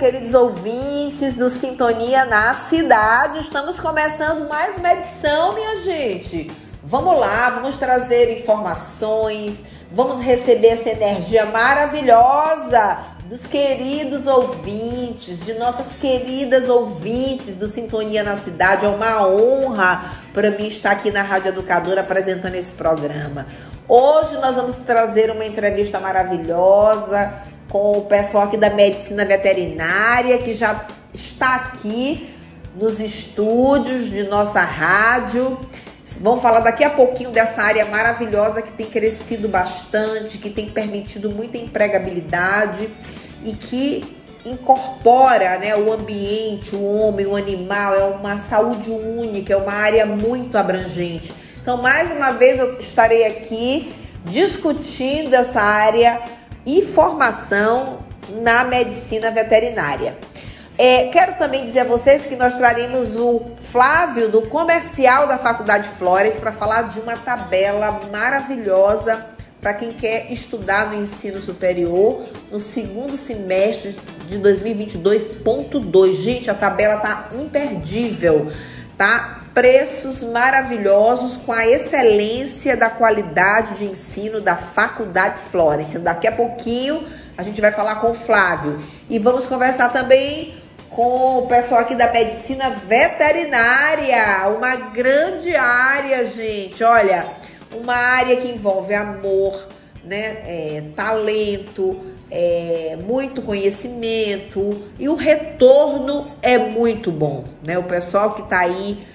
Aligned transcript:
Queridos 0.00 0.32
ouvintes 0.32 1.34
do 1.34 1.50
Sintonia 1.50 2.24
na 2.24 2.54
Cidade. 2.54 3.40
Estamos 3.40 3.78
começando 3.78 4.48
mais 4.48 4.78
uma 4.78 4.94
edição, 4.94 5.52
minha 5.52 5.78
gente. 5.82 6.50
Vamos 6.82 7.20
lá, 7.20 7.50
vamos 7.50 7.76
trazer 7.76 8.40
informações, 8.40 9.62
vamos 9.92 10.18
receber 10.18 10.68
essa 10.68 10.88
energia 10.88 11.44
maravilhosa 11.44 12.96
dos 13.26 13.46
queridos 13.46 14.26
ouvintes, 14.26 15.38
de 15.38 15.52
nossas 15.58 15.88
queridas 15.92 16.70
ouvintes 16.70 17.56
do 17.56 17.68
Sintonia 17.68 18.22
na 18.22 18.36
Cidade. 18.36 18.86
É 18.86 18.88
uma 18.88 19.26
honra 19.26 20.02
para 20.32 20.50
mim 20.50 20.66
estar 20.66 20.92
aqui 20.92 21.10
na 21.10 21.20
Rádio 21.20 21.50
Educadora 21.50 22.00
apresentando 22.00 22.54
esse 22.54 22.72
programa. 22.72 23.44
Hoje 23.86 24.38
nós 24.38 24.56
vamos 24.56 24.76
trazer 24.76 25.30
uma 25.30 25.44
entrevista 25.44 26.00
maravilhosa 26.00 27.34
com 27.70 27.92
o 27.92 28.02
pessoal 28.02 28.44
aqui 28.44 28.56
da 28.56 28.68
Medicina 28.68 29.24
Veterinária 29.24 30.36
que 30.38 30.54
já 30.54 30.86
está 31.14 31.54
aqui 31.54 32.28
nos 32.74 33.00
estúdios 33.00 34.10
de 34.10 34.24
nossa 34.24 34.60
rádio. 34.60 35.58
Vamos 36.20 36.42
falar 36.42 36.60
daqui 36.60 36.82
a 36.82 36.90
pouquinho 36.90 37.30
dessa 37.30 37.62
área 37.62 37.84
maravilhosa 37.84 38.60
que 38.60 38.72
tem 38.72 38.86
crescido 38.86 39.48
bastante, 39.48 40.38
que 40.38 40.50
tem 40.50 40.68
permitido 40.68 41.30
muita 41.30 41.56
empregabilidade 41.56 42.90
e 43.44 43.52
que 43.52 44.16
incorpora 44.44 45.58
né, 45.58 45.76
o 45.76 45.92
ambiente, 45.92 46.74
o 46.74 46.84
homem, 46.84 47.26
o 47.26 47.36
animal, 47.36 47.94
é 47.94 48.04
uma 48.04 48.38
saúde 48.38 48.90
única, 48.90 49.52
é 49.52 49.56
uma 49.56 49.72
área 49.72 50.04
muito 50.04 50.58
abrangente. 50.58 51.32
Então, 51.62 51.80
mais 51.80 52.10
uma 52.10 52.32
vez, 52.32 52.58
eu 52.58 52.80
estarei 52.80 53.26
aqui 53.26 53.92
discutindo 54.24 55.34
essa 55.34 55.60
área 55.60 56.20
e 56.78 56.82
formação 56.82 57.98
na 58.42 58.62
medicina 58.62 59.30
veterinária. 59.30 60.16
É, 60.78 61.08
quero 61.08 61.34
também 61.36 61.66
dizer 61.66 61.80
a 61.80 61.84
vocês 61.84 62.24
que 62.24 62.36
nós 62.36 62.54
traremos 62.56 63.16
o 63.16 63.42
Flávio 63.70 64.28
do 64.28 64.42
comercial 64.42 65.26
da 65.26 65.36
Faculdade 65.36 65.88
Flores 65.88 66.36
para 66.36 66.52
falar 66.52 66.82
de 66.82 67.00
uma 67.00 67.16
tabela 67.16 68.00
maravilhosa 68.10 69.26
para 69.60 69.74
quem 69.74 69.92
quer 69.92 70.32
estudar 70.32 70.90
no 70.90 71.02
ensino 71.02 71.38
superior 71.38 72.24
no 72.50 72.58
segundo 72.58 73.16
semestre 73.16 73.94
de 74.26 74.38
2022.2. 74.38 76.14
Gente, 76.14 76.50
a 76.50 76.54
tabela 76.54 76.96
tá 76.96 77.28
imperdível, 77.34 78.50
tá? 78.96 79.39
Preços 79.54 80.22
maravilhosos 80.22 81.36
com 81.36 81.52
a 81.52 81.66
excelência 81.66 82.76
da 82.76 82.88
qualidade 82.88 83.78
de 83.78 83.84
ensino 83.84 84.40
da 84.40 84.54
Faculdade 84.54 85.40
Florence. 85.50 85.98
Daqui 85.98 86.28
a 86.28 86.32
pouquinho 86.32 87.04
a 87.36 87.42
gente 87.42 87.60
vai 87.60 87.72
falar 87.72 87.96
com 87.96 88.10
o 88.10 88.14
Flávio 88.14 88.78
e 89.08 89.18
vamos 89.18 89.46
conversar 89.46 89.92
também 89.92 90.54
com 90.88 91.38
o 91.38 91.46
pessoal 91.46 91.80
aqui 91.80 91.94
da 91.94 92.12
medicina 92.12 92.70
veterinária, 92.70 94.48
uma 94.56 94.76
grande 94.76 95.56
área, 95.56 96.24
gente. 96.26 96.84
Olha, 96.84 97.26
uma 97.74 97.94
área 97.94 98.36
que 98.36 98.48
envolve 98.48 98.94
amor, 98.94 99.66
né, 100.04 100.42
é, 100.46 100.82
talento, 100.94 102.00
é, 102.30 102.96
muito 103.02 103.42
conhecimento 103.42 104.84
e 104.98 105.08
o 105.08 105.14
retorno 105.14 106.30
é 106.40 106.56
muito 106.56 107.10
bom, 107.10 107.44
né? 107.62 107.78
O 107.78 107.84
pessoal 107.84 108.34
que 108.34 108.42
está 108.42 108.60
aí 108.60 109.06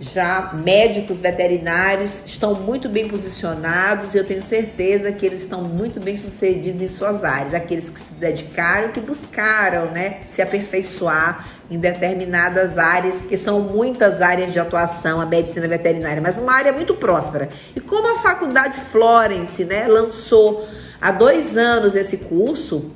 já 0.00 0.52
médicos 0.54 1.20
veterinários 1.20 2.24
estão 2.24 2.54
muito 2.54 2.88
bem 2.88 3.06
posicionados 3.06 4.14
e 4.14 4.18
eu 4.18 4.24
tenho 4.24 4.42
certeza 4.42 5.12
que 5.12 5.26
eles 5.26 5.40
estão 5.40 5.62
muito 5.62 6.00
bem 6.00 6.16
sucedidos 6.16 6.80
em 6.80 6.88
suas 6.88 7.22
áreas, 7.22 7.52
aqueles 7.52 7.90
que 7.90 8.00
se 8.00 8.14
dedicaram, 8.14 8.92
que 8.92 9.00
buscaram, 9.00 9.90
né, 9.90 10.20
se 10.24 10.40
aperfeiçoar 10.40 11.46
em 11.70 11.78
determinadas 11.78 12.78
áreas, 12.78 13.20
porque 13.20 13.36
são 13.36 13.60
muitas 13.60 14.22
áreas 14.22 14.52
de 14.52 14.58
atuação 14.58 15.20
a 15.20 15.26
medicina 15.26 15.68
veterinária, 15.68 16.22
mas 16.22 16.38
uma 16.38 16.52
área 16.52 16.72
muito 16.72 16.94
próspera. 16.94 17.50
E 17.76 17.80
como 17.80 18.08
a 18.08 18.18
Faculdade 18.18 18.80
Florence, 18.90 19.64
né, 19.64 19.86
lançou 19.86 20.66
há 20.98 21.12
dois 21.12 21.58
anos 21.58 21.94
esse 21.94 22.16
curso, 22.16 22.90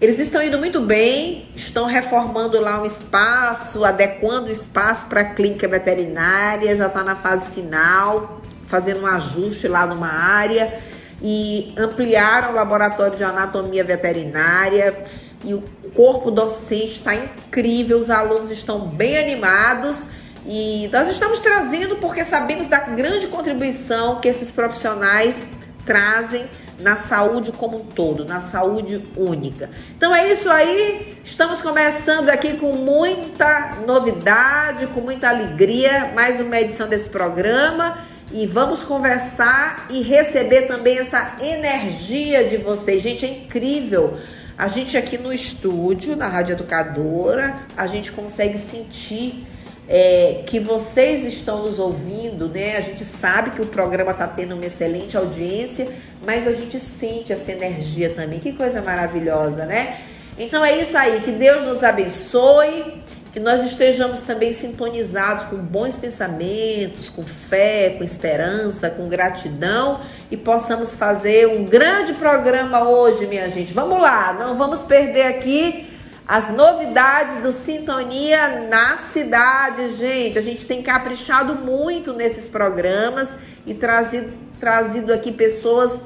eles 0.00 0.18
estão 0.20 0.40
indo 0.40 0.58
muito 0.58 0.80
bem, 0.80 1.48
estão 1.56 1.86
reformando 1.86 2.60
lá 2.60 2.80
um 2.80 2.86
espaço, 2.86 3.84
adequando 3.84 4.46
o 4.46 4.50
espaço 4.50 5.06
para 5.06 5.22
a 5.22 5.24
clínica 5.24 5.66
veterinária, 5.66 6.76
já 6.76 6.86
está 6.86 7.02
na 7.02 7.16
fase 7.16 7.50
final, 7.50 8.40
fazendo 8.68 9.00
um 9.00 9.06
ajuste 9.06 9.66
lá 9.66 9.84
numa 9.86 10.08
área. 10.08 10.78
E 11.20 11.74
ampliaram 11.76 12.52
o 12.52 12.54
laboratório 12.54 13.16
de 13.16 13.24
anatomia 13.24 13.82
veterinária. 13.82 15.02
E 15.44 15.52
o 15.52 15.62
corpo 15.94 16.30
docente 16.30 16.92
está 16.92 17.16
incrível, 17.16 17.98
os 17.98 18.08
alunos 18.08 18.50
estão 18.50 18.86
bem 18.86 19.18
animados. 19.18 20.06
E 20.46 20.88
nós 20.92 21.08
estamos 21.08 21.40
trazendo 21.40 21.96
porque 21.96 22.22
sabemos 22.24 22.68
da 22.68 22.78
grande 22.78 23.26
contribuição 23.26 24.20
que 24.20 24.28
esses 24.28 24.52
profissionais 24.52 25.44
trazem 25.84 26.48
na 26.78 26.96
saúde 26.96 27.52
como 27.52 27.78
um 27.78 27.84
todo, 27.84 28.24
na 28.24 28.40
saúde 28.40 29.04
única. 29.16 29.70
Então 29.96 30.14
é 30.14 30.30
isso 30.30 30.48
aí, 30.50 31.18
estamos 31.24 31.60
começando 31.60 32.28
aqui 32.28 32.56
com 32.56 32.72
muita 32.72 33.78
novidade, 33.86 34.86
com 34.88 35.00
muita 35.00 35.28
alegria, 35.28 36.12
mais 36.14 36.40
uma 36.40 36.58
edição 36.60 36.88
desse 36.88 37.08
programa 37.08 37.98
e 38.30 38.46
vamos 38.46 38.84
conversar 38.84 39.86
e 39.90 40.02
receber 40.02 40.62
também 40.62 40.98
essa 40.98 41.36
energia 41.40 42.44
de 42.44 42.58
vocês. 42.58 43.02
Gente, 43.02 43.24
é 43.24 43.28
incrível. 43.28 44.16
A 44.56 44.66
gente 44.66 44.96
aqui 44.96 45.16
no 45.16 45.32
estúdio, 45.32 46.16
na 46.16 46.28
Rádio 46.28 46.52
Educadora, 46.52 47.60
a 47.76 47.86
gente 47.86 48.12
consegue 48.12 48.58
sentir 48.58 49.46
é, 49.88 50.42
que 50.44 50.60
vocês 50.60 51.24
estão 51.24 51.62
nos 51.62 51.78
ouvindo, 51.78 52.46
né? 52.46 52.76
A 52.76 52.80
gente 52.80 53.04
sabe 53.04 53.50
que 53.52 53.62
o 53.62 53.66
programa 53.66 54.10
está 54.10 54.26
tendo 54.26 54.54
uma 54.54 54.66
excelente 54.66 55.16
audiência, 55.16 55.88
mas 56.26 56.46
a 56.46 56.52
gente 56.52 56.78
sente 56.78 57.32
essa 57.32 57.50
energia 57.50 58.10
também. 58.10 58.38
Que 58.38 58.52
coisa 58.52 58.82
maravilhosa, 58.82 59.64
né? 59.64 59.96
Então 60.38 60.62
é 60.62 60.76
isso 60.76 60.96
aí. 60.96 61.20
Que 61.22 61.32
Deus 61.32 61.64
nos 61.64 61.82
abençoe, 61.82 63.02
que 63.32 63.40
nós 63.40 63.62
estejamos 63.62 64.20
também 64.20 64.52
sintonizados 64.52 65.44
com 65.44 65.56
bons 65.56 65.96
pensamentos, 65.96 67.08
com 67.08 67.24
fé, 67.24 67.94
com 67.96 68.04
esperança, 68.04 68.90
com 68.90 69.08
gratidão 69.08 70.00
e 70.30 70.36
possamos 70.36 70.94
fazer 70.96 71.48
um 71.48 71.64
grande 71.64 72.12
programa 72.12 72.86
hoje, 72.86 73.26
minha 73.26 73.48
gente. 73.48 73.72
Vamos 73.72 73.98
lá, 74.00 74.36
não 74.38 74.54
vamos 74.54 74.82
perder 74.82 75.22
aqui 75.22 75.97
as 76.28 76.50
novidades 76.50 77.38
do 77.38 77.50
Sintonia 77.52 78.66
na 78.68 78.98
cidade, 78.98 79.96
gente. 79.96 80.38
A 80.38 80.42
gente 80.42 80.66
tem 80.66 80.82
caprichado 80.82 81.54
muito 81.54 82.12
nesses 82.12 82.46
programas 82.46 83.30
e 83.66 83.72
trazido, 83.72 84.34
trazido 84.60 85.10
aqui 85.14 85.32
pessoas 85.32 85.98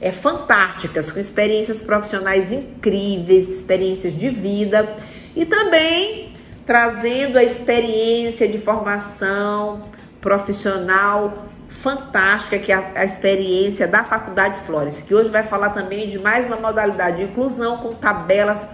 é, 0.00 0.12
fantásticas, 0.12 1.10
com 1.10 1.18
experiências 1.18 1.82
profissionais 1.82 2.52
incríveis, 2.52 3.48
experiências 3.48 4.16
de 4.16 4.30
vida 4.30 4.94
e 5.34 5.44
também 5.44 6.32
trazendo 6.64 7.36
a 7.36 7.42
experiência 7.42 8.46
de 8.46 8.58
formação 8.58 9.88
profissional 10.20 11.48
fantástica, 11.68 12.58
que 12.60 12.70
é 12.70 12.76
a, 12.76 12.92
a, 12.94 13.04
experiência 13.04 13.88
da 13.88 14.04
Faculdade 14.04 14.60
Flores, 14.64 15.02
que 15.02 15.12
hoje 15.12 15.30
vai 15.30 15.42
falar 15.42 15.70
também 15.70 16.08
de 16.08 16.18
mais 16.18 16.46
uma 16.46 16.56
modalidade 16.56 17.16
de 17.16 17.24
inclusão 17.24 17.78
com 17.78 17.92
tabelas 17.92 18.64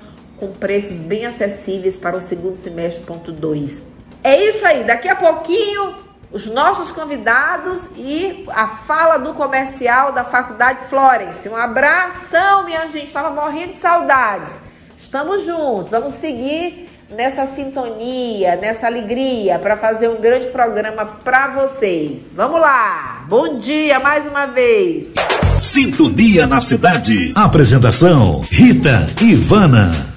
com 0.40 0.50
preços 0.50 0.98
bem 1.00 1.26
acessíveis 1.26 1.96
para 1.96 2.16
o 2.16 2.20
segundo 2.20 2.56
semestre, 2.56 3.04
ponto 3.04 3.30
2. 3.30 3.86
É 4.24 4.48
isso 4.48 4.64
aí, 4.66 4.82
daqui 4.82 5.06
a 5.06 5.14
pouquinho 5.14 5.94
os 6.32 6.46
nossos 6.46 6.90
convidados 6.90 7.86
e 7.96 8.46
a 8.48 8.68
fala 8.68 9.18
do 9.18 9.34
comercial 9.34 10.12
da 10.12 10.24
Faculdade 10.24 10.86
Florence. 10.86 11.48
Um 11.48 11.56
abração, 11.56 12.64
minha 12.64 12.86
gente, 12.88 13.08
estava 13.08 13.30
morrendo 13.30 13.72
de 13.72 13.78
saudades. 13.78 14.58
Estamos 14.98 15.44
juntos, 15.44 15.88
vamos 15.90 16.14
seguir 16.14 16.88
nessa 17.10 17.44
sintonia, 17.44 18.56
nessa 18.56 18.86
alegria 18.86 19.58
para 19.58 19.76
fazer 19.76 20.08
um 20.08 20.20
grande 20.20 20.46
programa 20.46 21.04
para 21.04 21.48
vocês. 21.48 22.30
Vamos 22.34 22.60
lá! 22.60 23.24
Bom 23.28 23.58
dia 23.58 23.98
mais 23.98 24.26
uma 24.26 24.46
vez. 24.46 25.12
Sintonia 25.60 26.46
na 26.46 26.60
cidade. 26.60 27.32
Apresentação: 27.34 28.40
Rita 28.50 29.06
Ivana. 29.20 30.09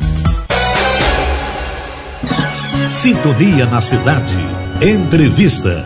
Sintonia 2.93 3.65
na 3.65 3.81
cidade. 3.81 4.35
Entrevista. 4.79 5.83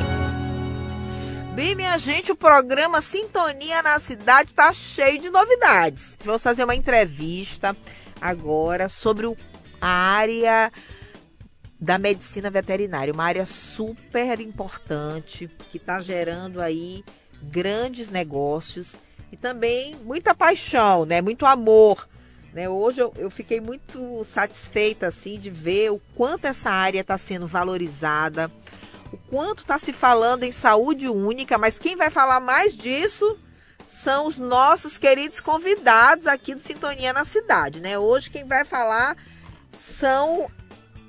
Bem, 1.56 1.74
minha 1.74 1.98
gente, 1.98 2.33
o 2.33 2.36
programa 2.36 3.01
Sintonia 3.01 3.81
na 3.81 3.98
Cidade 3.98 4.50
está 4.50 4.74
cheio 4.74 5.18
de 5.18 5.30
novidades. 5.30 6.18
Vamos 6.25 6.44
fazer 6.44 6.65
uma 6.65 6.75
entrevista 6.75 7.75
agora 8.19 8.89
sobre 8.89 9.25
o, 9.25 9.38
a 9.80 9.88
área 9.88 10.69
da 11.80 11.98
medicina 11.98 12.51
veterinária, 12.51 13.13
uma 13.13 13.24
área 13.24 13.45
super 13.45 14.42
importante 14.42 15.50
que 15.71 15.77
está 15.77 16.01
gerando 16.01 16.62
aí 16.62 17.06
grandes 17.42 18.09
negócios 18.09 18.95
e 19.31 19.38
também 19.38 19.95
muita 20.04 20.36
paixão, 20.36 21.06
né? 21.06 21.21
Muito 21.21 21.45
amor. 21.45 22.06
Né? 22.53 22.67
Hoje 22.67 23.01
eu, 23.01 23.13
eu 23.17 23.29
fiquei 23.29 23.59
muito 23.61 24.23
satisfeita 24.23 25.07
assim 25.07 25.39
de 25.39 25.49
ver 25.49 25.91
o 25.91 26.01
quanto 26.15 26.45
essa 26.45 26.69
área 26.69 27.01
está 27.01 27.17
sendo 27.17 27.47
valorizada, 27.47 28.51
o 29.11 29.17
quanto 29.17 29.59
está 29.59 29.77
se 29.79 29.94
falando 29.94 30.44
em 30.44 30.51
saúde 30.51 31.07
única, 31.07 31.57
mas 31.57 31.79
quem 31.79 31.95
vai 31.95 32.09
falar 32.09 32.39
mais 32.39 32.75
disso 32.75 33.38
são 33.88 34.27
os 34.27 34.38
nossos 34.38 34.97
queridos 34.97 35.39
convidados 35.39 36.27
aqui 36.27 36.53
do 36.53 36.61
Sintonia 36.61 37.13
na 37.13 37.23
Cidade, 37.23 37.79
né? 37.79 37.97
Hoje 37.97 38.29
quem 38.29 38.44
vai 38.44 38.65
falar 38.65 39.15
são 39.71 40.51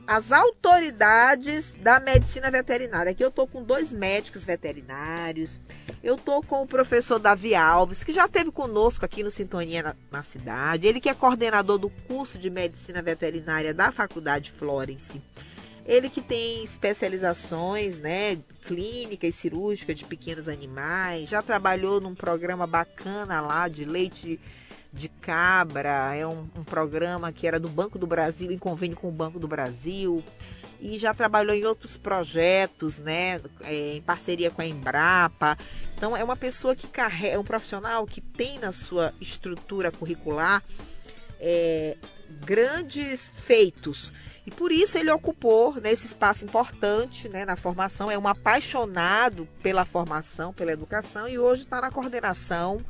as 0.09 0.33
autoridades 0.33 1.75
da 1.83 2.01
medicina 2.01 2.51
veterinária. 2.51 3.13
Aqui 3.13 3.23
eu 3.23 3.29
estou 3.29 3.47
com 3.47 3.63
dois 3.63 3.93
médicos 3.93 4.43
veterinários, 4.43 5.61
eu 6.03 6.15
estou 6.15 6.43
com 6.43 6.63
o 6.63 6.67
professor 6.67 7.19
Davi 7.19 7.55
Alves, 7.55 8.03
que 8.03 8.11
já 8.11 8.25
esteve 8.25 8.51
conosco 8.51 9.05
aqui 9.05 9.23
no 9.23 9.31
Sintonia 9.31 9.83
na, 9.83 9.97
na, 10.11 10.23
cidade, 10.23 10.87
ele 10.87 10.99
que 10.99 11.11
é 11.11 11.15
coordenador 11.15 11.77
do 11.77 11.91
curso 11.91 12.39
de 12.39 12.49
medicina 12.49 13.03
veterinária 13.03 13.75
da 13.75 13.93
Faculdade 13.93 14.51
Florence. 14.51 15.21
Ele 15.85 16.09
que 16.09 16.23
tem 16.23 16.65
especializações, 16.65 17.99
né, 17.99 18.39
clínica 18.65 19.27
e 19.27 19.33
cirúrgica 19.33 19.95
de 19.95 20.07
pequenos 20.07 20.49
animais, 20.49 21.29
já 21.29 21.43
trabalhou 21.43 22.01
num 22.01 22.15
programa 22.15 22.67
bacana 22.67 23.43
lá 23.43 23.69
de 23.69 23.85
leite 23.85 24.41
de 24.93 25.09
cabra, 25.09 26.15
é 26.15 26.27
um, 26.27 26.49
um, 26.57 26.65
programa 26.65 27.31
que 27.31 27.47
era 27.47 27.61
do 27.61 27.69
Banco 27.69 27.99
do 27.99 28.07
Brasil, 28.07 28.51
em 28.51 28.59
convênio 28.59 28.97
com 28.97 29.09
o 29.09 29.13
Banco 29.13 29.39
do 29.39 29.47
Brasil, 29.47 30.25
e 30.81 30.99
já 30.99 31.13
trabalhou 31.13 31.55
em 31.55 31.65
outros 31.65 31.97
projetos, 31.97 32.99
né, 32.99 33.41
é, 33.65 33.97
em 33.97 34.03
parceria 34.03 34.51
com 34.51 34.63
a 34.63 34.67
Embrapa. 34.67 35.59
Então 35.95 36.17
é 36.17 36.23
uma 36.23 36.37
pessoa 36.37 36.75
que 36.75 36.87
carrega, 36.87 37.35
é 37.35 37.39
um 37.39 37.45
profissional 37.45 38.07
que 38.07 38.21
tem 38.21 38.59
na 38.59 38.73
sua 38.73 39.13
estrutura 39.21 39.91
curricular 39.91 40.63
é, 41.41 41.97
grandes 42.45 43.33
feitos. 43.37 44.13
E 44.49 44.51
por 44.51 44.73
isso 44.73 44.97
ele 44.97 45.11
ocupou 45.11 45.79
nesse 45.79 46.07
espaço 46.07 46.43
importante 46.43 47.29
né, 47.29 47.45
na 47.45 47.55
formação, 47.55 48.11
é 48.11 48.17
um 48.17 48.27
apaixonado 48.27 49.47
pela 49.63 49.85
formação, 49.85 50.55
pela 50.55 50.73
educação, 50.73 51.29
e 51.29 51.39
hoje 51.39 51.65
está 51.65 51.83
na 51.83 51.91
coordenação 51.91 52.83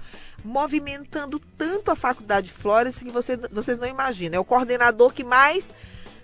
movimentando 0.44 1.40
tanto 1.58 1.90
a 1.90 1.96
Faculdade 1.96 2.48
Flores 2.48 3.00
que 3.00 3.10
você, 3.10 3.36
vocês 3.50 3.76
não 3.76 3.88
imaginam. 3.88 4.36
É 4.36 4.38
o 4.38 4.44
coordenador 4.44 5.12
que 5.12 5.24
mais 5.24 5.74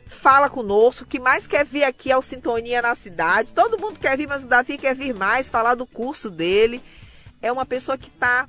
fala 0.06 0.48
conosco, 0.48 1.04
que 1.04 1.18
mais 1.18 1.48
quer 1.48 1.64
vir 1.64 1.82
aqui 1.82 2.12
ao 2.12 2.22
Sintonia 2.22 2.80
na 2.80 2.94
cidade. 2.94 3.52
Todo 3.52 3.76
mundo 3.76 3.98
quer 3.98 4.16
vir, 4.16 4.28
mas 4.28 4.44
o 4.44 4.46
Davi 4.46 4.78
quer 4.78 4.94
vir 4.94 5.16
mais, 5.16 5.50
falar 5.50 5.74
do 5.74 5.84
curso 5.84 6.30
dele. 6.30 6.80
É 7.42 7.50
uma 7.50 7.66
pessoa 7.66 7.98
que 7.98 8.06
está 8.08 8.48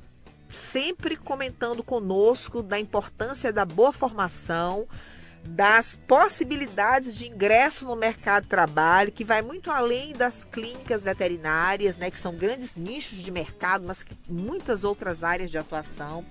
sempre 0.71 1.17
comentando 1.17 1.83
conosco 1.83 2.61
da 2.61 2.79
importância 2.79 3.51
da 3.51 3.65
boa 3.65 3.91
formação, 3.91 4.87
das 5.47 5.97
possibilidades 6.07 7.15
de 7.15 7.27
ingresso 7.27 7.85
no 7.85 7.95
mercado 7.95 8.43
de 8.43 8.49
trabalho, 8.49 9.11
que 9.11 9.23
vai 9.23 9.41
muito 9.41 9.69
além 9.69 10.11
das 10.13 10.43
clínicas 10.43 11.03
veterinárias, 11.03 11.97
né, 11.97 12.09
que 12.09 12.19
são 12.19 12.35
grandes 12.35 12.75
nichos 12.75 13.19
de 13.19 13.29
mercado, 13.29 13.85
mas 13.85 14.05
muitas 14.27 14.83
outras 14.83 15.23
áreas 15.23 15.51
de 15.51 15.57
atuação. 15.57 16.25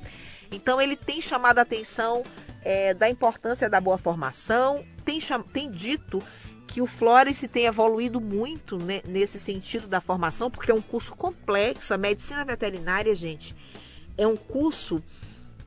Então 0.50 0.80
ele 0.80 0.96
tem 0.96 1.20
chamado 1.20 1.58
a 1.58 1.62
atenção 1.62 2.22
é, 2.62 2.92
da 2.92 3.08
importância 3.08 3.70
da 3.70 3.80
boa 3.80 3.98
formação, 3.98 4.84
tem, 5.04 5.18
tem 5.52 5.70
dito 5.70 6.22
que 6.66 6.80
o 6.80 6.86
Florence 6.86 7.46
tem 7.46 7.66
evoluído 7.66 8.20
muito 8.20 8.76
né, 8.76 9.00
nesse 9.04 9.38
sentido 9.38 9.86
da 9.86 10.00
formação, 10.00 10.50
porque 10.50 10.72
é 10.72 10.74
um 10.74 10.82
curso 10.82 11.14
complexo. 11.14 11.94
A 11.94 11.98
medicina 11.98 12.44
veterinária, 12.44 13.14
gente, 13.14 13.54
é 14.18 14.26
um 14.26 14.36
curso 14.36 15.02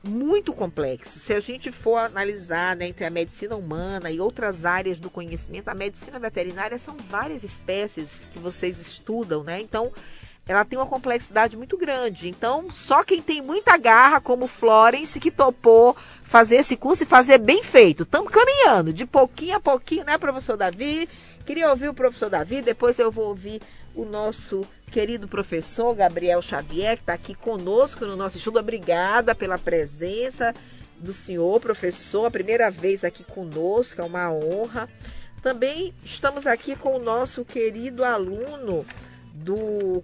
muito 0.08 0.52
complexo. 0.52 1.18
Se 1.18 1.32
a 1.32 1.40
gente 1.40 1.70
for 1.70 1.98
analisar 1.98 2.74
né, 2.74 2.88
entre 2.88 3.04
a 3.04 3.10
medicina 3.10 3.54
humana 3.54 4.10
e 4.10 4.20
outras 4.20 4.64
áreas 4.64 4.98
do 4.98 5.10
conhecimento, 5.10 5.68
a 5.68 5.74
medicina 5.74 6.18
veterinária 6.18 6.78
são 6.78 6.96
várias 7.08 7.44
espécies 7.44 8.22
que 8.32 8.38
vocês 8.38 8.80
estudam, 8.80 9.44
né? 9.44 9.60
Então, 9.60 9.92
ela 10.48 10.64
tem 10.64 10.78
uma 10.78 10.86
complexidade 10.86 11.56
muito 11.56 11.76
grande. 11.76 12.28
Então, 12.28 12.70
só 12.72 13.04
quem 13.04 13.20
tem 13.20 13.42
muita 13.42 13.76
garra, 13.76 14.20
como 14.20 14.48
Florence, 14.48 15.20
que 15.20 15.30
topou 15.30 15.94
fazer 16.22 16.56
esse 16.56 16.76
curso 16.76 17.02
e 17.02 17.06
fazer 17.06 17.38
bem 17.38 17.62
feito. 17.62 18.04
Estamos 18.04 18.32
caminhando, 18.32 18.92
de 18.92 19.04
pouquinho 19.04 19.56
a 19.56 19.60
pouquinho, 19.60 20.04
né, 20.04 20.16
professor 20.16 20.56
Davi? 20.56 21.06
Queria 21.44 21.70
ouvir 21.70 21.88
o 21.88 21.94
professor 21.94 22.30
Davi, 22.30 22.62
depois 22.62 22.98
eu 22.98 23.12
vou 23.12 23.26
ouvir 23.26 23.60
o 23.94 24.04
nosso 24.06 24.62
querido 24.88 25.28
professor 25.28 25.94
Gabriel 25.94 26.42
Xavier, 26.42 26.96
que 26.96 27.02
está 27.02 27.12
aqui 27.12 27.34
conosco 27.34 28.04
no 28.04 28.16
nosso 28.16 28.38
estudo. 28.38 28.58
Obrigada 28.58 29.34
pela 29.34 29.58
presença 29.58 30.54
do 30.98 31.12
senhor, 31.12 31.60
professor, 31.60 32.24
a 32.24 32.30
primeira 32.30 32.70
vez 32.70 33.04
aqui 33.04 33.22
conosco, 33.22 34.00
é 34.00 34.04
uma 34.04 34.32
honra. 34.32 34.88
Também 35.42 35.94
estamos 36.04 36.46
aqui 36.46 36.74
com 36.74 36.96
o 36.96 36.98
nosso 36.98 37.44
querido 37.44 38.04
aluno 38.04 38.84
do, 39.32 40.02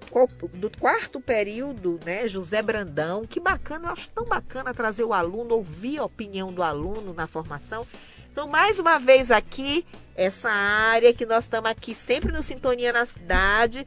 do 0.54 0.70
quarto 0.78 1.20
período, 1.20 1.98
né, 2.04 2.28
José 2.28 2.62
Brandão. 2.62 3.26
Que 3.26 3.40
bacana, 3.40 3.88
eu 3.88 3.92
acho 3.92 4.10
tão 4.10 4.24
bacana 4.24 4.72
trazer 4.72 5.02
o 5.04 5.12
aluno, 5.12 5.56
ouvir 5.56 5.98
a 5.98 6.04
opinião 6.04 6.52
do 6.52 6.62
aluno 6.62 7.12
na 7.12 7.26
formação. 7.26 7.86
Então, 8.32 8.48
mais 8.48 8.78
uma 8.78 8.98
vez 8.98 9.30
aqui, 9.30 9.84
essa 10.16 10.50
área 10.50 11.12
que 11.12 11.26
nós 11.26 11.44
estamos 11.44 11.70
aqui 11.70 11.94
sempre 11.94 12.32
no 12.32 12.42
Sintonia 12.42 12.92
na 12.92 13.04
Cidade, 13.04 13.86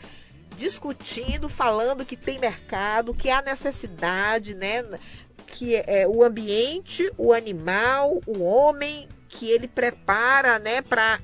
discutindo, 0.57 1.47
falando 1.47 2.05
que 2.05 2.17
tem 2.17 2.39
mercado, 2.39 3.13
que 3.13 3.29
há 3.29 3.41
necessidade, 3.41 4.53
né? 4.55 4.83
Que 5.45 5.75
é 5.75 6.07
o 6.07 6.23
ambiente, 6.23 7.11
o 7.17 7.31
animal, 7.31 8.21
o 8.25 8.43
homem, 8.43 9.07
que 9.29 9.49
ele 9.49 9.67
prepara, 9.67 10.59
né, 10.59 10.81
para 10.81 11.19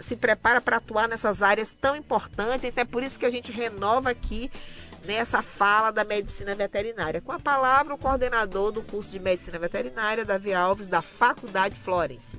se 0.00 0.16
prepara 0.16 0.60
para 0.60 0.76
atuar 0.76 1.08
nessas 1.08 1.42
áreas 1.42 1.74
tão 1.80 1.96
importantes. 1.96 2.64
Então 2.64 2.82
é 2.82 2.84
por 2.84 3.02
isso 3.02 3.18
que 3.18 3.24
a 3.24 3.30
gente 3.30 3.50
renova 3.50 4.10
aqui 4.10 4.50
nessa 5.04 5.40
fala 5.40 5.90
da 5.90 6.04
medicina 6.04 6.54
veterinária. 6.54 7.20
Com 7.20 7.32
a 7.32 7.38
palavra, 7.38 7.94
o 7.94 7.98
coordenador 7.98 8.72
do 8.72 8.82
curso 8.82 9.10
de 9.10 9.18
medicina 9.18 9.58
veterinária, 9.58 10.24
Davi 10.24 10.52
Alves, 10.52 10.86
da 10.86 11.00
Faculdade 11.00 11.76
Florence. 11.76 12.38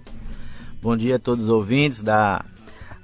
Bom 0.81 0.95
dia 0.95 1.15
a 1.15 1.19
todos 1.19 1.45
os 1.45 1.49
ouvintes 1.49 2.03
da 2.03 2.45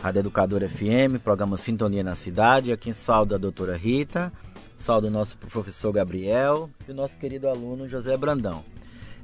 Rádio 0.01 0.21
Educadora 0.21 0.67
FM, 0.67 1.21
programa 1.23 1.57
Sintonia 1.57 2.03
na 2.03 2.15
Cidade. 2.15 2.71
Aqui 2.71 2.91
saldo 2.91 3.35
a 3.35 3.37
doutora 3.37 3.77
Rita, 3.77 4.33
saldo 4.75 5.05
o 5.05 5.11
nosso 5.11 5.37
professor 5.37 5.91
Gabriel 5.91 6.71
e 6.87 6.91
o 6.91 6.95
nosso 6.95 7.15
querido 7.19 7.47
aluno 7.47 7.87
José 7.87 8.17
Brandão. 8.17 8.63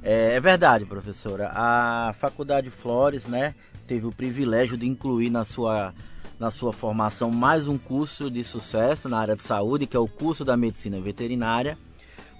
É, 0.00 0.36
é, 0.36 0.40
verdade, 0.40 0.84
professora. 0.84 1.50
A 1.52 2.12
Faculdade 2.14 2.70
Flores, 2.70 3.26
né, 3.26 3.56
teve 3.88 4.06
o 4.06 4.12
privilégio 4.12 4.76
de 4.76 4.86
incluir 4.86 5.30
na 5.30 5.44
sua, 5.44 5.92
na 6.38 6.48
sua 6.48 6.72
formação 6.72 7.32
mais 7.32 7.66
um 7.66 7.76
curso 7.76 8.30
de 8.30 8.44
sucesso 8.44 9.08
na 9.08 9.18
área 9.18 9.34
de 9.34 9.42
saúde, 9.42 9.84
que 9.84 9.96
é 9.96 10.00
o 10.00 10.06
curso 10.06 10.44
da 10.44 10.56
medicina 10.56 11.00
veterinária. 11.00 11.76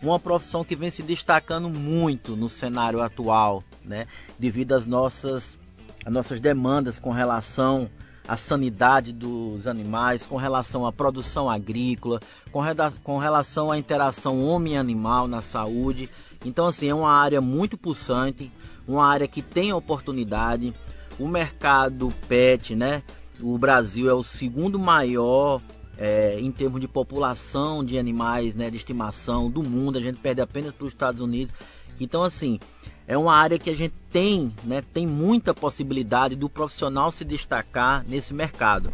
Uma 0.01 0.21
profissão 0.21 0.63
que 0.63 0.77
vem 0.77 0.93
se 0.93 1.03
destacando 1.03 1.69
muito 1.69 2.37
no 2.37 2.49
cenário 2.49 3.03
atual, 3.03 3.65
né, 3.85 4.07
devido 4.39 4.75
às 4.75 4.87
nossas, 4.87 5.59
às 6.05 6.13
nossas 6.13 6.39
demandas 6.39 7.01
com 7.01 7.11
relação 7.11 7.91
à 8.29 8.37
sanidade 8.37 9.13
dos 9.13 9.67
animais, 9.67 10.27
com 10.27 10.37
relação 10.37 10.87
à 10.87 10.93
produção 10.93 11.49
agrícola, 11.49 12.21
com, 12.53 12.61
com 13.03 13.19
relação 13.19 13.73
à 13.73 13.79
interação 13.79 14.45
homem-animal 14.45 15.27
na 15.27 15.41
saúde. 15.41 16.11
Então, 16.45 16.67
assim, 16.67 16.89
é 16.89 16.95
uma 16.95 17.11
área 17.11 17.41
muito 17.41 17.79
pulsante, 17.79 18.53
uma 18.87 19.07
área 19.07 19.27
que 19.27 19.41
tem 19.41 19.73
oportunidade. 19.73 20.75
O 21.19 21.27
mercado 21.27 22.13
pet, 22.29 22.77
né? 22.77 23.03
O 23.41 23.57
Brasil 23.57 24.09
é 24.09 24.15
o 24.15 24.23
segundo 24.23 24.79
maior 24.79 25.61
é, 25.97 26.39
em 26.39 26.51
termos 26.53 26.81
de 26.81 26.87
população 26.87 27.85
de 27.85 27.99
animais 27.99 28.55
né, 28.55 28.71
de 28.71 28.77
estimação 28.77 29.51
do 29.51 29.63
mundo. 29.63 29.99
A 29.99 30.01
gente 30.01 30.19
perde 30.19 30.41
apenas 30.41 30.73
para 30.73 30.87
os 30.87 30.93
Estados 30.93 31.21
Unidos. 31.21 31.53
Então, 32.01 32.23
assim, 32.23 32.61
é 33.09 33.17
uma 33.17 33.35
área 33.35 33.59
que 33.59 33.71
a 33.71 33.75
gente 33.75 33.95
tem, 34.13 34.55
né, 34.63 34.83
tem 34.93 35.07
muita 35.07 35.55
possibilidade 35.55 36.37
do 36.37 36.47
profissional 36.47 37.11
se 37.11 37.25
destacar 37.25 38.05
nesse 38.07 38.35
mercado. 38.35 38.93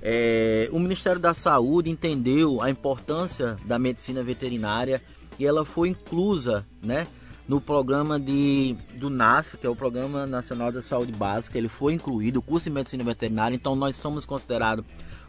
É, 0.00 0.68
o 0.70 0.78
Ministério 0.78 1.20
da 1.20 1.34
Saúde 1.34 1.90
entendeu 1.90 2.62
a 2.62 2.70
importância 2.70 3.56
da 3.64 3.76
medicina 3.76 4.22
veterinária 4.22 5.02
e 5.36 5.44
ela 5.44 5.64
foi 5.64 5.88
inclusa 5.88 6.64
né, 6.80 7.08
no 7.48 7.60
programa 7.60 8.20
de, 8.20 8.76
do 8.94 9.10
NASF, 9.10 9.56
que 9.56 9.66
é 9.66 9.70
o 9.70 9.74
Programa 9.74 10.26
Nacional 10.26 10.70
da 10.70 10.80
Saúde 10.80 11.10
Básica. 11.10 11.58
Ele 11.58 11.68
foi 11.68 11.94
incluído, 11.94 12.38
o 12.38 12.42
curso 12.42 12.68
de 12.68 12.74
Medicina 12.74 13.02
Veterinária, 13.02 13.56
então 13.56 13.74
nós 13.74 13.96
somos 13.96 14.24
considerados 14.24 14.84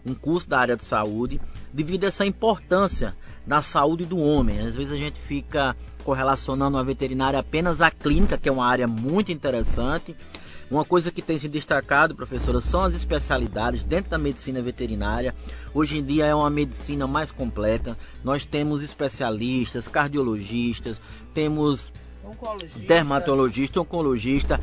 um 0.06 0.14
curso 0.14 0.48
da 0.48 0.60
área 0.60 0.78
de 0.78 0.86
saúde, 0.86 1.42
devido 1.74 2.04
a 2.04 2.08
essa 2.08 2.26
importância 2.26 3.18
na 3.48 3.64
saúde 3.64 4.06
do 4.06 4.20
homem. 4.20 4.60
Às 4.60 4.76
vezes 4.76 4.92
a 4.94 4.96
gente 4.98 5.20
fica 5.20 5.76
correlacionando 6.08 6.78
a 6.78 6.84
veterinária 6.84 7.38
apenas 7.38 7.82
à 7.82 7.92
clínica, 7.92 8.38
que 8.38 8.48
é 8.48 8.52
uma 8.52 8.66
área 8.66 8.88
muito 8.88 9.30
interessante. 9.30 10.16
Uma 10.72 10.86
coisa 10.86 11.12
que 11.12 11.22
tem 11.22 11.38
se 11.38 11.50
destacado, 11.50 12.16
professora, 12.16 12.62
são 12.62 12.82
as 12.82 12.96
especialidades 12.96 13.84
dentro 13.84 14.12
da 14.12 14.18
medicina 14.18 14.62
veterinária. 14.62 15.36
Hoje 15.74 15.98
em 15.98 16.04
dia 16.06 16.26
é 16.26 16.34
uma 16.34 16.50
medicina 16.50 17.06
mais 17.08 17.30
completa. 17.30 17.98
Nós 18.24 18.46
temos 18.46 18.82
especialistas, 18.82 19.90
cardiologistas, 19.90 21.02
temos 21.34 21.92
oncologista. 22.24 22.80
dermatologista, 22.80 23.82
oncologista 23.82 24.62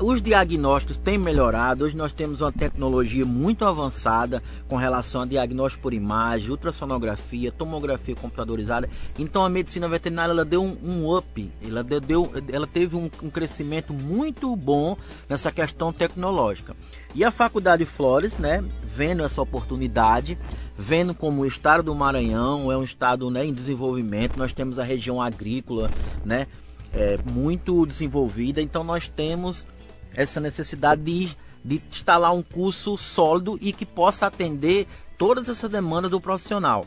os 0.00 0.22
diagnósticos 0.22 0.96
têm 0.96 1.18
melhorado. 1.18 1.84
Hoje 1.84 1.96
nós 1.96 2.12
temos 2.12 2.40
uma 2.40 2.50
tecnologia 2.50 3.24
muito 3.24 3.64
avançada 3.64 4.42
com 4.68 4.76
relação 4.76 5.22
a 5.22 5.26
diagnóstico 5.26 5.82
por 5.82 5.92
imagem, 5.92 6.50
ultrassonografia, 6.50 7.52
tomografia 7.52 8.16
computadorizada. 8.16 8.88
Então 9.18 9.44
a 9.44 9.48
medicina 9.48 9.88
veterinária 9.88 10.32
ela 10.32 10.44
deu 10.44 10.62
um, 10.62 10.76
um 10.82 11.16
up, 11.16 11.52
ela, 11.62 11.82
deu, 11.82 12.32
ela 12.50 12.66
teve 12.66 12.96
um, 12.96 13.10
um, 13.22 13.30
crescimento 13.30 13.92
muito 13.92 14.54
bom 14.56 14.96
nessa 15.28 15.52
questão 15.52 15.92
tecnológica. 15.92 16.74
E 17.14 17.22
a 17.22 17.30
Faculdade 17.30 17.84
Flores, 17.84 18.38
né, 18.38 18.64
vendo 18.82 19.22
essa 19.22 19.42
oportunidade, 19.42 20.38
vendo 20.76 21.14
como 21.14 21.42
o 21.42 21.46
estado 21.46 21.82
do 21.82 21.94
Maranhão 21.94 22.72
é 22.72 22.76
um 22.76 22.84
estado 22.84 23.30
né, 23.30 23.44
em 23.44 23.52
desenvolvimento, 23.52 24.38
nós 24.38 24.52
temos 24.52 24.78
a 24.78 24.82
região 24.82 25.20
agrícola, 25.20 25.90
né, 26.24 26.46
é, 26.92 27.18
muito 27.30 27.84
desenvolvida, 27.86 28.60
então 28.60 28.82
nós 28.82 29.08
temos 29.08 29.66
essa 30.14 30.40
necessidade 30.40 31.02
de, 31.02 31.36
de 31.64 31.82
instalar 31.90 32.32
um 32.34 32.42
curso 32.42 32.96
sólido 32.96 33.58
e 33.60 33.72
que 33.72 33.86
possa 33.86 34.26
atender 34.26 34.86
todas 35.18 35.48
essas 35.48 35.70
demandas 35.70 36.10
do 36.10 36.20
profissional. 36.20 36.86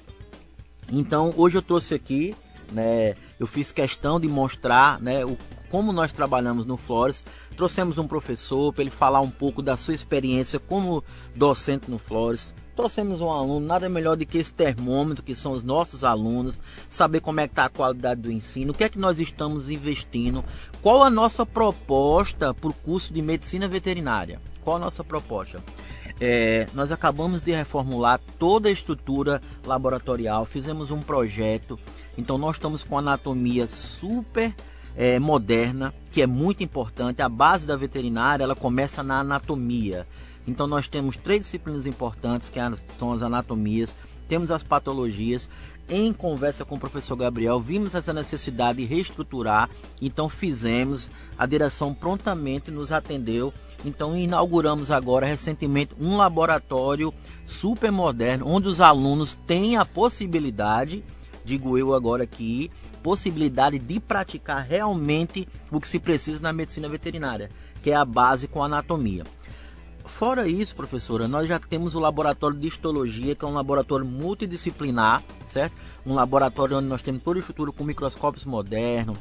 Então, 0.91 1.33
hoje 1.37 1.57
eu 1.57 1.61
trouxe 1.61 1.93
aqui, 1.93 2.35
né, 2.71 3.15
eu 3.39 3.47
fiz 3.47 3.71
questão 3.71 4.19
de 4.19 4.27
mostrar 4.27 4.99
né, 4.99 5.25
o, 5.25 5.37
como 5.69 5.91
nós 5.91 6.13
trabalhamos 6.13 6.65
no 6.65 6.77
Flores. 6.77 7.23
Trouxemos 7.55 7.97
um 7.97 8.07
professor 8.07 8.73
para 8.73 8.81
ele 8.81 8.89
falar 8.89 9.21
um 9.21 9.29
pouco 9.29 9.61
da 9.61 9.77
sua 9.77 9.93
experiência 9.93 10.59
como 10.59 11.03
docente 11.35 11.89
no 11.89 11.97
Flores. 11.97 12.53
Trouxemos 12.75 13.21
um 13.21 13.31
aluno, 13.31 13.65
nada 13.65 13.87
melhor 13.87 14.17
do 14.17 14.25
que 14.25 14.39
esse 14.39 14.51
termômetro, 14.51 15.23
que 15.23 15.35
são 15.35 15.51
os 15.51 15.61
nossos 15.61 16.03
alunos, 16.03 16.59
saber 16.89 17.19
como 17.19 17.39
é 17.39 17.47
que 17.47 17.51
está 17.51 17.65
a 17.65 17.69
qualidade 17.69 18.21
do 18.21 18.31
ensino, 18.31 18.71
o 18.71 18.75
que 18.75 18.83
é 18.83 18.89
que 18.89 18.97
nós 18.97 19.19
estamos 19.19 19.69
investindo, 19.69 20.43
qual 20.81 21.03
a 21.03 21.09
nossa 21.09 21.45
proposta 21.45 22.51
para 22.51 22.69
o 22.69 22.73
curso 22.73 23.13
de 23.13 23.21
medicina 23.21 23.67
veterinária. 23.67 24.41
Qual 24.63 24.77
a 24.77 24.79
nossa 24.79 25.03
proposta? 25.03 25.61
É, 26.19 26.67
nós 26.73 26.91
acabamos 26.91 27.41
de 27.41 27.51
reformular 27.51 28.19
toda 28.39 28.69
a 28.69 28.71
estrutura 28.71 29.41
laboratorial, 29.65 30.45
fizemos 30.45 30.89
um 30.89 31.01
projeto, 31.01 31.77
então 32.17 32.37
nós 32.37 32.55
estamos 32.55 32.83
com 32.83 32.97
anatomia 32.97 33.67
super 33.67 34.55
é, 34.95 35.19
moderna, 35.19 35.93
que 36.11 36.21
é 36.21 36.27
muito 36.27 36.63
importante. 36.63 37.21
A 37.21 37.29
base 37.29 37.65
da 37.65 37.75
veterinária 37.75 38.43
ela 38.43 38.55
começa 38.55 39.03
na 39.03 39.19
anatomia. 39.19 40.07
Então 40.47 40.67
nós 40.67 40.87
temos 40.87 41.17
três 41.17 41.41
disciplinas 41.41 41.85
importantes, 41.85 42.49
que 42.49 42.59
são 42.99 43.11
as 43.11 43.21
anatomias, 43.21 43.95
temos 44.27 44.51
as 44.51 44.63
patologias. 44.63 45.49
Em 45.89 46.13
conversa 46.13 46.63
com 46.63 46.75
o 46.75 46.79
professor 46.79 47.15
Gabriel, 47.17 47.59
vimos 47.59 47.93
essa 47.93 48.13
necessidade 48.13 48.79
de 48.79 48.85
reestruturar, 48.85 49.69
então 50.01 50.29
fizemos, 50.29 51.09
a 51.37 51.45
direção 51.45 51.93
prontamente 51.93 52.71
nos 52.71 52.91
atendeu. 52.91 53.53
Então 53.83 54.15
inauguramos 54.15 54.91
agora 54.91 55.25
recentemente 55.25 55.93
um 55.99 56.15
laboratório 56.15 57.13
super 57.45 57.91
moderno, 57.91 58.47
onde 58.47 58.69
os 58.69 58.79
alunos 58.79 59.37
têm 59.45 59.75
a 59.75 59.83
possibilidade, 59.83 61.03
digo 61.43 61.77
eu 61.77 61.93
agora 61.93 62.23
aqui, 62.23 62.71
possibilidade 63.01 63.79
de 63.79 63.99
praticar 63.99 64.65
realmente 64.65 65.47
o 65.71 65.79
que 65.79 65.87
se 65.87 65.99
precisa 65.99 66.41
na 66.41 66.53
medicina 66.53 66.87
veterinária, 66.87 67.49
que 67.81 67.91
é 67.91 67.95
a 67.95 68.05
base 68.05 68.47
com 68.47 68.63
anatomia. 68.63 69.23
Fora 70.05 70.47
isso, 70.47 70.75
professora, 70.75 71.27
nós 71.27 71.47
já 71.47 71.57
temos 71.59 71.95
o 71.95 71.99
laboratório 71.99 72.57
de 72.57 72.67
histologia, 72.67 73.35
que 73.35 73.45
é 73.45 73.47
um 73.47 73.53
laboratório 73.53 74.05
multidisciplinar, 74.05 75.23
certo? 75.45 75.75
Um 76.05 76.13
laboratório 76.13 76.77
onde 76.77 76.87
nós 76.87 77.01
temos 77.01 77.23
toda 77.23 77.39
a 77.39 77.41
estrutura 77.41 77.71
com 77.71 77.83
microscópios 77.83 78.43
modernos, 78.43 79.17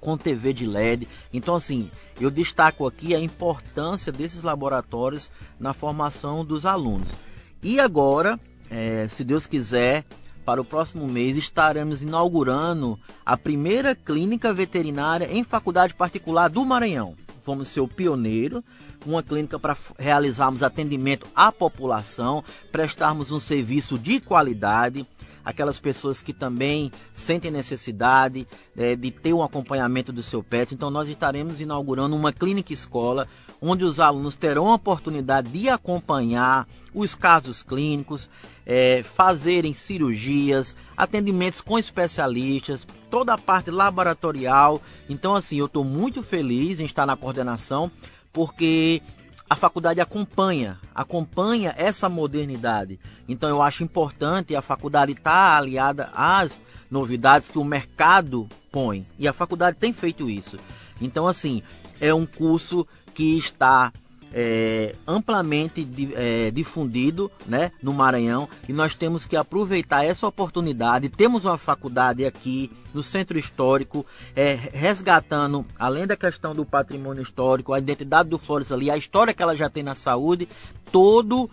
com 0.00 0.16
TV 0.16 0.52
de 0.52 0.66
LED. 0.66 1.06
Então, 1.32 1.54
assim, 1.54 1.90
eu 2.20 2.30
destaco 2.30 2.86
aqui 2.86 3.14
a 3.14 3.20
importância 3.20 4.10
desses 4.10 4.42
laboratórios 4.42 5.30
na 5.60 5.74
formação 5.74 6.44
dos 6.44 6.64
alunos. 6.64 7.14
E 7.62 7.78
agora, 7.78 8.40
é, 8.70 9.06
se 9.08 9.24
Deus 9.24 9.46
quiser, 9.46 10.04
para 10.48 10.62
o 10.62 10.64
próximo 10.64 11.06
mês 11.06 11.36
estaremos 11.36 12.00
inaugurando 12.00 12.98
a 13.22 13.36
primeira 13.36 13.94
clínica 13.94 14.50
veterinária 14.50 15.28
em 15.30 15.44
faculdade 15.44 15.92
particular 15.92 16.48
do 16.48 16.64
Maranhão. 16.64 17.14
Vamos 17.44 17.68
ser 17.68 17.80
o 17.80 17.86
pioneiro 17.86 18.64
uma 19.04 19.22
clínica 19.22 19.58
para 19.58 19.76
realizarmos 19.98 20.62
atendimento 20.62 21.26
à 21.34 21.52
população, 21.52 22.42
prestarmos 22.72 23.30
um 23.30 23.38
serviço 23.38 23.98
de 23.98 24.20
qualidade, 24.20 25.06
aquelas 25.44 25.78
pessoas 25.78 26.22
que 26.22 26.32
também 26.32 26.90
sentem 27.12 27.50
necessidade 27.50 28.46
é, 28.74 28.96
de 28.96 29.10
ter 29.10 29.34
um 29.34 29.42
acompanhamento 29.42 30.12
do 30.14 30.22
seu 30.22 30.42
pet. 30.42 30.74
Então, 30.74 30.90
nós 30.90 31.08
estaremos 31.08 31.60
inaugurando 31.60 32.16
uma 32.16 32.32
clínica 32.32 32.72
escola 32.72 33.28
onde 33.60 33.84
os 33.84 34.00
alunos 34.00 34.36
terão 34.36 34.68
a 34.68 34.74
oportunidade 34.74 35.48
de 35.50 35.68
acompanhar 35.68 36.66
os 36.94 37.14
casos 37.14 37.62
clínicos, 37.62 38.30
é, 38.64 39.02
fazerem 39.02 39.72
cirurgias, 39.72 40.76
atendimentos 40.96 41.60
com 41.60 41.78
especialistas, 41.78 42.86
toda 43.10 43.34
a 43.34 43.38
parte 43.38 43.70
laboratorial. 43.70 44.80
Então, 45.08 45.34
assim, 45.34 45.58
eu 45.58 45.66
estou 45.66 45.84
muito 45.84 46.22
feliz 46.22 46.80
em 46.80 46.84
estar 46.84 47.06
na 47.06 47.16
coordenação 47.16 47.90
porque 48.32 49.02
a 49.50 49.56
faculdade 49.56 50.00
acompanha, 50.00 50.78
acompanha 50.94 51.74
essa 51.78 52.08
modernidade. 52.08 53.00
Então 53.26 53.48
eu 53.48 53.62
acho 53.62 53.82
importante 53.82 54.54
a 54.54 54.60
faculdade 54.60 55.12
estar 55.12 55.30
tá 55.30 55.56
aliada 55.56 56.10
às 56.14 56.60
novidades 56.90 57.48
que 57.48 57.58
o 57.58 57.64
mercado 57.64 58.46
põe. 58.70 59.06
E 59.18 59.26
a 59.26 59.32
faculdade 59.32 59.78
tem 59.78 59.92
feito 59.92 60.28
isso. 60.28 60.58
Então 61.00 61.26
assim, 61.26 61.62
é 61.98 62.12
um 62.12 62.26
curso 62.26 62.86
que 63.18 63.36
está 63.36 63.92
é, 64.32 64.94
amplamente 65.04 65.84
é, 66.14 66.52
difundido 66.52 67.28
né, 67.44 67.72
no 67.82 67.92
Maranhão 67.92 68.48
e 68.68 68.72
nós 68.72 68.94
temos 68.94 69.26
que 69.26 69.34
aproveitar 69.34 70.04
essa 70.04 70.24
oportunidade. 70.24 71.08
Temos 71.08 71.44
uma 71.44 71.58
faculdade 71.58 72.24
aqui 72.24 72.70
no 72.94 73.02
centro 73.02 73.36
histórico, 73.36 74.06
é, 74.36 74.54
resgatando, 74.72 75.66
além 75.76 76.06
da 76.06 76.16
questão 76.16 76.54
do 76.54 76.64
patrimônio 76.64 77.24
histórico, 77.24 77.72
a 77.72 77.80
identidade 77.80 78.28
do 78.28 78.38
Flores 78.38 78.70
ali, 78.70 78.88
a 78.88 78.96
história 78.96 79.34
que 79.34 79.42
ela 79.42 79.56
já 79.56 79.68
tem 79.68 79.82
na 79.82 79.96
saúde, 79.96 80.48
todo 80.92 81.50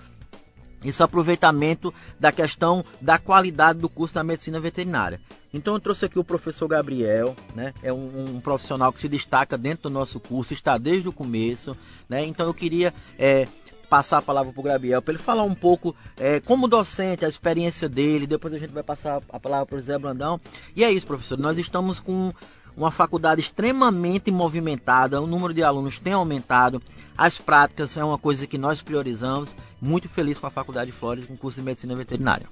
esse 0.90 1.02
aproveitamento 1.04 1.94
da 2.20 2.32
questão 2.32 2.84
da 3.02 3.18
qualidade 3.18 3.80
do 3.80 3.90
curso 3.90 4.16
da 4.16 4.24
medicina 4.24 4.60
veterinária. 4.60 5.20
Então 5.54 5.74
eu 5.74 5.80
trouxe 5.80 6.06
aqui 6.06 6.20
o 6.20 6.24
professor 6.24 6.68
Gabriel, 6.68 7.36
né? 7.56 7.74
É 7.82 7.92
um, 7.94 8.36
um 8.36 8.42
profissional 8.42 8.92
que 8.92 9.00
se 9.00 9.08
destaca 9.08 9.58
dentro 9.58 9.84
do 9.84 9.90
nosso 9.90 10.20
curso, 10.20 10.54
está 10.54 10.78
desde 10.78 11.08
o 11.08 11.14
começo, 11.14 11.78
né? 12.10 12.26
Então 12.26 12.46
eu 12.46 12.54
queria 12.54 12.94
é, 13.18 13.48
passar 13.86 14.18
a 14.18 14.22
palavra 14.22 14.52
para 14.52 14.60
o 14.60 14.64
Gabriel 14.64 15.02
para 15.02 15.14
ele 15.14 15.24
falar 15.24 15.44
um 15.44 15.56
pouco 15.56 15.96
é, 16.18 16.42
como 16.42 16.68
docente, 16.68 17.24
a 17.24 17.30
experiência 17.30 17.88
dele. 17.88 18.28
Depois 18.28 18.54
a 18.54 18.58
gente 18.58 18.72
vai 18.72 18.84
passar 18.84 19.22
a 19.30 19.40
palavra 19.40 19.66
para 19.66 19.76
o 19.76 19.80
José 19.80 19.98
Brandão. 19.98 20.40
E 20.76 20.84
é 20.84 20.92
isso, 20.92 21.08
professor. 21.08 21.38
Nós 21.38 21.58
estamos 21.58 22.02
com 22.02 22.34
uma 22.76 22.92
faculdade 22.92 23.42
extremamente 23.42 24.32
movimentada, 24.32 25.22
o 25.22 25.28
número 25.28 25.54
de 25.54 25.64
alunos 25.64 26.00
tem 26.00 26.14
aumentado, 26.14 26.82
as 27.18 27.38
práticas 27.38 27.96
é 27.96 28.04
uma 28.04 28.18
coisa 28.18 28.46
que 28.46 28.58
nós 28.58 28.82
priorizamos. 28.82 29.56
Muito 29.82 30.10
feliz 30.10 30.38
com 30.40 30.48
a 30.48 30.52
Faculdade 30.52 30.92
de 30.92 30.98
Flores, 30.98 31.26
com 31.26 31.34
o 31.34 31.38
curso 31.38 31.60
de 31.60 31.66
Medicina 31.66 31.96
Veterinária. 31.96 32.48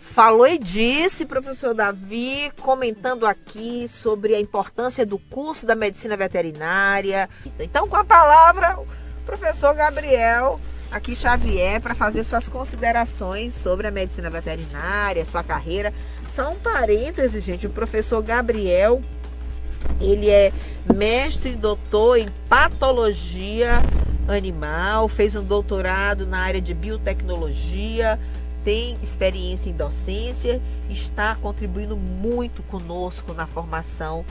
Falou 0.00 0.46
e 0.46 0.58
disse, 0.58 1.26
professor 1.26 1.74
Davi, 1.74 2.52
comentando 2.60 3.26
aqui 3.26 3.88
sobre 3.88 4.34
a 4.34 4.40
importância 4.40 5.04
do 5.04 5.18
curso 5.18 5.66
da 5.66 5.74
medicina 5.74 6.16
veterinária. 6.16 7.28
Então, 7.58 7.88
com 7.88 7.96
a 7.96 8.04
palavra, 8.04 8.78
o 8.78 8.86
professor 9.26 9.74
Gabriel 9.74 10.60
aqui 10.94 11.16
Xavier 11.16 11.80
para 11.80 11.94
fazer 11.94 12.22
suas 12.22 12.48
considerações 12.48 13.52
sobre 13.52 13.88
a 13.88 13.90
medicina 13.90 14.30
veterinária, 14.30 15.24
sua 15.24 15.42
carreira. 15.42 15.92
Só 16.28 16.52
um 16.52 16.56
parêntese, 16.56 17.40
gente, 17.40 17.66
o 17.66 17.70
professor 17.70 18.22
Gabriel, 18.22 19.02
ele 20.00 20.30
é 20.30 20.52
mestre 20.94 21.50
e 21.50 21.56
doutor 21.56 22.18
em 22.18 22.28
patologia 22.48 23.82
animal, 24.28 25.08
fez 25.08 25.34
um 25.34 25.42
doutorado 25.42 26.26
na 26.26 26.38
área 26.38 26.60
de 26.60 26.72
biotecnologia, 26.72 28.18
tem 28.64 28.96
experiência 29.02 29.68
em 29.68 29.74
docência, 29.74 30.62
está 30.88 31.34
contribuindo 31.34 31.96
muito 31.96 32.62
conosco 32.62 33.34
na 33.34 33.46
formação 33.46 34.24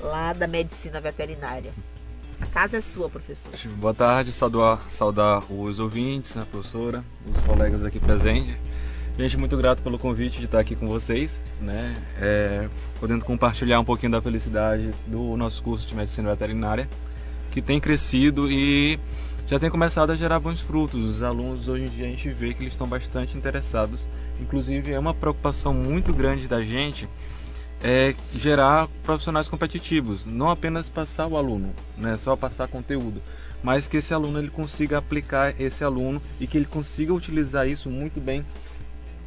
lá 0.00 0.32
da 0.32 0.46
medicina 0.46 1.00
veterinária. 1.00 1.72
A 2.44 2.46
casa 2.46 2.76
é 2.76 2.80
sua, 2.82 3.08
professor. 3.08 3.50
Boa 3.78 3.94
tarde, 3.94 4.30
saudar, 4.30 4.78
saudar 4.86 5.50
os 5.50 5.78
ouvintes, 5.78 6.36
a 6.36 6.44
professora, 6.44 7.02
os 7.34 7.40
colegas 7.40 7.82
aqui 7.82 7.98
presentes. 7.98 8.54
Gente, 9.18 9.38
muito 9.38 9.56
grato 9.56 9.82
pelo 9.82 9.98
convite 9.98 10.40
de 10.40 10.44
estar 10.44 10.60
aqui 10.60 10.76
com 10.76 10.86
vocês, 10.86 11.40
né? 11.58 11.96
É, 12.20 12.68
podendo 13.00 13.24
compartilhar 13.24 13.80
um 13.80 13.84
pouquinho 13.84 14.12
da 14.12 14.20
felicidade 14.20 14.92
do 15.06 15.38
nosso 15.38 15.62
curso 15.62 15.86
de 15.86 15.94
medicina 15.94 16.28
veterinária, 16.32 16.86
que 17.50 17.62
tem 17.62 17.80
crescido 17.80 18.52
e 18.52 19.00
já 19.46 19.58
tem 19.58 19.70
começado 19.70 20.10
a 20.10 20.16
gerar 20.16 20.38
bons 20.38 20.60
frutos. 20.60 21.02
Os 21.02 21.22
alunos 21.22 21.66
hoje 21.66 21.84
em 21.84 21.88
dia 21.88 22.04
a 22.04 22.10
gente 22.10 22.28
vê 22.28 22.52
que 22.52 22.62
eles 22.62 22.74
estão 22.74 22.86
bastante 22.86 23.38
interessados. 23.38 24.06
Inclusive 24.38 24.92
é 24.92 24.98
uma 24.98 25.14
preocupação 25.14 25.72
muito 25.72 26.12
grande 26.12 26.46
da 26.46 26.62
gente 26.62 27.08
é 27.86 28.14
gerar 28.34 28.88
profissionais 29.02 29.46
competitivos, 29.46 30.24
não 30.24 30.48
apenas 30.48 30.88
passar 30.88 31.26
o 31.26 31.36
aluno, 31.36 31.74
né, 31.98 32.16
só 32.16 32.34
passar 32.34 32.66
conteúdo, 32.66 33.20
mas 33.62 33.86
que 33.86 33.98
esse 33.98 34.14
aluno 34.14 34.38
ele 34.38 34.48
consiga 34.48 34.96
aplicar 34.96 35.54
esse 35.60 35.84
aluno 35.84 36.20
e 36.40 36.46
que 36.46 36.56
ele 36.56 36.64
consiga 36.64 37.12
utilizar 37.12 37.68
isso 37.68 37.90
muito 37.90 38.22
bem 38.22 38.42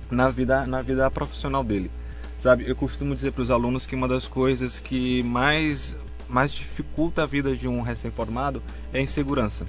na 0.09 0.31
vida 0.31 0.65
na 0.65 0.81
vida 0.81 1.09
profissional 1.11 1.63
dele. 1.63 1.91
Sabe, 2.39 2.67
eu 2.67 2.75
costumo 2.75 3.13
dizer 3.13 3.31
para 3.31 3.43
os 3.43 3.51
alunos 3.51 3.85
que 3.85 3.95
uma 3.95 4.07
das 4.07 4.27
coisas 4.27 4.79
que 4.79 5.21
mais 5.21 5.95
mais 6.27 6.51
dificulta 6.51 7.23
a 7.23 7.25
vida 7.27 7.55
de 7.55 7.67
um 7.67 7.81
recém-formado 7.81 8.61
é 8.91 8.97
a 8.97 9.01
insegurança 9.01 9.65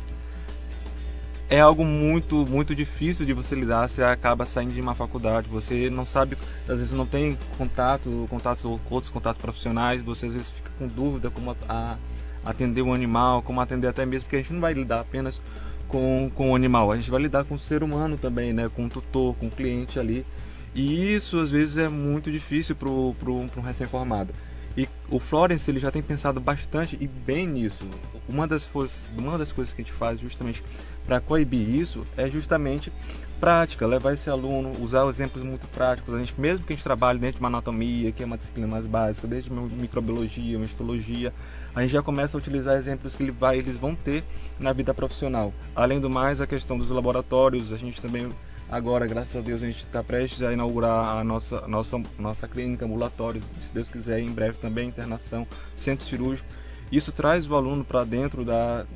é 1.51 1.61
algo 1.61 1.85
muito 1.85 2.47
muito 2.47 2.75
difícil 2.75 3.25
de 3.25 3.33
você 3.33 3.55
lidar 3.55 3.89
você 3.89 4.03
acaba 4.03 4.45
saindo 4.45 4.75
de 4.75 4.81
uma 4.81 4.95
faculdade 4.95 5.49
você 5.49 5.89
não 5.89 6.05
sabe 6.05 6.37
às 6.69 6.79
vezes 6.79 6.93
não 6.93 7.07
tem 7.07 7.39
contato 7.57 8.27
contatos 8.29 8.63
com 8.63 8.95
outros 8.95 9.11
contatos 9.11 9.41
profissionais 9.41 10.01
você 10.01 10.27
às 10.27 10.35
vezes 10.35 10.51
fica 10.51 10.71
com 10.79 10.87
dúvida 10.87 11.31
como 11.31 11.57
a, 11.69 11.97
atender 12.45 12.83
o 12.83 12.93
animal 12.93 13.43
como 13.43 13.61
atender 13.61 13.89
até 13.89 14.05
mesmo 14.05 14.25
porque 14.25 14.37
a 14.37 14.41
gente 14.41 14.53
não 14.53 14.61
vai 14.61 14.75
lidar 14.75 15.01
apenas 15.01 15.41
com, 15.87 16.31
com 16.35 16.53
o 16.53 16.55
animal 16.55 16.93
a 16.93 16.97
gente 16.97 17.11
vai 17.11 17.23
lidar 17.23 17.45
com 17.45 17.55
o 17.55 17.59
ser 17.59 17.83
humano 17.83 18.19
também 18.19 18.53
né 18.53 18.69
com 18.69 18.85
o 18.85 18.89
tutor 18.89 19.35
com 19.37 19.47
o 19.47 19.51
cliente 19.51 19.99
ali. 19.99 20.27
E 20.75 21.15
isso 21.15 21.39
às 21.39 21.51
vezes 21.51 21.77
é 21.77 21.89
muito 21.89 22.31
difícil 22.31 22.77
para 22.77 22.89
um 22.89 23.61
recém-formado. 23.61 24.33
E 24.77 24.89
o 25.11 25.19
Florence 25.19 25.69
ele 25.69 25.81
já 25.81 25.91
tem 25.91 26.03
pensado 26.03 26.41
bastante 26.41 26.97
e 27.01 27.09
bem 27.09 27.47
nisso. 27.49 27.85
Uma 28.29 28.47
das, 28.47 28.71
uma 29.17 29.37
das 29.37 29.51
coisas 29.51 29.75
que 29.75 29.83
a 29.83 29.85
gente 29.85 29.93
faz 29.93 30.21
justamente 30.21 30.63
para 31.09 31.21
coibir 31.21 31.67
isso 31.67 32.07
é 32.19 32.29
justamente 32.29 32.93
prática, 33.41 33.87
levar 33.87 34.13
esse 34.13 34.29
aluno, 34.29 34.75
usar 34.79 35.09
exemplos 35.09 35.43
muito 35.43 35.67
práticos. 35.69 36.15
A 36.15 36.19
gente, 36.19 36.39
mesmo 36.39 36.67
que 36.67 36.75
a 36.75 36.77
gente 36.77 36.85
trabalhe 36.85 37.19
dentro 37.19 37.37
de 37.37 37.41
uma 37.41 37.49
anatomia, 37.49 38.13
que 38.13 38.23
é 38.23 38.27
uma 38.27 38.37
disciplina 38.37 38.69
mais 38.69 38.87
básica, 38.87 39.27
desde 39.27 39.51
microbiologia, 39.51 40.59
histologia, 40.59 41.33
a 41.75 41.81
gente 41.81 41.93
já 41.93 42.03
começa 42.03 42.37
a 42.37 42.39
utilizar 42.39 42.77
exemplos 42.77 43.15
que 43.15 43.23
ele 43.23 43.33
vai, 43.33 43.57
eles 43.57 43.79
vão 43.79 43.95
ter 43.95 44.23
na 44.61 44.71
vida 44.73 44.93
profissional. 44.93 45.55
Além 45.75 45.99
do 45.99 46.11
mais, 46.11 46.43
a 46.43 46.47
questão 46.47 46.77
dos 46.77 46.91
laboratórios, 46.91 47.73
a 47.73 47.79
gente 47.79 48.03
também 48.03 48.29
agora, 48.69 49.07
graças 49.07 49.35
a 49.35 49.41
Deus, 49.41 49.63
a 49.63 49.67
gente 49.67 49.85
está 49.87 50.03
prestes 50.03 50.43
a 50.43 50.53
inaugurar 50.53 51.17
a 51.17 51.25
nossa, 51.25 51.67
nossa, 51.67 52.03
nossa 52.19 52.47
clínica 52.47 52.85
ambulatório, 52.85 53.41
se 53.61 53.73
Deus 53.73 53.89
quiser, 53.89 54.21
em 54.21 54.31
breve 54.31 54.59
também 54.59 54.89
internação, 54.89 55.47
centro 55.75 56.05
cirúrgico. 56.05 56.47
Isso 56.93 57.13
traz 57.13 57.47
o 57.47 57.55
aluno 57.55 57.85
para 57.85 58.03
dentro 58.05 58.45
da, 58.45 58.87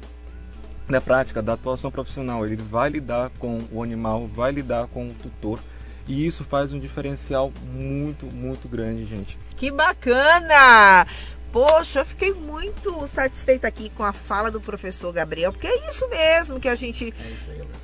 da 0.88 1.00
prática, 1.00 1.42
da 1.42 1.54
atuação 1.54 1.90
profissional. 1.90 2.46
Ele 2.46 2.56
vai 2.56 2.90
lidar 2.90 3.30
com 3.38 3.62
o 3.70 3.82
animal, 3.82 4.26
vai 4.26 4.52
lidar 4.52 4.86
com 4.88 5.08
o 5.08 5.14
tutor. 5.14 5.58
E 6.06 6.26
isso 6.26 6.44
faz 6.44 6.72
um 6.72 6.80
diferencial 6.80 7.52
muito, 7.72 8.26
muito 8.26 8.68
grande, 8.68 9.04
gente. 9.04 9.38
Que 9.56 9.70
bacana! 9.70 11.06
Poxa, 11.52 12.00
eu 12.00 12.06
fiquei 12.06 12.32
muito 12.32 13.06
satisfeita 13.06 13.68
aqui 13.68 13.90
com 13.90 14.02
a 14.02 14.12
fala 14.12 14.50
do 14.50 14.60
professor 14.60 15.12
Gabriel, 15.12 15.52
porque 15.52 15.66
é 15.66 15.88
isso 15.88 16.08
mesmo 16.08 16.58
que 16.58 16.68
a 16.68 16.74
gente 16.74 17.14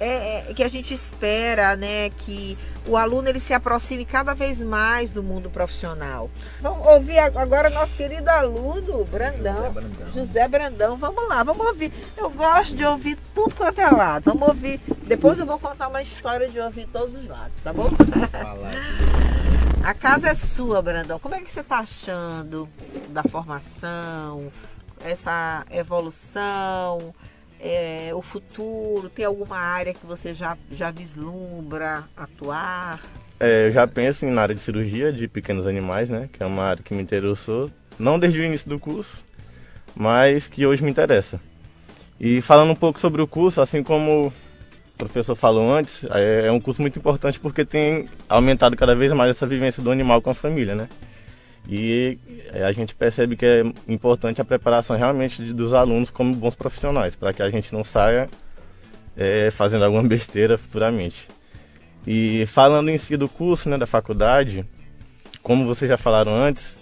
é, 0.00 0.50
é, 0.50 0.54
que 0.54 0.62
a 0.62 0.68
gente 0.68 0.94
espera, 0.94 1.76
né, 1.76 2.08
que 2.10 2.56
o 2.86 2.96
aluno 2.96 3.28
ele 3.28 3.40
se 3.40 3.52
aproxime 3.52 4.04
cada 4.04 4.32
vez 4.32 4.60
mais 4.60 5.12
do 5.12 5.22
mundo 5.22 5.50
profissional. 5.50 6.30
Vamos 6.60 6.86
ouvir 6.86 7.18
agora 7.18 7.68
nosso 7.68 7.94
querido 7.94 8.30
aluno 8.30 9.04
Brandão, 9.04 9.54
José 9.54 9.70
Brandão. 9.70 10.12
José 10.14 10.48
Brandão. 10.48 10.96
Vamos 10.96 11.28
lá, 11.28 11.42
vamos 11.42 11.66
ouvir. 11.66 11.92
Eu 12.16 12.30
gosto 12.30 12.74
de 12.74 12.84
ouvir 12.84 13.18
tudo 13.34 13.54
quanto 13.54 13.80
é 13.80 13.90
lado. 13.90 14.24
Vamos 14.24 14.48
ouvir. 14.48 14.80
Depois 15.06 15.38
eu 15.38 15.44
vou 15.44 15.58
contar 15.58 15.88
uma 15.88 16.02
história 16.02 16.48
de 16.48 16.58
ouvir 16.58 16.86
todos 16.86 17.14
os 17.14 17.28
lados, 17.28 17.60
tá 17.62 17.72
bom? 17.72 17.90
A 19.82 19.94
casa 19.94 20.28
é 20.28 20.34
sua, 20.34 20.82
Brandão. 20.82 21.18
Como 21.18 21.34
é 21.34 21.40
que 21.40 21.50
você 21.50 21.60
está 21.60 21.78
achando 21.78 22.68
da 23.08 23.22
formação, 23.22 24.52
essa 25.04 25.64
evolução, 25.70 27.14
é, 27.60 28.10
o 28.14 28.20
futuro? 28.20 29.08
Tem 29.08 29.24
alguma 29.24 29.56
área 29.56 29.94
que 29.94 30.04
você 30.04 30.34
já, 30.34 30.58
já 30.70 30.90
vislumbra 30.90 32.04
atuar? 32.16 33.00
É, 33.40 33.68
eu 33.68 33.72
já 33.72 33.86
penso 33.86 34.26
na 34.26 34.42
área 34.42 34.54
de 34.54 34.60
cirurgia 34.60 35.12
de 35.12 35.28
pequenos 35.28 35.66
animais, 35.66 36.10
né? 36.10 36.28
Que 36.32 36.42
é 36.42 36.46
uma 36.46 36.64
área 36.64 36.82
que 36.82 36.94
me 36.94 37.02
interessou, 37.02 37.70
não 37.98 38.18
desde 38.18 38.40
o 38.40 38.44
início 38.44 38.68
do 38.68 38.78
curso, 38.78 39.24
mas 39.94 40.48
que 40.48 40.66
hoje 40.66 40.82
me 40.82 40.90
interessa. 40.90 41.40
E 42.20 42.40
falando 42.40 42.72
um 42.72 42.76
pouco 42.76 42.98
sobre 42.98 43.22
o 43.22 43.28
curso, 43.28 43.60
assim 43.60 43.82
como 43.82 44.32
professor 44.98 45.34
falou 45.36 45.72
antes, 45.72 46.04
é, 46.10 46.46
é 46.46 46.52
um 46.52 46.60
curso 46.60 46.82
muito 46.82 46.98
importante 46.98 47.38
porque 47.38 47.64
tem 47.64 48.08
aumentado 48.28 48.76
cada 48.76 48.94
vez 48.94 49.12
mais 49.12 49.30
essa 49.30 49.46
vivência 49.46 49.82
do 49.82 49.90
animal 49.90 50.20
com 50.20 50.30
a 50.30 50.34
família, 50.34 50.74
né? 50.74 50.88
E 51.68 52.18
é, 52.52 52.64
a 52.64 52.72
gente 52.72 52.94
percebe 52.94 53.36
que 53.36 53.46
é 53.46 53.62
importante 53.86 54.40
a 54.40 54.44
preparação 54.44 54.96
realmente 54.96 55.52
dos 55.52 55.72
alunos 55.72 56.10
como 56.10 56.34
bons 56.34 56.54
profissionais, 56.54 57.14
para 57.14 57.32
que 57.32 57.42
a 57.42 57.50
gente 57.50 57.72
não 57.72 57.84
saia 57.84 58.28
é, 59.16 59.50
fazendo 59.50 59.84
alguma 59.84 60.02
besteira 60.08 60.58
futuramente. 60.58 61.28
E 62.06 62.46
falando 62.46 62.88
em 62.88 62.98
si 62.98 63.16
do 63.16 63.28
curso, 63.28 63.68
né, 63.68 63.76
da 63.76 63.86
faculdade, 63.86 64.64
como 65.42 65.66
vocês 65.66 65.88
já 65.88 65.98
falaram 65.98 66.34
antes, 66.34 66.80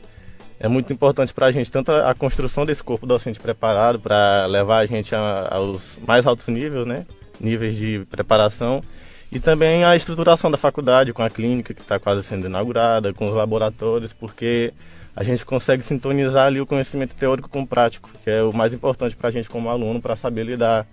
é 0.59 0.69
muito 0.69 0.93
importante 0.93 1.35
para 1.35 1.47
a 1.47 1.53
gente 1.53 1.71
tanto 1.71 1.91
a 1.91 2.15
construção 2.15 2.65
desse 2.65 2.83
corpo 2.83 3.07
docente 3.07 3.41
preparado 3.41 3.99
para 3.99 4.47
levar 4.47 4.79
a 4.79 4.87
gente 4.87 5.15
aos 5.15 5.99
mais 6.07 6.27
altos 6.27 6.47
níveis, 6.47 6.87
né, 6.87 7.05
níveis 7.41 7.77
de 7.77 8.07
preparação 8.11 8.83
e 9.31 9.41
também 9.41 9.85
a 9.85 9.97
estruturação 9.97 10.51
da 10.51 10.57
faculdade 10.57 11.13
com 11.13 11.23
a 11.23 11.31
clínica 11.31 11.75
que 11.75 11.81
está 11.81 11.99
quase 11.99 12.23
sendo 12.23 12.47
inaugurada, 12.47 13.13
com 13.13 13.29
os 13.29 13.35
laboratórios, 13.35 14.13
porque 14.13 14.73
a 15.15 15.25
gente 15.25 15.45
consegue 15.45 15.83
sintonizar 15.83 16.47
ali 16.47 16.61
o 16.61 16.67
conhecimento 16.67 17.15
teórico 17.15 17.49
com 17.49 17.63
o 17.63 17.67
prático, 17.67 18.11
que 18.23 18.31
é 18.31 18.43
o 18.43 18.53
mais 18.53 18.73
importante 18.73 19.17
para 19.17 19.29
a 19.29 19.33
gente 19.33 19.49
como 19.49 19.69
aluno 19.69 20.01
para 20.01 20.15
saber 20.15 20.45
lidar, 20.45 20.87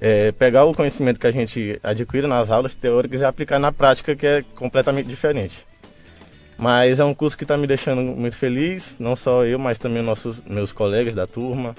é, 0.00 0.30
pegar 0.32 0.64
o 0.64 0.74
conhecimento 0.74 1.18
que 1.18 1.26
a 1.26 1.32
gente 1.32 1.80
adquire 1.82 2.26
nas 2.26 2.50
aulas 2.50 2.74
teóricas 2.74 3.20
e 3.20 3.24
aplicar 3.24 3.58
na 3.58 3.72
prática, 3.72 4.14
que 4.14 4.26
é 4.26 4.44
completamente 4.54 5.06
diferente. 5.06 5.66
Mas 6.58 6.98
é 6.98 7.04
um 7.04 7.14
curso 7.14 7.36
que 7.36 7.44
está 7.44 7.56
me 7.56 7.66
deixando 7.66 8.00
muito 8.00 8.36
feliz, 8.36 8.96
não 8.98 9.16
só 9.16 9.44
eu, 9.44 9.58
mas 9.58 9.78
também 9.78 10.02
nossos 10.02 10.40
meus 10.46 10.72
colegas 10.72 11.14
da 11.14 11.26
turma. 11.26 11.74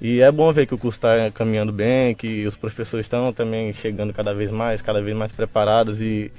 E 0.00 0.20
é 0.20 0.30
bom 0.30 0.52
ver 0.52 0.66
que 0.66 0.74
o 0.74 0.78
curso 0.78 0.96
está 0.96 1.30
caminhando 1.32 1.72
bem, 1.72 2.14
que 2.14 2.46
os 2.46 2.54
professores 2.54 3.06
estão 3.06 3.32
também 3.32 3.72
chegando 3.72 4.12
cada 4.12 4.32
vez 4.32 4.50
mais, 4.50 4.80
cada 4.80 5.02
vez 5.02 5.16
mais 5.16 5.32
preparados 5.32 6.00
e 6.00 6.30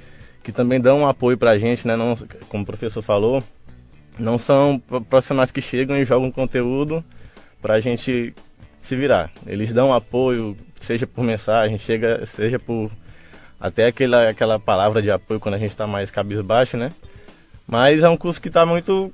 que 0.42 0.50
também 0.50 0.80
dão 0.80 1.00
um 1.00 1.06
apoio 1.06 1.36
para 1.36 1.50
a 1.50 1.58
gente, 1.58 1.86
né? 1.86 1.94
Não, 1.94 2.16
como 2.48 2.62
o 2.62 2.66
professor 2.66 3.02
falou, 3.02 3.42
não 4.18 4.38
são 4.38 4.80
profissionais 5.08 5.50
que 5.50 5.60
chegam 5.60 5.96
e 5.98 6.06
jogam 6.06 6.30
conteúdo 6.30 7.04
para 7.60 7.74
a 7.74 7.80
gente 7.80 8.34
se 8.80 8.96
virar. 8.96 9.30
Eles 9.46 9.72
dão 9.72 9.92
apoio, 9.92 10.56
seja 10.80 11.06
por 11.06 11.22
mensagem, 11.22 11.76
chega, 11.76 12.24
seja 12.26 12.58
por 12.58 12.90
até 13.60 13.88
aquela, 13.88 14.30
aquela 14.30 14.58
palavra 14.58 15.02
de 15.02 15.10
apoio 15.10 15.38
quando 15.38 15.56
a 15.56 15.58
gente 15.58 15.70
está 15.70 15.86
mais 15.86 16.10
cabisbaixo, 16.10 16.78
né? 16.78 16.92
Mas 17.66 18.02
é 18.02 18.08
um 18.08 18.16
curso 18.16 18.40
que 18.40 18.48
está 18.48 18.64
muito. 18.64 19.12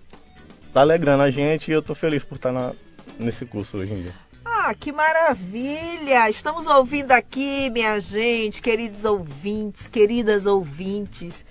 tá 0.72 0.82
alegrando 0.82 1.24
a 1.24 1.30
gente 1.30 1.68
e 1.68 1.72
eu 1.72 1.80
estou 1.80 1.96
feliz 1.96 2.22
por 2.22 2.36
estar 2.36 2.52
tá 2.52 2.72
nesse 3.18 3.44
curso 3.44 3.78
hoje 3.78 3.92
em 3.92 4.02
dia. 4.02 4.25
Ah, 4.68 4.74
que 4.74 4.90
maravilha! 4.90 6.28
Estamos 6.28 6.66
ouvindo 6.66 7.12
aqui, 7.12 7.70
minha 7.70 8.00
gente, 8.00 8.60
queridos 8.60 9.04
ouvintes, 9.04 9.86
queridas 9.86 10.44
ouvintes, 10.44 11.44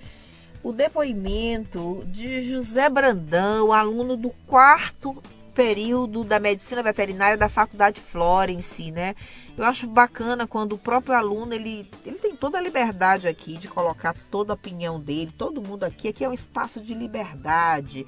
o 0.62 0.70
depoimento 0.70 2.04
de 2.08 2.42
José 2.42 2.90
Brandão, 2.90 3.72
aluno 3.72 4.18
do 4.18 4.28
quarto 4.46 5.16
período 5.54 6.24
da 6.24 6.38
medicina 6.38 6.82
veterinária 6.82 7.38
da 7.38 7.48
Faculdade 7.48 8.02
Florence, 8.02 8.90
né? 8.90 9.14
Eu 9.56 9.64
acho 9.64 9.86
bacana 9.86 10.46
quando 10.46 10.74
o 10.74 10.78
próprio 10.78 11.14
aluno 11.14 11.54
ele, 11.54 11.90
ele 12.04 12.18
tem 12.18 12.36
toda 12.36 12.58
a 12.58 12.60
liberdade 12.60 13.26
aqui 13.26 13.56
de 13.56 13.66
colocar 13.66 14.14
toda 14.30 14.52
a 14.52 14.56
opinião 14.56 15.00
dele, 15.00 15.32
todo 15.38 15.66
mundo 15.66 15.84
aqui, 15.84 16.08
aqui 16.08 16.22
é 16.22 16.28
um 16.28 16.34
espaço 16.34 16.82
de 16.82 16.92
liberdade 16.92 18.06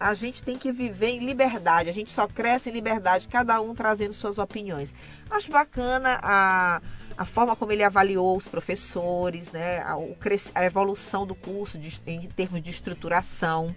a 0.00 0.14
gente 0.14 0.42
tem 0.42 0.56
que 0.56 0.72
viver 0.72 1.10
em 1.10 1.26
liberdade. 1.26 1.90
A 1.90 1.92
gente 1.92 2.10
só 2.10 2.26
cresce 2.26 2.70
em 2.70 2.72
liberdade, 2.72 3.28
cada 3.28 3.60
um 3.60 3.74
trazendo 3.74 4.14
suas 4.14 4.38
opiniões. 4.38 4.94
Acho 5.30 5.52
bacana 5.52 6.18
a, 6.22 6.80
a 7.18 7.24
forma 7.26 7.54
como 7.54 7.70
ele 7.70 7.84
avaliou 7.84 8.34
os 8.34 8.48
professores, 8.48 9.52
né? 9.52 9.80
a, 9.80 9.96
a 10.54 10.64
evolução 10.64 11.26
do 11.26 11.34
curso 11.34 11.76
de, 11.78 12.00
em 12.06 12.26
termos 12.28 12.62
de 12.62 12.70
estruturação. 12.70 13.76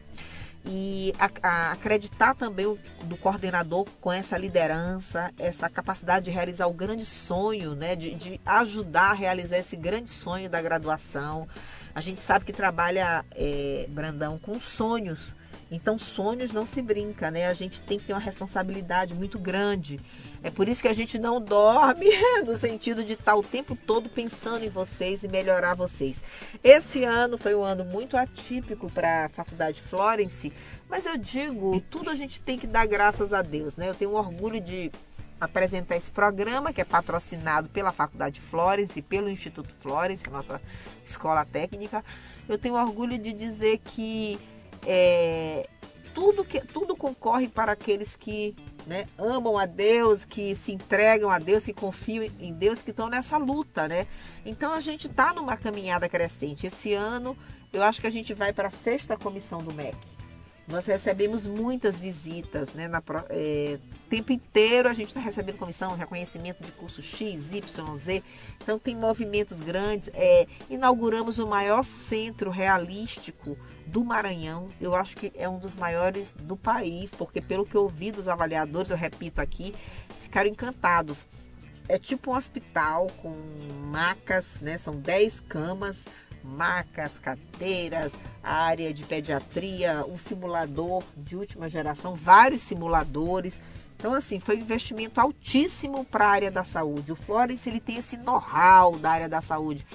e 0.65 1.13
a, 1.19 1.29
a 1.45 1.71
acreditar 1.73 2.33
também 2.35 2.67
o, 2.67 2.79
do 3.03 3.17
coordenador 3.17 3.85
com 3.99 4.09
essa 4.09 4.37
liderança, 4.37 5.29
essa 5.37 5.69
capacidade 5.69 6.25
de 6.25 6.31
realizar 6.31 6.67
o 6.67 6.73
grande 6.73 7.05
sonho, 7.05 7.75
né, 7.75 7.97
de, 7.97 8.15
de 8.15 8.39
ajudar 8.45 9.11
a 9.11 9.13
realizar 9.13 9.57
esse 9.57 9.75
grande 9.75 10.09
sonho 10.09 10.49
da 10.49 10.61
graduação. 10.61 11.49
A 11.93 11.99
gente 11.99 12.21
sabe 12.21 12.45
que 12.45 12.53
trabalha, 12.53 13.25
é, 13.35 13.85
Brandão, 13.89 14.39
com 14.39 14.57
sonhos. 14.57 15.35
Então, 15.73 15.97
sonhos 15.97 16.51
não 16.51 16.67
se 16.67 16.83
brinca, 16.83 17.31
né? 17.31 17.47
A 17.47 17.53
gente 17.53 17.81
tem 17.81 17.97
que 17.97 18.05
ter 18.05 18.13
uma 18.13 18.19
responsabilidade 18.19 19.15
muito 19.15 19.39
grande. 19.39 19.99
É 20.43 20.51
por 20.51 20.69
isso 20.69 20.83
que 20.83 20.87
a 20.87 20.93
gente 20.93 21.17
não 21.17 21.41
dorme, 21.41 22.05
no 22.45 22.55
sentido 22.55 23.03
de 23.03 23.13
estar 23.13 23.35
o 23.35 23.41
tempo 23.41 23.75
todo 23.75 24.07
pensando 24.07 24.63
em 24.63 24.69
vocês 24.69 25.23
e 25.23 25.27
melhorar 25.27 25.73
vocês. 25.73 26.21
Esse 26.63 27.03
ano 27.03 27.39
foi 27.39 27.55
um 27.55 27.63
ano 27.63 27.83
muito 27.83 28.15
atípico 28.15 28.87
para 28.91 29.25
a 29.25 29.29
Faculdade 29.29 29.81
Florence, 29.81 30.53
mas 30.87 31.07
eu 31.07 31.17
digo, 31.17 31.81
tudo 31.89 32.11
a 32.11 32.15
gente 32.15 32.39
tem 32.39 32.59
que 32.59 32.67
dar 32.67 32.85
graças 32.85 33.33
a 33.33 33.41
Deus, 33.41 33.75
né? 33.75 33.89
Eu 33.89 33.95
tenho 33.95 34.11
um 34.11 34.15
orgulho 34.15 34.61
de 34.61 34.91
apresentar 35.41 35.97
esse 35.97 36.11
programa 36.11 36.71
que 36.71 36.81
é 36.81 36.85
patrocinado 36.85 37.67
pela 37.69 37.91
Faculdade 37.91 38.39
Florence 38.39 38.99
e 38.99 39.01
pelo 39.01 39.27
Instituto 39.27 39.73
Florence, 39.81 40.23
a 40.27 40.29
nossa 40.29 40.61
escola 41.03 41.43
técnica. 41.43 42.05
Eu 42.47 42.59
tenho 42.59 42.75
orgulho 42.75 43.17
de 43.17 43.33
dizer 43.33 43.79
que 43.83 44.39
é, 44.85 45.67
tudo, 46.13 46.43
que, 46.43 46.61
tudo 46.61 46.95
concorre 46.95 47.47
para 47.47 47.71
aqueles 47.71 48.15
que 48.15 48.55
né, 48.85 49.07
amam 49.17 49.57
a 49.57 49.65
Deus, 49.65 50.25
que 50.25 50.53
se 50.55 50.71
entregam 50.71 51.29
a 51.29 51.39
Deus, 51.39 51.65
que 51.65 51.73
confiam 51.73 52.23
em 52.39 52.53
Deus, 52.53 52.81
que 52.81 52.91
estão 52.91 53.09
nessa 53.09 53.37
luta, 53.37 53.87
né? 53.87 54.07
Então 54.45 54.73
a 54.73 54.79
gente 54.79 55.07
está 55.07 55.33
numa 55.33 55.57
caminhada 55.57 56.07
crescente. 56.07 56.67
Esse 56.67 56.93
ano 56.93 57.37
eu 57.71 57.81
acho 57.81 58.01
que 58.01 58.07
a 58.07 58.11
gente 58.11 58.33
vai 58.33 58.53
para 58.53 58.67
a 58.67 58.71
sexta 58.71 59.17
comissão 59.17 59.59
do 59.59 59.73
MEC. 59.73 59.97
Nós 60.67 60.85
recebemos 60.85 61.45
muitas 61.45 61.99
visitas, 61.99 62.73
né? 62.73 62.87
Na, 62.87 63.03
é, 63.29 63.77
tempo 64.09 64.31
inteiro 64.31 64.87
a 64.87 64.93
gente 64.93 65.09
está 65.09 65.19
recebendo 65.19 65.57
comissão, 65.57 65.95
reconhecimento 65.95 66.63
de 66.63 66.71
curso 66.71 67.03
X, 67.03 67.51
Y, 67.51 67.95
Z. 67.97 68.23
Então 68.61 68.79
tem 68.79 68.95
movimentos 68.95 69.59
grandes. 69.59 70.09
É, 70.13 70.47
inauguramos 70.69 71.37
o 71.37 71.45
maior 71.45 71.83
centro 71.83 72.49
realístico 72.49 73.57
do 73.85 74.05
Maranhão. 74.05 74.69
Eu 74.79 74.95
acho 74.95 75.17
que 75.17 75.33
é 75.35 75.49
um 75.49 75.59
dos 75.59 75.75
maiores 75.75 76.33
do 76.39 76.55
país, 76.55 77.13
porque 77.13 77.41
pelo 77.41 77.65
que 77.65 77.75
eu 77.75 77.83
ouvi 77.83 78.11
dos 78.11 78.29
avaliadores, 78.29 78.89
eu 78.89 78.97
repito 78.97 79.41
aqui, 79.41 79.73
ficaram 80.21 80.49
encantados. 80.49 81.25
É 81.89 81.99
tipo 81.99 82.31
um 82.31 82.35
hospital 82.37 83.07
com 83.21 83.35
macas, 83.91 84.47
né? 84.61 84.77
São 84.77 84.95
10 84.95 85.41
camas 85.41 86.05
macas, 86.43 87.17
cadeiras, 87.17 88.11
área 88.43 88.93
de 88.93 89.03
pediatria, 89.03 90.05
um 90.07 90.17
simulador 90.17 91.03
de 91.15 91.35
última 91.35 91.69
geração, 91.69 92.15
vários 92.15 92.61
simuladores. 92.61 93.61
Então, 93.95 94.13
assim, 94.13 94.39
foi 94.39 94.57
um 94.57 94.61
investimento 94.61 95.21
altíssimo 95.21 96.03
para 96.03 96.25
a 96.25 96.29
área 96.29 96.51
da 96.51 96.63
saúde. 96.63 97.11
O 97.11 97.15
Florence 97.15 97.69
ele 97.69 97.79
tem 97.79 97.97
esse 97.97 98.17
know-how 98.17 98.97
da 98.97 99.11
área 99.11 99.29
da 99.29 99.41
saúde. 99.41 99.85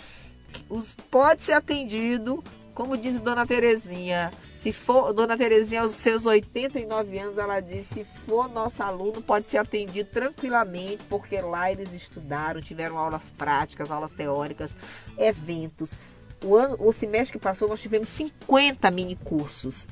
Os, 0.68 0.94
pode 1.11 1.42
ser 1.42 1.52
atendido, 1.52 2.42
como 2.74 2.96
diz 2.96 3.20
Dona 3.20 3.44
Terezinha. 3.46 4.30
Se 4.56 4.72
for, 4.72 5.12
Dona 5.12 5.37
Terezinha, 5.37 5.82
aos 5.82 5.92
seus 5.92 6.26
89 6.26 7.18
anos, 7.18 7.38
ela 7.38 7.61
disse: 7.61 7.94
se 7.94 8.06
for 8.26 8.48
nosso 8.48 8.82
aluno, 8.82 9.20
pode 9.20 9.48
ser 9.48 9.58
atendido 9.58 10.08
tranquilamente, 10.11 11.04
porque 11.08 11.40
lá 11.40 11.70
eles 11.70 11.92
estudaram, 11.92 12.61
tiveram 12.61 12.96
aulas 12.96 13.30
práticas, 13.32 13.90
aulas 13.90 14.12
teóricas, 14.12 14.74
eventos. 15.18 15.96
O, 16.44 16.57
ano, 16.57 16.77
o 16.79 16.92
semestre 16.92 17.38
que 17.38 17.42
passou, 17.42 17.68
nós 17.68 17.81
tivemos 17.81 18.09
50 18.09 18.90
mini 18.90 19.16
cursos. 19.16 19.87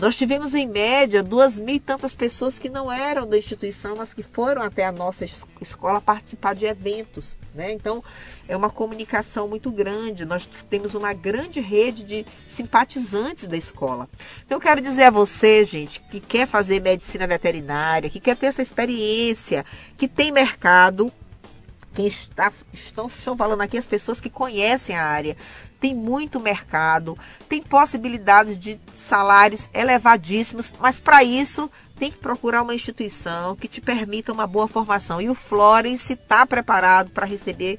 Nós 0.00 0.16
tivemos, 0.16 0.54
em 0.54 0.66
média, 0.66 1.22
duas 1.22 1.58
mil 1.58 1.74
e 1.74 1.78
tantas 1.78 2.14
pessoas 2.14 2.58
que 2.58 2.70
não 2.70 2.90
eram 2.90 3.28
da 3.28 3.36
instituição, 3.36 3.94
mas 3.96 4.14
que 4.14 4.22
foram 4.22 4.62
até 4.62 4.86
a 4.86 4.90
nossa 4.90 5.26
escola 5.60 6.00
participar 6.00 6.54
de 6.54 6.64
eventos. 6.64 7.36
Né? 7.54 7.70
Então, 7.72 8.02
é 8.48 8.56
uma 8.56 8.70
comunicação 8.70 9.46
muito 9.46 9.70
grande. 9.70 10.24
Nós 10.24 10.48
temos 10.70 10.94
uma 10.94 11.12
grande 11.12 11.60
rede 11.60 12.02
de 12.02 12.24
simpatizantes 12.48 13.46
da 13.46 13.58
escola. 13.58 14.08
Então, 14.46 14.56
eu 14.56 14.62
quero 14.62 14.80
dizer 14.80 15.04
a 15.04 15.10
você, 15.10 15.64
gente, 15.64 16.00
que 16.10 16.18
quer 16.18 16.46
fazer 16.46 16.80
medicina 16.80 17.26
veterinária, 17.26 18.08
que 18.08 18.20
quer 18.20 18.38
ter 18.38 18.46
essa 18.46 18.62
experiência, 18.62 19.66
que 19.98 20.08
tem 20.08 20.32
mercado, 20.32 21.12
quem 21.92 22.06
está, 22.06 22.50
estão, 22.72 23.06
estão 23.06 23.36
falando 23.36 23.60
aqui 23.60 23.76
as 23.76 23.86
pessoas 23.86 24.18
que 24.18 24.30
conhecem 24.30 24.96
a 24.96 25.04
área, 25.04 25.36
tem 25.80 25.94
muito 25.94 26.38
mercado, 26.38 27.18
tem 27.48 27.62
possibilidades 27.62 28.58
de 28.58 28.78
salários 28.94 29.68
elevadíssimos, 29.72 30.72
mas 30.78 31.00
para 31.00 31.24
isso 31.24 31.70
tem 31.96 32.10
que 32.10 32.18
procurar 32.18 32.62
uma 32.62 32.74
instituição 32.74 33.56
que 33.56 33.68
te 33.68 33.80
permita 33.80 34.32
uma 34.32 34.46
boa 34.46 34.68
formação. 34.68 35.20
E 35.20 35.28
o 35.28 35.34
Florence 35.34 36.12
está 36.12 36.46
preparado 36.46 37.10
para 37.10 37.26
receber 37.26 37.78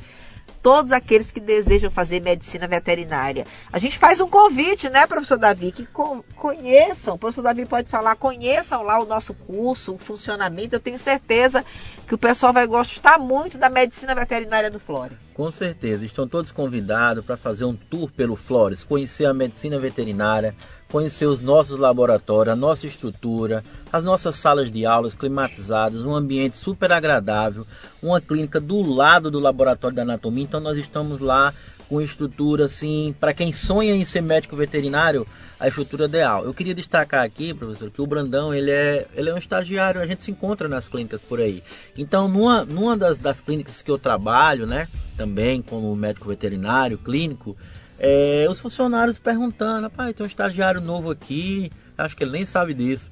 todos 0.62 0.92
aqueles 0.92 1.32
que 1.32 1.40
desejam 1.40 1.90
fazer 1.90 2.22
medicina 2.22 2.68
veterinária. 2.68 3.46
A 3.72 3.80
gente 3.80 3.98
faz 3.98 4.22
um 4.22 4.28
convite, 4.28 4.90
né, 4.90 5.08
professor 5.08 5.38
Davi, 5.38 5.72
que 5.72 5.88
conheçam, 6.36 7.16
o 7.16 7.18
professor 7.18 7.42
Davi 7.42 7.66
pode 7.66 7.90
falar, 7.90 8.16
conheçam 8.16 8.84
lá 8.84 9.00
o 9.00 9.06
nosso 9.06 9.34
curso, 9.34 9.94
o 9.94 9.98
funcionamento. 9.98 10.76
Eu 10.76 10.80
tenho 10.80 10.98
certeza 10.98 11.66
que 12.08 12.16
o 12.16 12.18
pessoal 12.18 12.54
vai 12.54 12.68
gostar 12.68 13.18
muito 13.18 13.58
da 13.58 13.70
medicina 13.70 14.14
veterinária 14.14 14.70
do 14.70 14.80
Flores. 14.80 15.18
Com 15.34 15.52
certeza, 15.52 16.06
estão 16.06 16.28
todos 16.28 16.52
convidados 16.52 17.26
para 17.26 17.38
fazer 17.38 17.66
um 17.66 17.76
tour 17.76 18.12
pelo 18.12 18.36
Flores, 18.36 18.84
conhecer 18.84 19.26
a 19.26 19.34
medicina 19.34 19.80
veterinária, 19.80 20.56
conhecer 20.92 21.26
os 21.26 21.40
nossos 21.40 21.78
laboratórios, 21.78 22.52
a 22.52 22.56
nossa 22.56 22.86
estrutura, 22.86 23.64
as 23.92 24.04
nossas 24.04 24.36
salas 24.36 24.70
de 24.70 24.86
aulas 24.86 25.14
climatizadas, 25.14 26.04
um 26.04 26.14
ambiente 26.14 26.58
super 26.58 26.92
agradável, 26.92 27.66
uma 28.04 28.20
clínica 28.20 28.60
do 28.60 28.82
lado 28.82 29.32
do 29.32 29.40
laboratório 29.40 29.96
da 29.96 30.02
anatomia. 30.02 30.44
Então 30.44 30.60
nós 30.60 30.78
estamos 30.78 31.20
lá 31.20 31.54
com 31.88 32.02
estrutura 32.02 32.66
assim, 32.66 33.16
para 33.20 33.34
quem 33.34 33.52
sonha 33.52 33.96
em 33.96 34.06
ser 34.06 34.22
médico 34.22 34.56
veterinário, 34.56 35.26
a 35.60 35.68
estrutura 35.68 36.06
ideal. 36.06 36.44
Eu 36.44 36.54
queria 36.54 36.74
destacar 36.74 37.24
aqui, 37.24 37.54
professor, 37.54 37.92
que 37.92 38.02
o 38.02 38.08
Brandão 38.08 38.54
ele 38.54 38.72
é, 38.72 39.08
ele 39.14 39.30
é 39.30 39.34
um 39.34 39.38
estagiário, 39.38 40.02
a 40.02 40.08
gente 40.08 40.24
se 40.24 40.32
encontra 40.32 40.68
nas 40.68 40.88
clínicas 40.88 41.22
por 41.22 41.40
aí. 41.40 41.62
Então, 41.98 42.28
numa, 42.28 42.66
numa 42.66 42.98
das, 42.98 43.20
das 43.20 43.42
clínicas 43.42 43.82
que 43.82 43.92
eu 43.92 44.00
trabalho, 44.00 44.66
né, 44.66 44.88
também 45.16 45.62
como 45.62 45.96
médico 45.96 46.28
veterinário, 46.28 46.98
clínico, 46.98 47.56
é, 48.04 48.48
os 48.50 48.60
funcionários 48.60 49.20
perguntando, 49.20 49.88
pai, 49.88 50.12
tem 50.12 50.24
um 50.24 50.28
estagiário 50.28 50.82
novo 50.82 51.12
aqui, 51.12 51.72
acho 51.96 52.18
que 52.18 52.24
ele 52.24 52.32
nem 52.32 52.48
sabe 52.48 52.74
disso. 52.74 53.12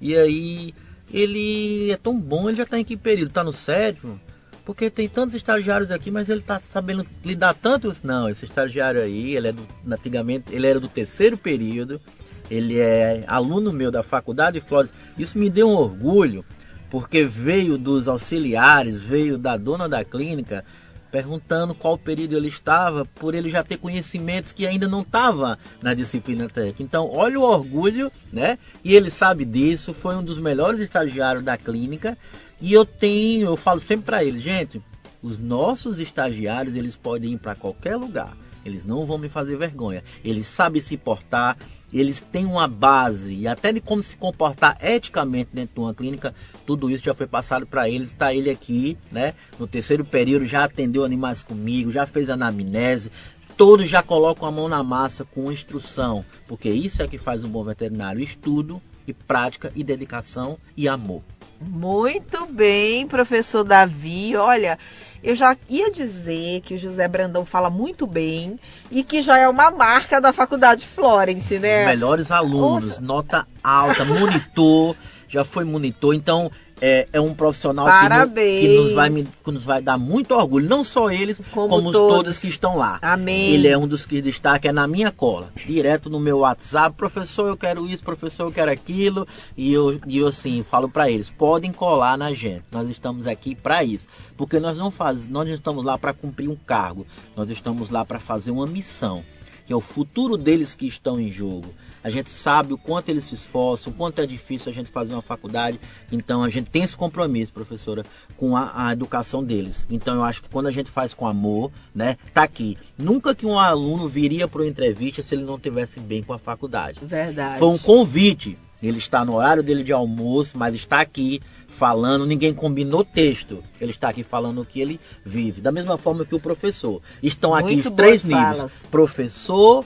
E 0.00 0.16
aí 0.16 0.72
ele 1.12 1.90
é 1.90 1.96
tão 1.96 2.16
bom, 2.20 2.48
ele 2.48 2.56
já 2.56 2.62
está 2.62 2.78
em 2.78 2.84
que 2.84 2.96
período? 2.96 3.30
Está 3.30 3.42
no 3.42 3.52
sétimo? 3.52 4.20
Porque 4.64 4.88
tem 4.90 5.08
tantos 5.08 5.34
estagiários 5.34 5.90
aqui, 5.90 6.08
mas 6.08 6.28
ele 6.28 6.38
está 6.38 6.60
sabendo 6.60 7.04
lidar 7.24 7.52
tanto. 7.52 7.92
Não, 8.04 8.28
esse 8.28 8.44
estagiário 8.44 9.02
aí, 9.02 9.34
ele 9.34 9.48
é 9.48 9.52
do, 9.52 9.66
antigamente, 9.90 10.54
ele 10.54 10.68
era 10.68 10.78
do 10.78 10.86
terceiro 10.86 11.36
período, 11.36 12.00
ele 12.48 12.78
é 12.78 13.24
aluno 13.26 13.72
meu 13.72 13.90
da 13.90 14.04
faculdade 14.04 14.60
de 14.60 14.64
Flores. 14.64 14.94
Isso 15.18 15.36
me 15.36 15.50
deu 15.50 15.68
um 15.68 15.74
orgulho, 15.74 16.44
porque 16.90 17.24
veio 17.24 17.76
dos 17.76 18.06
auxiliares, 18.06 19.02
veio 19.02 19.36
da 19.36 19.56
dona 19.56 19.88
da 19.88 20.04
clínica, 20.04 20.64
perguntando 21.10 21.74
qual 21.74 21.96
período 21.96 22.36
ele 22.36 22.48
estava, 22.48 23.04
por 23.04 23.34
ele 23.34 23.50
já 23.50 23.62
ter 23.62 23.78
conhecimentos 23.78 24.52
que 24.52 24.66
ainda 24.66 24.86
não 24.86 25.00
estava 25.00 25.58
na 25.82 25.94
disciplina 25.94 26.48
técnica. 26.48 26.82
Então, 26.82 27.10
olha 27.10 27.38
o 27.38 27.42
orgulho, 27.42 28.10
né? 28.32 28.58
E 28.84 28.94
ele 28.94 29.10
sabe 29.10 29.44
disso, 29.44 29.94
foi 29.94 30.16
um 30.16 30.22
dos 30.22 30.38
melhores 30.38 30.80
estagiários 30.80 31.44
da 31.44 31.56
clínica. 31.56 32.16
E 32.60 32.72
eu 32.72 32.84
tenho, 32.84 33.48
eu 33.48 33.56
falo 33.56 33.80
sempre 33.80 34.06
para 34.06 34.24
ele, 34.24 34.40
gente, 34.40 34.82
os 35.22 35.38
nossos 35.38 35.98
estagiários, 35.98 36.76
eles 36.76 36.96
podem 36.96 37.32
ir 37.32 37.38
para 37.38 37.54
qualquer 37.54 37.96
lugar. 37.96 38.36
Eles 38.64 38.84
não 38.84 39.06
vão 39.06 39.18
me 39.18 39.28
fazer 39.28 39.56
vergonha. 39.56 40.02
Eles 40.24 40.46
sabem 40.46 40.80
se 40.80 40.96
portar, 40.96 41.56
eles 41.92 42.20
têm 42.20 42.44
uma 42.44 42.68
base 42.68 43.34
e 43.34 43.48
até 43.48 43.72
de 43.72 43.80
como 43.80 44.02
se 44.02 44.16
comportar 44.16 44.76
eticamente 44.82 45.50
dentro 45.52 45.74
de 45.74 45.80
uma 45.80 45.94
clínica, 45.94 46.34
tudo 46.66 46.90
isso 46.90 47.04
já 47.04 47.14
foi 47.14 47.26
passado 47.26 47.66
para 47.66 47.88
eles. 47.88 48.12
Está 48.12 48.34
ele 48.34 48.50
aqui, 48.50 48.96
né? 49.10 49.34
No 49.58 49.66
terceiro 49.66 50.04
período 50.04 50.44
já 50.44 50.64
atendeu 50.64 51.04
animais 51.04 51.42
comigo, 51.42 51.90
já 51.90 52.06
fez 52.06 52.28
anamnese. 52.28 53.10
Todos 53.56 53.88
já 53.88 54.02
colocam 54.02 54.46
a 54.46 54.52
mão 54.52 54.68
na 54.68 54.82
massa 54.82 55.24
com 55.24 55.50
instrução, 55.50 56.24
porque 56.46 56.68
isso 56.68 57.02
é 57.02 57.08
que 57.08 57.18
faz 57.18 57.42
um 57.42 57.48
bom 57.48 57.64
veterinário: 57.64 58.20
estudo 58.20 58.80
e 59.06 59.12
prática 59.12 59.72
e 59.74 59.82
dedicação 59.82 60.58
e 60.76 60.86
amor. 60.86 61.22
Muito 61.60 62.46
bem, 62.46 63.06
professor 63.06 63.64
Davi. 63.64 64.36
Olha, 64.36 64.78
eu 65.22 65.34
já 65.34 65.56
ia 65.68 65.90
dizer 65.90 66.60
que 66.60 66.74
o 66.74 66.78
José 66.78 67.08
Brandão 67.08 67.44
fala 67.44 67.68
muito 67.68 68.06
bem 68.06 68.58
e 68.90 69.02
que 69.02 69.20
já 69.20 69.38
é 69.38 69.48
uma 69.48 69.70
marca 69.70 70.20
da 70.20 70.32
Faculdade 70.32 70.86
Florence, 70.86 71.58
né? 71.58 71.80
Os 71.80 71.86
melhores 71.86 72.30
alunos, 72.30 73.00
nota 73.00 73.46
alta, 73.62 74.04
monitor, 74.04 74.94
já 75.28 75.44
foi 75.44 75.64
monitor. 75.64 76.14
Então, 76.14 76.50
é, 76.80 77.08
é 77.12 77.20
um 77.20 77.34
profissional 77.34 77.84
que, 77.86 77.90
Parabéns. 77.92 78.62
no- 78.62 78.68
que 78.68 78.78
nos 78.82 78.92
vai, 78.92 79.10
que 79.44 79.50
nos 79.50 79.64
vai 79.64 79.82
dar 79.82 79.98
muito 79.98 80.34
orgulho. 80.34 80.68
Não 80.68 80.82
só 80.84 81.10
eles, 81.10 81.40
Como 81.50 81.68
como, 81.68 81.92
todos. 81.92 82.16
todos. 82.16 82.38
que 82.38 82.48
estão 82.48 82.76
lá. 82.76 82.98
Amém. 83.02 83.50
Ele 83.52 83.68
é 83.68 83.76
um 83.76 83.86
dos 83.86 84.04
que 84.06 84.20
destaca 84.22 84.68
é 84.68 84.72
na 84.72 84.86
minha 84.86 85.10
cola. 85.10 85.50
Direto 85.66 86.08
no 86.10 86.20
meu 86.20 86.38
WhatsApp, 86.38 86.96
professor, 86.96 87.48
eu 87.48 87.56
quero 87.56 87.86
isso, 87.88 88.04
professor, 88.04 88.44
eu 88.46 88.52
quero 88.52 88.70
aquilo. 88.70 89.26
E 89.56 89.72
eu, 89.72 89.98
e 90.06 90.18
eu 90.18 90.28
assim, 90.28 90.62
falo 90.62 90.88
para 90.88 91.10
eles, 91.10 91.30
podem 91.30 91.72
colar 91.72 92.16
na 92.16 92.32
gente. 92.32 92.64
Nós 92.70 92.88
estamos 92.88 93.26
aqui 93.26 93.54
para 93.54 93.82
isso. 93.84 94.06
Porque 94.36 94.58
nós 94.60 94.76
não 94.76 94.90
faz, 94.90 95.28
nós 95.28 95.46
não 95.48 95.54
estamos 95.54 95.84
lá 95.84 95.98
para 95.98 96.12
cumprir 96.12 96.48
um 96.48 96.56
cargo. 96.56 97.06
Nós 97.36 97.48
estamos 97.50 97.90
lá 97.90 98.04
para 98.04 98.18
fazer 98.20 98.50
uma 98.50 98.66
missão. 98.66 99.22
Que 99.66 99.72
é 99.72 99.76
o 99.76 99.80
futuro 99.82 100.36
deles 100.38 100.74
que 100.74 100.86
estão 100.86 101.20
em 101.20 101.30
jogo. 101.30 101.66
A 102.08 102.10
gente 102.10 102.30
sabe 102.30 102.72
o 102.72 102.78
quanto 102.78 103.10
eles 103.10 103.24
se 103.24 103.34
esforçam, 103.34 103.92
o 103.92 103.94
quanto 103.94 104.18
é 104.22 104.24
difícil 104.26 104.72
a 104.72 104.74
gente 104.74 104.88
fazer 104.88 105.12
uma 105.12 105.20
faculdade. 105.20 105.78
Então 106.10 106.42
a 106.42 106.48
gente 106.48 106.70
tem 106.70 106.82
esse 106.82 106.96
compromisso, 106.96 107.52
professora, 107.52 108.02
com 108.34 108.56
a, 108.56 108.86
a 108.86 108.92
educação 108.94 109.44
deles. 109.44 109.86
Então 109.90 110.14
eu 110.14 110.22
acho 110.22 110.42
que 110.42 110.48
quando 110.48 110.68
a 110.68 110.70
gente 110.70 110.90
faz 110.90 111.12
com 111.12 111.26
amor, 111.26 111.70
né, 111.94 112.16
tá 112.32 112.44
aqui. 112.44 112.78
Nunca 112.96 113.34
que 113.34 113.44
um 113.44 113.58
aluno 113.58 114.08
viria 114.08 114.48
para 114.48 114.62
uma 114.62 114.68
entrevista 114.68 115.22
se 115.22 115.34
ele 115.34 115.44
não 115.44 115.58
tivesse 115.58 116.00
bem 116.00 116.22
com 116.22 116.32
a 116.32 116.38
faculdade. 116.38 116.98
Verdade. 117.02 117.58
Foi 117.58 117.68
um 117.68 117.76
convite. 117.76 118.56
Ele 118.82 118.96
está 118.96 119.22
no 119.22 119.34
horário 119.34 119.62
dele 119.62 119.84
de 119.84 119.92
almoço, 119.92 120.56
mas 120.56 120.74
está 120.74 121.02
aqui 121.02 121.42
falando. 121.68 122.24
Ninguém 122.24 122.54
combinou 122.54 123.04
texto. 123.04 123.62
Ele 123.78 123.90
está 123.90 124.08
aqui 124.08 124.22
falando 124.22 124.62
o 124.62 124.64
que 124.64 124.80
ele 124.80 124.98
vive. 125.22 125.60
Da 125.60 125.70
mesma 125.70 125.98
forma 125.98 126.24
que 126.24 126.34
o 126.34 126.40
professor. 126.40 127.02
Estão 127.22 127.54
aqui 127.54 127.74
Muito 127.74 127.90
os 127.90 127.94
três 127.94 128.24
níveis: 128.24 128.56
falas. 128.56 128.86
professor, 128.90 129.84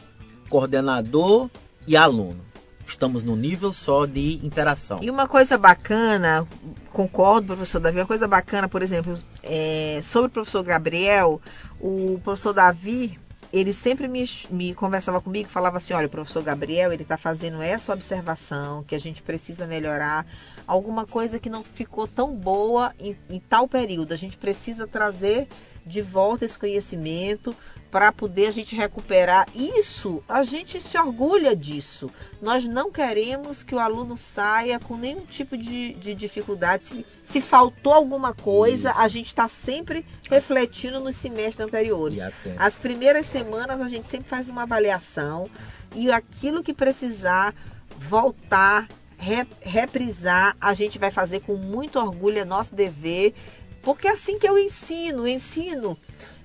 coordenador 0.49 1.51
e 1.87 1.97
aluno. 1.97 2.41
Estamos 2.87 3.23
no 3.23 3.37
nível 3.37 3.73
só 3.73 4.07
de 4.07 4.41
interação. 4.45 4.99
E 5.01 5.11
uma 5.11 5.27
coisa 5.27 5.57
bacana, 5.57 6.47
concordo, 6.93 7.49
professor 7.49 7.81
Davi, 7.81 7.99
uma 7.99 8.07
coisa 8.07 8.29
bacana, 8.29 8.69
por 8.69 8.83
exemplo, 8.83 9.19
é, 9.43 10.01
sobre 10.03 10.29
o 10.29 10.31
professor 10.31 10.63
Gabriel, 10.63 11.41
o 11.81 12.21
professor 12.23 12.53
Davi, 12.53 13.19
ele 13.53 13.73
sempre 13.73 14.09
me, 14.09 14.29
me 14.51 14.75
conversava 14.75 15.21
comigo, 15.21 15.49
falava 15.49 15.77
assim, 15.77 15.93
olha, 15.93 16.07
o 16.07 16.11
professor 16.11 16.43
Gabriel, 16.43 16.93
ele 16.93 17.03
está 17.03 17.17
fazendo 17.17 17.63
essa 17.63 17.93
observação, 17.93 18.83
que 18.83 18.95
a 18.95 19.01
gente 19.01 19.23
precisa 19.23 19.67
melhorar, 19.67 20.27
alguma 20.67 21.07
coisa 21.07 21.39
que 21.39 21.51
não 21.51 21.63
ficou 21.63 22.09
tão 22.09 22.35
boa 22.35 22.93
em, 22.99 23.17
em 23.29 23.39
tal 23.39 23.69
período, 23.69 24.13
a 24.13 24.17
gente 24.17 24.37
precisa 24.37 24.87
trazer 24.87 25.49
de 25.87 26.01
volta 26.03 26.45
esse 26.45 26.59
conhecimento 26.59 27.55
para 27.91 28.11
poder 28.11 28.47
a 28.47 28.51
gente 28.51 28.75
recuperar 28.75 29.47
isso, 29.55 30.25
a 30.27 30.43
gente 30.43 30.81
se 30.81 30.97
orgulha 30.97 31.55
disso. 31.55 32.11
Nós 32.41 32.65
não 32.65 32.91
queremos 32.91 33.63
que 33.63 33.75
o 33.75 33.79
aluno 33.79 34.17
saia 34.17 34.79
com 34.81 34.97
nenhum 34.97 35.27
tipo 35.27 35.59
de, 35.59 35.93
de 35.95 36.15
dificuldade. 36.15 36.87
Se, 36.87 37.07
se 37.23 37.41
faltou 37.43 37.93
alguma 37.93 38.33
coisa, 38.33 38.91
Isso. 38.93 38.99
a 38.99 39.09
gente 39.09 39.27
está 39.27 39.47
sempre 39.47 40.07
refletindo 40.31 41.01
nos 41.01 41.17
semestres 41.17 41.61
anteriores. 41.61 42.19
As 42.57 42.79
primeiras 42.79 43.27
semanas 43.27 43.79
a 43.79 43.89
gente 43.91 44.09
sempre 44.09 44.27
faz 44.29 44.49
uma 44.49 44.63
avaliação 44.63 45.51
e 45.95 46.11
aquilo 46.11 46.63
que 46.63 46.73
precisar 46.73 47.55
voltar, 47.99 48.89
re- 49.19 49.47
reprisar, 49.61 50.57
a 50.59 50.73
gente 50.73 50.99
vai 50.99 51.11
fazer 51.11 51.41
com 51.41 51.57
muito 51.57 51.99
orgulho, 51.99 52.39
é 52.39 52.45
nosso 52.45 52.75
dever, 52.75 53.35
porque 53.83 54.09
é 54.09 54.13
assim 54.13 54.39
que 54.39 54.49
eu 54.49 54.59
ensino, 54.59 55.27
ensino 55.27 55.99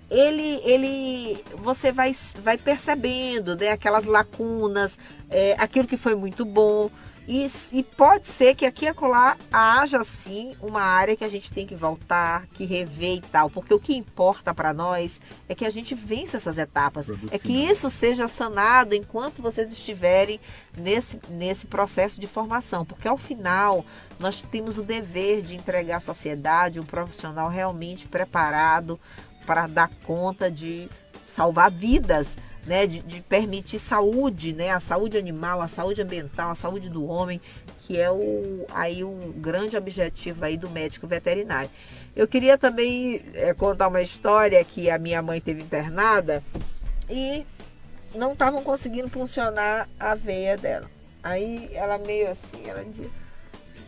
ele, 0.09 0.61
ele, 0.63 1.43
você 1.55 1.91
vai, 1.91 2.15
vai 2.41 2.57
percebendo, 2.57 3.55
né, 3.55 3.71
aquelas 3.71 4.05
lacunas, 4.05 4.97
é, 5.29 5.55
aquilo 5.59 5.87
que 5.87 5.97
foi 5.97 6.15
muito 6.15 6.45
bom. 6.45 6.89
E, 7.27 7.45
e 7.73 7.83
pode 7.83 8.25
ser 8.27 8.55
que 8.55 8.65
aqui 8.65 8.85
e 8.85 8.87
acolá 8.87 9.35
haja 9.51 10.01
sim 10.03 10.55
uma 10.61 10.81
área 10.81 11.13
que 11.13 11.25
a 11.25 11.29
gente 11.29 11.51
tem 11.51 11.67
que 11.67 11.75
voltar, 11.75 12.47
que 12.53 12.63
rever 12.63 13.15
e 13.15 13.21
tal. 13.21 13.49
Porque 13.49 13.73
o 13.73 13.79
que 13.79 13.93
importa 13.93 14.53
para 14.53 14.73
nós 14.73 15.19
é 15.49 15.53
que 15.53 15.65
a 15.65 15.69
gente 15.69 15.93
vença 15.93 16.37
essas 16.37 16.57
etapas. 16.57 17.09
É 17.29 17.37
que 17.37 17.51
isso 17.51 17.89
seja 17.89 18.29
sanado 18.29 18.95
enquanto 18.95 19.41
vocês 19.41 19.73
estiverem 19.73 20.39
nesse, 20.77 21.19
nesse 21.29 21.67
processo 21.67 22.17
de 22.17 22.27
formação. 22.27 22.85
Porque 22.85 23.09
ao 23.09 23.17
final 23.17 23.85
nós 24.17 24.41
temos 24.43 24.77
o 24.77 24.83
dever 24.83 25.41
de 25.41 25.53
entregar 25.53 25.97
à 25.97 25.99
sociedade 25.99 26.79
um 26.79 26.85
profissional 26.85 27.49
realmente 27.49 28.07
preparado 28.07 28.97
para 29.45 29.67
dar 29.67 29.89
conta 30.03 30.49
de 30.49 30.87
salvar 31.25 31.69
vidas 31.69 32.37
né, 32.67 32.85
de, 32.85 32.99
de 32.99 33.21
permitir 33.21 33.79
saúde, 33.79 34.53
né, 34.53 34.71
a 34.71 34.79
saúde 34.79 35.17
animal, 35.17 35.61
a 35.61 35.69
saúde 35.69 36.01
ambiental, 36.01 36.51
a 36.51 36.55
saúde 36.55 36.89
do 36.89 37.05
homem, 37.07 37.41
que 37.79 37.97
é 37.97 38.11
o, 38.11 38.65
aí 38.73 39.03
um 39.03 39.31
grande 39.37 39.77
objetivo 39.77 40.43
aí 40.43 40.57
do 40.57 40.69
médico 40.69 41.07
veterinário. 41.07 41.69
Eu 42.13 42.27
queria 42.27 42.57
também 42.57 43.21
é, 43.33 43.53
contar 43.53 43.87
uma 43.87 44.01
história 44.01 44.63
que 44.65 44.89
a 44.89 44.99
minha 44.99 45.21
mãe 45.21 45.39
teve 45.39 45.63
internada 45.63 46.43
e 47.09 47.45
não 48.13 48.33
estavam 48.33 48.61
conseguindo 48.61 49.07
funcionar 49.07 49.87
a 49.97 50.13
veia 50.13 50.57
dela. 50.57 50.89
Aí 51.23 51.69
ela 51.73 51.97
meio 51.97 52.29
assim, 52.29 52.61
ela 52.65 52.83
dizia, 52.83 53.09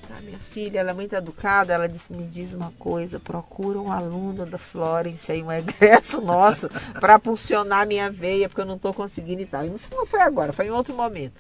tá, 0.10 0.20
minha 0.22 0.40
filha, 0.40 0.80
ela 0.80 0.90
é 0.90 0.94
muito 0.94 1.16
educada, 1.16 1.72
ela 1.72 1.88
disse, 1.88 2.12
me 2.12 2.26
diz 2.26 2.54
uma 2.54 2.72
coisa, 2.80 3.20
procura 3.20 3.80
um 3.80 3.92
aluno 3.92 4.46
da 4.46 4.58
Florence 4.58 5.32
aí, 5.32 5.44
um 5.44 5.52
egresso 5.52 6.20
nosso, 6.22 6.68
para 7.00 7.20
funcionar 7.20 7.86
minha 7.86 8.10
veia, 8.10 8.50
porque 8.50 8.62
eu 8.62 8.66
não 8.66 8.76
estou 8.76 8.94
conseguindo 8.94 9.44
e 9.44 9.46
tal. 9.46 9.64
Isso 9.66 9.94
não 9.94 10.06
foi 10.06 10.22
agora, 10.22 10.52
foi 10.52 10.66
em 10.66 10.72
outro 10.72 10.96
momento. 10.96 11.34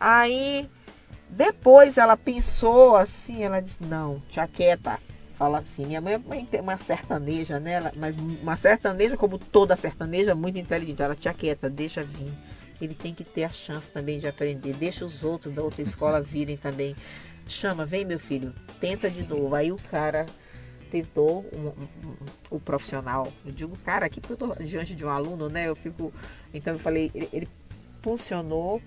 Aí, 0.00 0.68
depois 1.28 1.98
ela 1.98 2.16
pensou 2.16 2.96
assim, 2.96 3.42
ela 3.42 3.60
disse, 3.60 3.82
não, 3.84 4.22
tia 4.30 4.48
quieta. 4.48 4.98
Fala 5.36 5.58
assim, 5.58 5.86
minha 5.86 6.00
mãe 6.00 6.20
é 6.50 6.60
uma 6.60 6.76
sertaneja, 6.78 7.60
né? 7.60 7.92
Mas 7.94 8.16
uma 8.16 8.56
sertaneja, 8.56 9.16
como 9.16 9.38
toda 9.38 9.76
sertaneja, 9.76 10.34
muito 10.34 10.58
inteligente. 10.58 11.00
Ela, 11.00 11.14
tia 11.14 11.32
quieta, 11.32 11.70
deixa 11.70 12.02
vir. 12.02 12.32
Ele 12.80 12.94
tem 12.94 13.14
que 13.14 13.22
ter 13.22 13.44
a 13.44 13.50
chance 13.50 13.88
também 13.88 14.18
de 14.18 14.26
aprender. 14.26 14.74
Deixa 14.74 15.04
os 15.04 15.22
outros 15.22 15.54
da 15.54 15.62
outra 15.62 15.82
escola 15.82 16.20
virem 16.20 16.56
também. 16.56 16.96
Chama, 17.48 17.86
vem 17.86 18.04
meu 18.04 18.18
filho, 18.20 18.54
tenta 18.80 19.10
de 19.10 19.26
novo. 19.26 19.54
Aí 19.54 19.72
o 19.72 19.76
cara 19.90 20.26
tentou, 20.90 21.44
um- 21.52 21.68
um- 21.68 22.08
um- 22.10 22.16
o 22.50 22.60
profissional, 22.60 23.30
eu 23.44 23.52
digo 23.52 23.76
cara 23.78 24.06
aqui 24.06 24.20
porque 24.20 24.34
eu 24.34 24.36
tô 24.48 24.54
diante 24.62 24.94
de 24.94 25.04
um 25.04 25.08
aluno, 25.08 25.48
né? 25.48 25.68
Eu 25.68 25.74
fico. 25.74 26.12
Então 26.52 26.74
eu 26.74 26.78
falei, 26.78 27.10
ele, 27.14 27.28
ele 27.32 27.48
funcionou. 28.02 28.82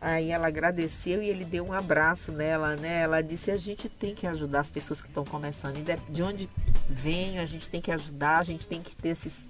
Aí 0.00 0.30
ela 0.30 0.46
agradeceu 0.48 1.22
e 1.22 1.28
ele 1.28 1.44
deu 1.44 1.66
um 1.66 1.74
abraço 1.74 2.32
nela, 2.32 2.74
né? 2.74 3.02
Ela 3.02 3.20
disse: 3.22 3.50
a 3.50 3.56
gente 3.56 3.88
tem 3.88 4.14
que 4.14 4.26
ajudar 4.26 4.60
as 4.60 4.70
pessoas 4.70 5.02
que 5.02 5.08
estão 5.08 5.24
começando. 5.24 5.76
De 6.08 6.22
onde 6.22 6.48
vem, 6.88 7.38
a 7.38 7.44
gente 7.44 7.68
tem 7.68 7.80
que 7.82 7.92
ajudar, 7.92 8.38
a 8.38 8.44
gente 8.44 8.66
tem 8.66 8.80
que 8.80 8.96
ter 8.96 9.10
esses, 9.10 9.46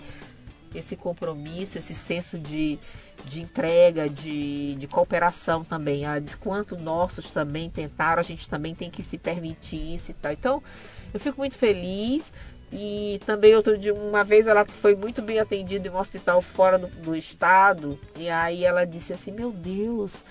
esse 0.74 0.96
compromisso, 0.96 1.78
esse 1.78 1.94
senso 1.94 2.38
de, 2.38 2.78
de 3.24 3.40
entrega, 3.42 4.09
de, 4.09 4.74
de 4.76 4.87
cooperação 4.87 5.64
também. 5.64 6.04
Ela 6.04 6.20
diz 6.20 6.35
quanto 6.35 6.76
nossos 6.76 7.30
também 7.30 7.68
tentaram, 7.70 8.20
a 8.20 8.24
gente 8.24 8.48
também 8.48 8.74
tem 8.74 8.90
que 8.90 9.02
se 9.02 9.18
permitir 9.18 9.94
isso 9.94 10.11
e 10.11 10.14
tal. 10.14 10.33
Então, 10.33 10.62
eu 11.12 11.20
fico 11.20 11.38
muito 11.38 11.56
feliz. 11.56 12.33
E 12.72 13.20
também 13.26 13.56
outro 13.56 13.76
dia, 13.76 13.92
uma 13.92 14.22
vez 14.22 14.46
ela 14.46 14.64
foi 14.64 14.94
muito 14.94 15.20
bem 15.20 15.40
atendida 15.40 15.88
em 15.88 15.90
um 15.90 15.98
hospital 15.98 16.40
fora 16.40 16.78
do, 16.78 16.87
do 16.87 17.16
estado. 17.16 17.98
E 18.16 18.30
aí 18.30 18.64
ela 18.64 18.85
disse 18.85 19.12
assim, 19.12 19.33
meu 19.33 19.50
Deus, 19.50 20.22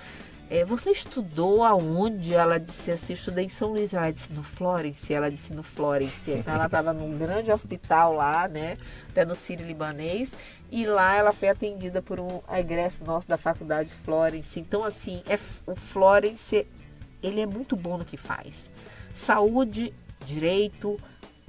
é, 0.50 0.66
você 0.66 0.90
estudou 0.90 1.64
aonde? 1.64 2.34
Ela 2.34 2.60
disse 2.60 2.92
assim, 2.92 3.14
estudei 3.14 3.46
em 3.46 3.50
São 3.50 3.70
Luís. 3.70 3.94
Ela 3.94 4.12
disse 4.12 4.34
no 4.34 4.42
Florence. 4.42 5.14
Ela 5.14 5.30
disse 5.30 5.54
no 5.54 5.62
Florence. 5.62 6.32
Então 6.32 6.56
ela 6.56 6.66
estava 6.66 6.92
num 6.92 7.18
grande 7.18 7.52
hospital 7.52 8.14
lá, 8.14 8.48
né? 8.48 8.76
Até 9.10 9.24
no 9.24 9.36
Sírio 9.36 9.66
Libanês. 9.66 10.34
E 10.72 10.86
lá 10.88 11.16
ela 11.16 11.32
foi 11.32 11.50
atendida 11.50 12.02
por 12.02 12.20
um 12.20 12.42
egresso 12.52 13.04
nosso 13.04 13.28
da 13.28 13.38
faculdade 13.38 13.90
Florence. 13.90 14.60
Então, 14.60 14.84
assim, 14.84 15.22
é, 15.28 15.38
o 15.68 15.76
Florence, 15.76 16.66
ele 17.22 17.42
é 17.42 17.46
muito 17.46 17.76
bom 17.76 17.98
no 17.98 18.06
que 18.06 18.18
faz. 18.18 18.70
Saúde, 19.14 19.94
direito, 20.26 21.00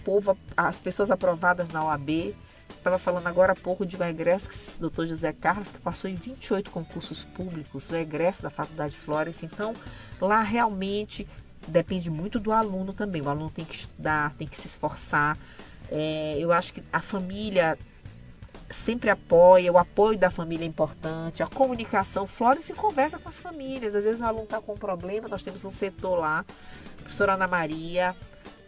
povo, 0.04 0.36
as 0.56 0.78
pessoas 0.80 1.10
aprovadas 1.10 1.70
na 1.70 1.84
OAB. 1.84 2.34
Estava 2.80 2.98
falando 2.98 3.26
agora 3.26 3.52
há 3.52 3.54
pouco 3.54 3.84
de 3.84 3.94
um 3.94 4.02
egresso, 4.02 4.80
doutor 4.80 5.06
José 5.06 5.34
Carlos, 5.34 5.68
que 5.68 5.78
passou 5.78 6.08
em 6.08 6.14
28 6.14 6.70
concursos 6.70 7.24
públicos, 7.24 7.90
o 7.90 7.94
egresso 7.94 8.42
da 8.42 8.48
Faculdade 8.48 8.96
Florence. 8.96 9.44
Então, 9.44 9.74
lá 10.18 10.40
realmente 10.40 11.28
depende 11.68 12.08
muito 12.10 12.40
do 12.40 12.50
aluno 12.50 12.94
também. 12.94 13.20
O 13.20 13.28
aluno 13.28 13.50
tem 13.50 13.66
que 13.66 13.74
estudar, 13.74 14.32
tem 14.38 14.48
que 14.48 14.56
se 14.56 14.66
esforçar. 14.66 15.36
É, 15.90 16.38
eu 16.38 16.50
acho 16.52 16.72
que 16.72 16.82
a 16.90 17.02
família 17.02 17.78
sempre 18.70 19.10
apoia, 19.10 19.70
o 19.70 19.76
apoio 19.76 20.16
da 20.16 20.30
família 20.30 20.64
é 20.64 20.66
importante, 20.66 21.42
a 21.42 21.46
comunicação. 21.46 22.26
Florence 22.26 22.72
conversa 22.72 23.18
com 23.18 23.28
as 23.28 23.38
famílias. 23.38 23.94
Às 23.94 24.04
vezes 24.04 24.22
o 24.22 24.24
aluno 24.24 24.44
está 24.44 24.58
com 24.58 24.72
um 24.72 24.78
problema, 24.78 25.28
nós 25.28 25.42
temos 25.42 25.62
um 25.66 25.70
setor 25.70 26.18
lá, 26.18 26.46
a 26.98 27.02
professora 27.02 27.34
Ana 27.34 27.46
Maria, 27.46 28.16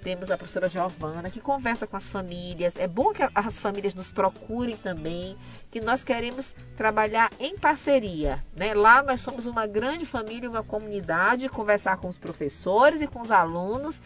temos 0.03 0.31
a 0.31 0.37
professora 0.37 0.69
Giovana, 0.69 1.31
que 1.31 1.41
conversa 1.41 1.87
com 1.87 1.97
as 1.97 2.11
famílias. 2.11 2.75
É 2.77 2.89
bom 2.89 3.13
que 3.13 3.23
as 3.35 3.61
famílias 3.61 3.95
nos 3.95 4.11
procurem 4.11 4.77
também, 4.77 5.37
que 5.71 5.81
nós 5.81 6.03
queremos 6.03 6.55
trabalhar 6.77 7.31
em 7.39 7.57
parceria. 7.57 8.45
Né? 8.55 8.75
Lá 8.75 9.03
nós 9.03 9.21
somos 9.21 9.47
uma 9.47 9.67
grande 9.67 10.05
família, 10.05 10.51
uma 10.51 10.65
comunidade, 10.65 11.49
conversar 11.49 11.99
com 11.99 12.09
os 12.09 12.19
professores 12.19 13.01
e 13.01 13.07
com 13.07 13.21
os 13.21 13.31
alunos 13.31 14.01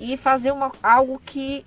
e 0.00 0.16
fazer 0.16 0.52
uma, 0.52 0.72
algo 0.82 1.18
que, 1.18 1.66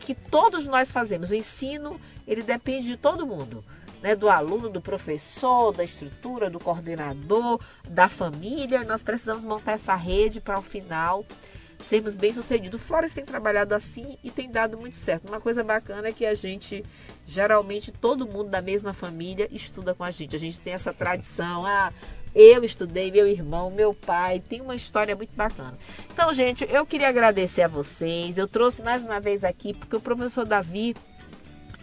que 0.00 0.14
todos 0.14 0.66
nós 0.66 0.90
fazemos. 0.90 1.30
O 1.30 1.34
ensino, 1.34 2.00
ele 2.26 2.42
depende 2.42 2.88
de 2.88 2.96
todo 2.96 3.26
mundo. 3.26 3.64
Né, 4.02 4.16
do 4.16 4.28
aluno, 4.28 4.68
do 4.68 4.80
professor, 4.80 5.70
da 5.72 5.84
estrutura, 5.84 6.50
do 6.50 6.58
coordenador, 6.58 7.60
da 7.88 8.08
família. 8.08 8.82
Nós 8.82 9.00
precisamos 9.00 9.44
montar 9.44 9.74
essa 9.74 9.94
rede 9.94 10.40
para, 10.40 10.56
ao 10.56 10.62
final, 10.62 11.24
sermos 11.82 12.16
bem-sucedidos. 12.16 12.80
O 12.80 12.84
Flores 12.84 13.14
tem 13.14 13.24
trabalhado 13.24 13.74
assim 13.74 14.16
e 14.22 14.30
tem 14.30 14.50
dado 14.50 14.78
muito 14.78 14.96
certo. 14.96 15.28
Uma 15.28 15.40
coisa 15.40 15.62
bacana 15.62 16.08
é 16.08 16.12
que 16.12 16.24
a 16.24 16.34
gente, 16.34 16.84
geralmente, 17.26 17.92
todo 17.92 18.26
mundo 18.26 18.50
da 18.50 18.62
mesma 18.62 18.92
família 18.92 19.48
estuda 19.50 19.94
com 19.94 20.04
a 20.04 20.10
gente. 20.10 20.36
A 20.36 20.38
gente 20.38 20.60
tem 20.60 20.72
essa 20.72 20.92
tradição. 20.92 21.64
Ah, 21.72 21.92
eu 22.34 22.64
estudei, 22.64 23.10
meu 23.10 23.26
irmão, 23.26 23.70
meu 23.70 23.92
pai, 23.92 24.40
tem 24.40 24.60
uma 24.60 24.74
história 24.74 25.14
muito 25.14 25.34
bacana. 25.34 25.78
Então, 26.10 26.32
gente, 26.32 26.66
eu 26.70 26.86
queria 26.86 27.08
agradecer 27.08 27.62
a 27.62 27.68
vocês. 27.68 28.38
Eu 28.38 28.48
trouxe 28.48 28.82
mais 28.82 29.02
uma 29.04 29.20
vez 29.20 29.44
aqui 29.44 29.74
porque 29.74 29.96
o 29.96 30.00
professor 30.00 30.44
Davi 30.44 30.94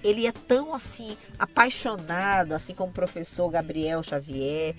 ele 0.04 0.26
é 0.26 0.32
tão 0.32 0.74
assim 0.74 1.18
apaixonado, 1.38 2.54
assim 2.54 2.74
como 2.74 2.90
o 2.90 2.94
professor 2.94 3.50
Gabriel 3.50 4.02
Xavier, 4.02 4.76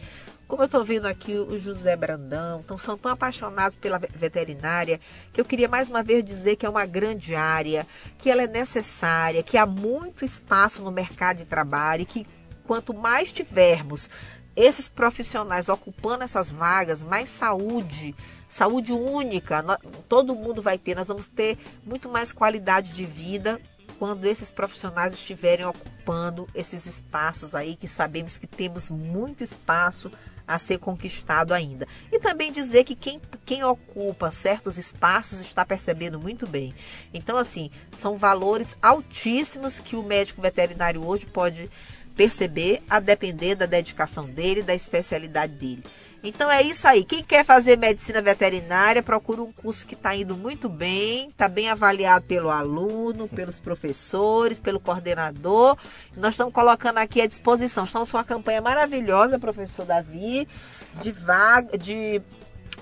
como 0.51 0.63
eu 0.63 0.67
estou 0.67 0.85
vendo 0.85 1.07
aqui 1.07 1.33
o 1.37 1.57
José 1.61 1.95
Brandão, 1.95 2.61
então 2.65 2.77
são 2.77 2.99
tão 2.99 3.13
apaixonados 3.13 3.79
pela 3.79 4.01
veterinária 4.01 5.01
que 5.33 5.41
eu 5.41 5.45
queria 5.45 5.69
mais 5.69 5.89
uma 5.89 6.03
vez 6.03 6.25
dizer 6.25 6.57
que 6.57 6.67
é 6.67 6.69
uma 6.69 6.85
grande 6.85 7.37
área, 7.37 7.87
que 8.19 8.29
ela 8.29 8.43
é 8.43 8.49
necessária, 8.49 9.45
que 9.45 9.57
há 9.57 9.65
muito 9.65 10.25
espaço 10.25 10.83
no 10.83 10.91
mercado 10.91 11.37
de 11.37 11.45
trabalho 11.45 12.03
e 12.03 12.07
que 12.07 12.27
quanto 12.67 12.93
mais 12.93 13.33
tivermos 13.33 14.11
esses 14.57 14.89
profissionais 14.89 15.69
ocupando 15.69 16.25
essas 16.25 16.53
vagas, 16.53 17.01
mais 17.01 17.29
saúde, 17.29 18.13
saúde 18.49 18.93
única, 18.93 19.63
todo 20.09 20.35
mundo 20.35 20.61
vai 20.61 20.79
ter. 20.79 20.97
Nós 20.97 21.07
vamos 21.07 21.27
ter 21.27 21.59
muito 21.87 22.09
mais 22.09 22.33
qualidade 22.33 22.93
de 22.93 23.07
vida 23.07 23.61
quando 24.01 24.25
esses 24.25 24.51
profissionais 24.51 25.13
estiverem 25.13 25.67
ocupando 25.67 26.49
esses 26.55 26.87
espaços 26.87 27.55
aí, 27.55 27.77
que 27.77 27.87
sabemos 27.87 28.37
que 28.37 28.47
temos 28.49 28.91
muito 28.91 29.45
espaço 29.45 30.11
a 30.51 30.59
ser 30.59 30.79
conquistado 30.79 31.55
ainda. 31.55 31.87
E 32.11 32.19
também 32.19 32.51
dizer 32.51 32.83
que 32.83 32.97
quem, 32.97 33.21
quem 33.47 33.63
ocupa 33.63 34.33
certos 34.33 34.77
espaços 34.77 35.41
está 35.41 35.65
percebendo 35.65 36.19
muito 36.19 36.47
bem. 36.47 36.75
Então, 37.15 37.37
assim, 37.37 37.71
são 37.93 38.17
valores 38.17 38.77
altíssimos 38.83 39.79
que 39.79 39.95
o 39.95 40.03
médico 40.03 40.43
veterinário 40.43 41.07
hoje 41.07 41.25
pode 41.25 41.71
perceber 42.17 42.83
a 42.91 42.99
depender 42.99 43.55
da 43.55 43.65
dedicação 43.65 44.27
dele, 44.27 44.63
da 44.63 44.75
especialidade 44.75 45.55
dele. 45.55 45.85
Então 46.23 46.51
é 46.51 46.63
isso 46.63 46.87
aí. 46.87 47.03
Quem 47.03 47.25
quer 47.25 47.45
fazer 47.45 47.79
medicina 47.79 48.21
veterinária, 48.21 49.03
procura 49.03 49.43
um 49.43 49.51
curso 49.53 49.87
que 49.87 49.95
está 49.95 50.15
indo 50.15 50.37
muito 50.37 50.69
bem, 50.69 51.29
está 51.29 51.49
bem 51.49 51.71
avaliado 51.71 52.27
pelo 52.27 52.51
aluno, 52.51 53.27
pelos 53.27 53.59
professores, 53.59 54.61
pelo 54.61 54.79
coordenador. 54.79 55.79
Nós 56.17 56.35
estamos 56.35 56.53
colocando 56.53 56.99
aqui 56.99 57.23
à 57.23 57.27
disposição. 57.27 57.85
Estamos 57.85 58.11
com 58.11 58.19
uma 58.19 58.25
campanha 58.25 58.61
maravilhosa, 58.61 59.39
professor 59.39 59.87
Davi, 59.87 60.47
de 61.01 61.11
vaga, 61.11 61.79
de 61.79 62.21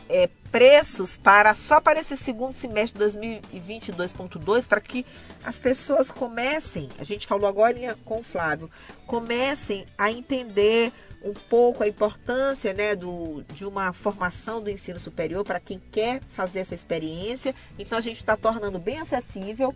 é, 0.09 0.29
preços 0.51 1.17
para 1.17 1.55
só 1.55 1.81
para 1.81 2.01
esse 2.01 2.17
segundo 2.17 2.55
semestre 2.55 2.99
de 2.99 3.19
2022.2 3.19 4.67
para 4.67 4.81
que 4.81 5.05
as 5.45 5.59
pessoas 5.59 6.11
comecem, 6.11 6.89
a 6.99 7.05
gente 7.05 7.27
falou 7.27 7.47
agora 7.47 7.97
com 8.05 8.21
o 8.21 8.25
Flávio, 8.25 8.71
comecem 9.07 9.87
a 9.97 10.11
entender 10.11 10.93
um 11.23 11.33
pouco 11.33 11.83
a 11.83 11.89
importância 11.89 12.73
né, 12.73 12.95
do, 12.95 13.43
de 13.55 13.65
uma 13.65 13.93
formação 13.93 14.63
do 14.63 14.71
ensino 14.71 14.99
superior 14.99 15.45
para 15.45 15.59
quem 15.59 15.81
quer 15.91 16.23
fazer 16.29 16.61
essa 16.61 16.75
experiência. 16.75 17.55
Então 17.79 17.99
a 17.99 18.01
gente 18.01 18.19
está 18.19 18.37
tornando 18.37 18.79
bem 18.79 19.01
acessível 19.01 19.75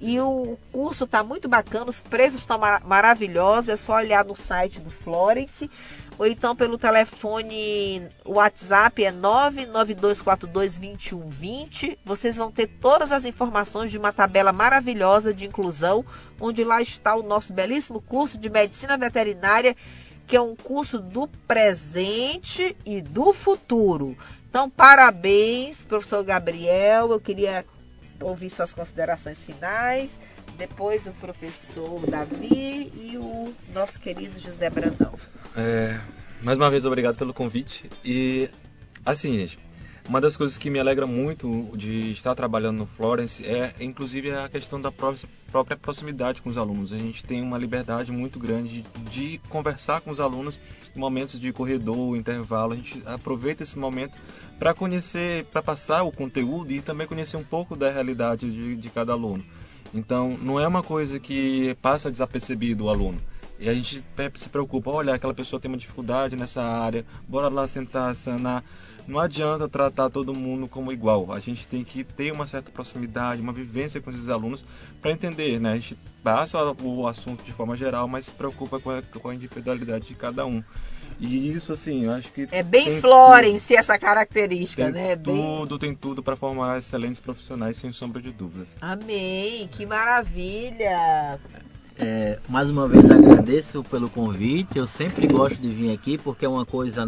e 0.00 0.20
o 0.20 0.56
curso 0.72 1.04
está 1.04 1.22
muito 1.22 1.48
bacana, 1.48 1.90
os 1.90 2.00
preços 2.00 2.40
estão 2.40 2.58
mar 2.58 2.82
maravilhosos, 2.84 3.68
é 3.68 3.76
só 3.76 3.96
olhar 3.96 4.24
no 4.24 4.36
site 4.36 4.80
do 4.80 4.90
Florence 4.90 5.70
ou 6.18 6.26
então 6.26 6.54
pelo 6.54 6.76
telefone 6.78 8.06
WhatsApp 8.24 9.04
é 9.04 9.12
992422120. 9.12 11.98
Vocês 12.04 12.36
vão 12.36 12.52
ter 12.52 12.68
todas 12.68 13.10
as 13.10 13.24
informações 13.24 13.90
de 13.90 13.98
uma 13.98 14.12
tabela 14.12 14.52
maravilhosa 14.52 15.34
de 15.34 15.44
inclusão, 15.44 16.04
onde 16.40 16.62
lá 16.62 16.80
está 16.80 17.16
o 17.16 17.22
nosso 17.22 17.52
belíssimo 17.52 18.00
curso 18.00 18.38
de 18.38 18.48
medicina 18.48 18.96
veterinária 18.96 19.76
que 20.26 20.36
é 20.36 20.40
um 20.40 20.56
curso 20.56 20.98
do 20.98 21.26
presente 21.46 22.76
e 22.84 23.00
do 23.00 23.32
futuro. 23.32 24.16
Então, 24.48 24.70
parabéns, 24.70 25.84
professor 25.84 26.22
Gabriel. 26.22 27.10
Eu 27.10 27.20
queria 27.20 27.64
ouvir 28.20 28.50
suas 28.50 28.72
considerações 28.72 29.44
finais. 29.44 30.18
Depois 30.56 31.06
o 31.06 31.12
professor 31.12 32.00
Davi 32.06 32.92
e 32.94 33.16
o 33.18 33.52
nosso 33.72 33.98
querido 33.98 34.38
José 34.40 34.70
Brandão. 34.70 35.12
É, 35.56 35.98
mais 36.40 36.56
uma 36.56 36.70
vez, 36.70 36.84
obrigado 36.84 37.16
pelo 37.16 37.34
convite. 37.34 37.90
E, 38.04 38.48
assim, 39.04 39.36
gente, 39.38 39.58
uma 40.08 40.20
das 40.20 40.36
coisas 40.36 40.58
que 40.58 40.68
me 40.68 40.78
alegra 40.78 41.06
muito 41.06 41.70
de 41.74 42.10
estar 42.10 42.34
trabalhando 42.34 42.78
no 42.78 42.86
Florence 42.86 43.44
é, 43.44 43.74
inclusive, 43.80 44.32
a 44.32 44.48
questão 44.48 44.80
da 44.80 44.92
própria 44.92 45.76
proximidade 45.76 46.42
com 46.42 46.50
os 46.50 46.58
alunos. 46.58 46.92
A 46.92 46.98
gente 46.98 47.24
tem 47.24 47.40
uma 47.40 47.56
liberdade 47.56 48.12
muito 48.12 48.38
grande 48.38 48.84
de 49.10 49.40
conversar 49.48 50.02
com 50.02 50.10
os 50.10 50.20
alunos 50.20 50.58
em 50.94 50.98
momentos 50.98 51.40
de 51.40 51.52
corredor, 51.52 52.16
intervalo. 52.16 52.74
A 52.74 52.76
gente 52.76 53.02
aproveita 53.06 53.62
esse 53.62 53.78
momento 53.78 54.12
para 54.58 54.74
conhecer, 54.74 55.46
para 55.46 55.62
passar 55.62 56.02
o 56.02 56.12
conteúdo 56.12 56.70
e 56.72 56.82
também 56.82 57.06
conhecer 57.06 57.38
um 57.38 57.44
pouco 57.44 57.74
da 57.74 57.90
realidade 57.90 58.50
de, 58.50 58.76
de 58.76 58.90
cada 58.90 59.12
aluno. 59.12 59.44
Então, 59.94 60.36
não 60.42 60.60
é 60.60 60.66
uma 60.66 60.82
coisa 60.82 61.18
que 61.18 61.76
passa 61.80 62.10
desapercebido 62.10 62.84
o 62.84 62.90
aluno. 62.90 63.20
E 63.58 63.68
a 63.68 63.74
gente 63.74 64.04
se 64.34 64.48
preocupa, 64.48 64.90
olha, 64.90 65.14
aquela 65.14 65.32
pessoa 65.32 65.60
tem 65.60 65.70
uma 65.70 65.78
dificuldade 65.78 66.36
nessa 66.36 66.62
área, 66.62 67.06
bora 67.26 67.48
lá 67.48 67.66
sentar, 67.66 68.14
sanar 68.16 68.64
não 69.06 69.20
adianta 69.20 69.68
tratar 69.68 70.10
todo 70.10 70.34
mundo 70.34 70.66
como 70.68 70.92
igual. 70.92 71.32
A 71.32 71.38
gente 71.38 71.66
tem 71.66 71.84
que 71.84 72.04
ter 72.04 72.32
uma 72.32 72.46
certa 72.46 72.70
proximidade, 72.70 73.40
uma 73.40 73.52
vivência 73.52 74.00
com 74.00 74.10
esses 74.10 74.28
alunos 74.28 74.64
para 75.00 75.10
entender, 75.10 75.60
né? 75.60 75.72
A 75.72 75.76
gente 75.76 75.96
passa 76.22 76.58
o 76.82 77.06
assunto 77.06 77.44
de 77.44 77.52
forma 77.52 77.76
geral, 77.76 78.08
mas 78.08 78.26
se 78.26 78.32
preocupa 78.32 78.80
com 78.80 78.90
a, 78.90 79.02
com 79.02 79.28
a 79.28 79.34
individualidade 79.34 80.06
de 80.06 80.14
cada 80.14 80.46
um. 80.46 80.62
E 81.20 81.50
isso, 81.50 81.72
assim, 81.72 82.04
eu 82.04 82.12
acho 82.12 82.32
que. 82.32 82.48
É 82.50 82.62
bem 82.62 83.00
Florence 83.00 83.68
tudo, 83.68 83.78
essa 83.78 83.98
característica, 83.98 84.84
tem 84.84 84.92
né? 84.92 85.16
Tudo, 85.16 85.78
bem... 85.78 85.90
tem 85.90 85.94
tudo 85.94 86.22
para 86.22 86.34
formar 86.34 86.78
excelentes 86.78 87.20
profissionais, 87.20 87.76
sem 87.76 87.92
sombra 87.92 88.20
de 88.20 88.32
dúvidas. 88.32 88.76
Amém, 88.80 89.68
que 89.68 89.86
maravilha! 89.86 91.38
É, 91.96 92.40
mais 92.48 92.68
uma 92.68 92.88
vez 92.88 93.08
agradeço 93.08 93.84
pelo 93.84 94.10
convite. 94.10 94.76
Eu 94.76 94.86
sempre 94.86 95.28
gosto 95.28 95.56
de 95.60 95.68
vir 95.68 95.92
aqui 95.92 96.18
porque 96.18 96.44
é 96.44 96.48
uma 96.48 96.66
coisa 96.66 97.06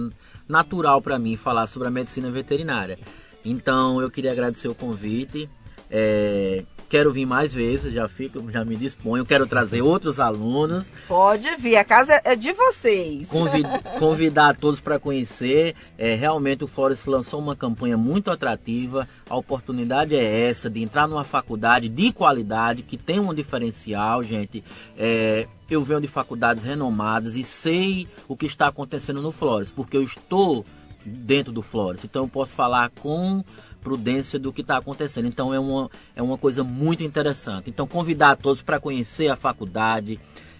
natural 0.49 1.01
para 1.03 1.19
mim 1.19 1.37
falar 1.37 1.67
sobre 1.67 1.89
a 1.89 1.91
medicina 1.91 2.31
veterinária. 2.31 2.99
Então 3.45 4.01
eu 4.01 4.11
queria 4.11 4.33
agradecer 4.33 4.69
o 4.69 4.75
convite. 4.75 5.49
É, 5.91 6.65
quero 6.89 7.13
vir 7.13 7.27
mais 7.27 7.53
vezes, 7.53 7.93
já 7.93 8.09
fico, 8.09 8.51
já 8.51 8.65
me 8.65 8.77
disponho, 8.77 9.25
quero 9.25 9.47
trazer 9.47 9.83
outros 9.83 10.19
alunos. 10.21 10.91
Pode 11.09 11.57
vir, 11.57 11.77
a 11.77 11.85
casa 11.85 12.21
é 12.25 12.37
de 12.37 12.53
vocês. 12.53 13.29
Convid, 13.29 13.67
convidar 13.99 14.57
todos 14.57 14.81
para 14.81 14.99
conhecer. 14.99 15.75
É, 15.99 16.15
realmente 16.15 16.65
o 16.65 16.67
Forest 16.67 17.09
lançou 17.09 17.41
uma 17.41 17.57
campanha 17.57 17.97
muito 17.97 18.31
atrativa. 18.31 19.09
A 19.29 19.37
oportunidade 19.37 20.15
é 20.15 20.49
essa 20.49 20.71
de 20.71 20.83
entrar 20.83 21.09
numa 21.09 21.25
faculdade 21.25 21.89
de 21.89 22.13
qualidade 22.13 22.83
que 22.83 22.97
tem 22.97 23.21
um 23.21 23.35
diferencial, 23.35 24.23
gente. 24.23 24.63
É, 24.97 25.47
eu 25.69 25.83
venho 25.83 26.01
de 26.01 26.09
faculdades 26.09 26.63
renomadas 26.63 27.35
e 27.37 27.43
sei 27.43 28.07
o 28.29 28.37
que 28.37 28.47
está 28.47 28.69
acontecendo 28.69 29.21
no 29.21 29.33
Flores, 29.33 29.71
porque 29.71 29.97
eu 29.97 30.03
estou 30.03 30.65
dentro 31.07 31.53
do 31.53 31.63
Flores. 31.63 32.05
Então 32.05 32.25
eu 32.25 32.29
posso 32.29 32.55
falar 32.55 32.91
com 32.91 33.45
prudência 33.81 34.39
do 34.39 34.53
que 34.53 34.63
está 34.63 34.77
acontecendo. 34.77 35.27
Então 35.27 35.55
é 35.55 35.61
uma, 35.61 35.89
é 36.17 36.23
uma 36.23 36.37
coisa 36.37 36.65
muito 36.65 37.05
interessante. 37.05 37.71
Então 37.71 37.87
convidar 37.87 38.37
todos 38.37 38.61
para 38.61 38.81
conhecer 38.81 39.29
a 39.29 39.37
faculdade, 39.37 40.19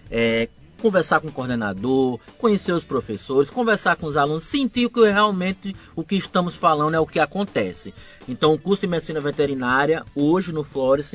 é, 0.09 0.47
conversar 0.81 1.19
com 1.19 1.27
o 1.27 1.31
coordenador, 1.31 2.19
conhecer 2.37 2.71
os 2.71 2.83
professores, 2.83 3.49
conversar 3.49 3.95
com 3.95 4.05
os 4.05 4.15
alunos, 4.15 4.43
sentir 4.43 4.89
que 4.89 5.11
realmente 5.11 5.75
o 5.95 6.03
que 6.03 6.15
estamos 6.15 6.55
falando 6.55 6.95
é 6.95 6.99
o 6.99 7.05
que 7.05 7.19
acontece. 7.19 7.93
Então 8.27 8.53
o 8.53 8.59
curso 8.59 8.81
de 8.81 8.87
medicina 8.87 9.19
veterinária 9.19 10.05
hoje 10.15 10.51
no 10.51 10.63
Flores 10.63 11.13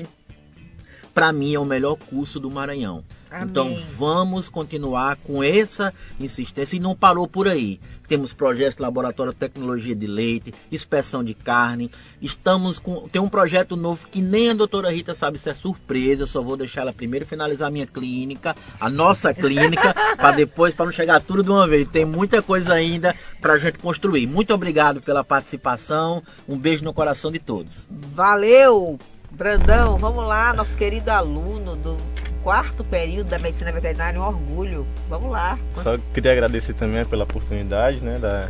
para 1.14 1.32
mim 1.32 1.54
é 1.54 1.58
o 1.58 1.64
melhor 1.64 1.96
curso 1.96 2.40
do 2.40 2.50
Maranhão. 2.50 3.04
Amém. 3.30 3.48
Então 3.48 3.74
vamos 3.96 4.48
continuar 4.48 5.16
com 5.16 5.42
essa 5.42 5.92
insistência 6.20 6.76
e 6.76 6.80
não 6.80 6.94
parou 6.94 7.26
por 7.26 7.48
aí. 7.48 7.80
Temos 8.06 8.34
projetos 8.34 8.76
de 8.76 8.82
laboratório 8.82 9.32
de 9.32 9.38
tecnologia 9.38 9.94
de 9.94 10.06
leite, 10.06 10.52
inspeção 10.70 11.24
de 11.24 11.32
carne. 11.32 11.90
Estamos 12.20 12.78
com 12.78 13.08
tem 13.08 13.22
um 13.22 13.28
projeto 13.28 13.74
novo 13.74 14.06
que 14.10 14.20
nem 14.20 14.50
a 14.50 14.54
doutora 14.54 14.90
Rita 14.90 15.14
sabe 15.14 15.38
se 15.38 15.48
é 15.48 15.54
surpresa. 15.54 16.24
Eu 16.24 16.26
só 16.26 16.42
vou 16.42 16.56
deixar 16.56 16.82
ela 16.82 16.92
primeiro 16.92 17.24
finalizar 17.24 17.68
a 17.68 17.70
minha 17.70 17.86
clínica, 17.86 18.54
a 18.78 18.90
nossa 18.90 19.32
clínica, 19.32 19.94
para 20.16 20.32
depois 20.32 20.74
para 20.74 20.84
não 20.84 20.92
chegar 20.92 21.20
tudo 21.20 21.42
de 21.42 21.50
uma 21.50 21.66
vez. 21.66 21.88
Tem 21.88 22.04
muita 22.04 22.42
coisa 22.42 22.74
ainda 22.74 23.16
para 23.40 23.54
a 23.54 23.58
gente 23.58 23.78
construir. 23.78 24.26
Muito 24.26 24.52
obrigado 24.52 25.00
pela 25.00 25.24
participação. 25.24 26.22
Um 26.46 26.58
beijo 26.58 26.84
no 26.84 26.92
coração 26.92 27.32
de 27.32 27.38
todos. 27.38 27.86
Valeu. 27.90 28.98
Brandão, 29.34 29.96
vamos 29.96 30.26
lá, 30.26 30.52
nosso 30.52 30.76
querido 30.76 31.10
aluno 31.10 31.74
do 31.74 31.96
quarto 32.42 32.84
período 32.84 33.30
da 33.30 33.38
medicina 33.38 33.72
veterinária, 33.72 34.20
um 34.20 34.24
orgulho. 34.24 34.86
Vamos 35.08 35.30
lá. 35.30 35.58
Só 35.74 35.96
queria 36.12 36.32
agradecer 36.32 36.74
também 36.74 37.04
pela 37.06 37.24
oportunidade, 37.24 38.04
né, 38.04 38.18
da 38.18 38.48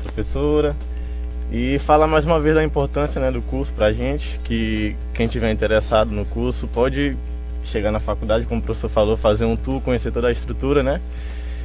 professora 0.00 0.76
e 1.50 1.78
falar 1.80 2.06
mais 2.06 2.24
uma 2.24 2.40
vez 2.40 2.54
da 2.54 2.62
importância, 2.62 3.20
né, 3.20 3.30
do 3.32 3.42
curso 3.42 3.72
pra 3.72 3.92
gente, 3.92 4.38
que 4.44 4.96
quem 5.12 5.26
tiver 5.26 5.50
interessado 5.50 6.12
no 6.12 6.24
curso 6.24 6.68
pode 6.68 7.16
chegar 7.64 7.90
na 7.90 8.00
faculdade, 8.00 8.46
como 8.46 8.60
o 8.60 8.64
professor 8.64 8.88
falou, 8.88 9.16
fazer 9.16 9.44
um 9.44 9.56
tour, 9.56 9.80
conhecer 9.80 10.12
toda 10.12 10.28
a 10.28 10.32
estrutura, 10.32 10.82
né? 10.82 11.00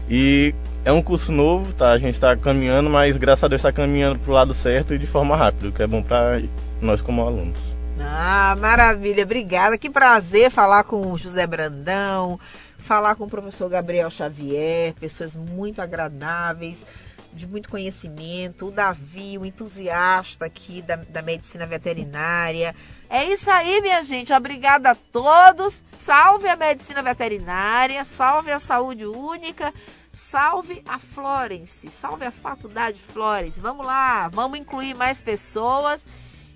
E 0.10 0.54
é 0.84 0.92
um 0.92 1.02
curso 1.02 1.32
novo, 1.32 1.74
tá? 1.74 1.92
A 1.92 1.98
gente 1.98 2.16
está 2.16 2.36
caminhando, 2.36 2.90
mas 2.90 3.18
graças 3.18 3.44
a 3.44 3.48
Deus 3.48 3.60
está 3.60 3.72
caminhando 3.72 4.20
para 4.20 4.32
o 4.32 4.34
lado 4.34 4.54
certo 4.54 4.94
e 4.94 4.98
de 4.98 5.08
forma 5.08 5.36
rápida, 5.36 5.70
o 5.70 5.72
que 5.72 5.84
é 5.84 5.88
bom 5.88 6.02
para 6.02 6.42
nós 6.82 7.02
como 7.02 7.22
alunos. 7.22 7.77
Ah, 8.10 8.56
maravilha, 8.58 9.24
obrigada. 9.24 9.78
Que 9.78 9.90
prazer 9.90 10.50
falar 10.50 10.86
com 10.86 11.12
o 11.12 11.18
José 11.18 11.46
Brandão, 11.46 12.40
falar 12.80 13.16
com 13.16 13.26
o 13.26 13.30
professor 13.30 13.70
Gabriel 13.70 14.10
Xavier, 14.10 14.94
pessoas 14.94 15.36
muito 15.36 15.82
agradáveis, 15.82 16.86
de 17.34 17.46
muito 17.46 17.70
conhecimento. 17.70 18.68
O 18.68 18.72
Davi, 18.72 19.38
o 19.38 19.46
entusiasta 19.46 20.46
aqui 20.46 20.82
da, 20.82 20.96
da 20.96 21.22
medicina 21.22 21.66
veterinária. 21.66 22.74
É 23.10 23.26
isso 23.26 23.52
aí, 23.52 23.82
minha 23.82 24.02
gente. 24.04 24.32
Obrigada 24.32 24.92
a 24.92 24.96
todos. 24.96 25.84
Salve 25.98 26.48
a 26.48 26.56
medicina 26.56 27.02
veterinária, 27.02 28.04
salve 28.06 28.52
a 28.52 28.60
saúde 28.60 29.06
única. 29.06 29.74
Salve 30.14 30.82
a 30.88 30.98
Florence, 30.98 31.92
salve 31.92 32.26
a 32.26 32.32
Faculdade 32.32 32.98
Florence. 32.98 33.60
Vamos 33.60 33.86
lá, 33.86 34.28
vamos 34.30 34.58
incluir 34.58 34.96
mais 34.96 35.22
pessoas 35.22 36.04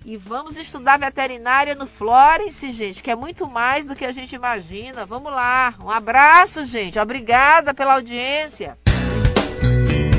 e 0.04 0.16
vamos 0.16 0.56
estudar 0.56 0.98
veterinária 0.98 1.74
no 1.74 1.86
Florence, 1.86 2.72
gente, 2.72 3.02
que 3.02 3.10
é 3.10 3.14
muito 3.14 3.48
mais 3.48 3.86
do 3.86 3.94
que 3.94 4.04
a 4.04 4.12
gente 4.12 4.34
imagina. 4.34 5.06
Vamos 5.06 5.32
lá, 5.32 5.74
um 5.80 5.90
abraço, 5.90 6.64
gente. 6.66 6.98
Obrigada 6.98 7.72
pela 7.72 7.94
audiência. 7.94 8.76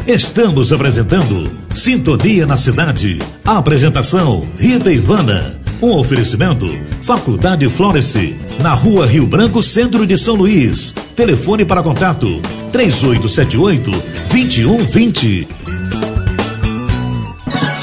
Estamos 0.06 0.74
apresentando 0.74 1.50
Sintonia 1.74 2.46
na 2.46 2.58
Cidade. 2.58 3.20
A 3.46 3.58
apresentação 3.58 4.46
Rita 4.58 4.92
Ivana. 4.92 5.62
Um 5.82 5.92
oferecimento 5.98 6.68
Faculdade 7.02 7.68
Florence, 7.70 8.38
na 8.62 8.74
Rua 8.74 9.06
Rio 9.06 9.26
Branco, 9.26 9.62
Centro 9.64 10.06
de 10.06 10.18
São 10.18 10.36
Luís. 10.36 10.94
Telefone 11.16 11.66
para 11.66 11.84
contato 11.84 12.42
3878 12.72 13.92
2120. 14.30 15.48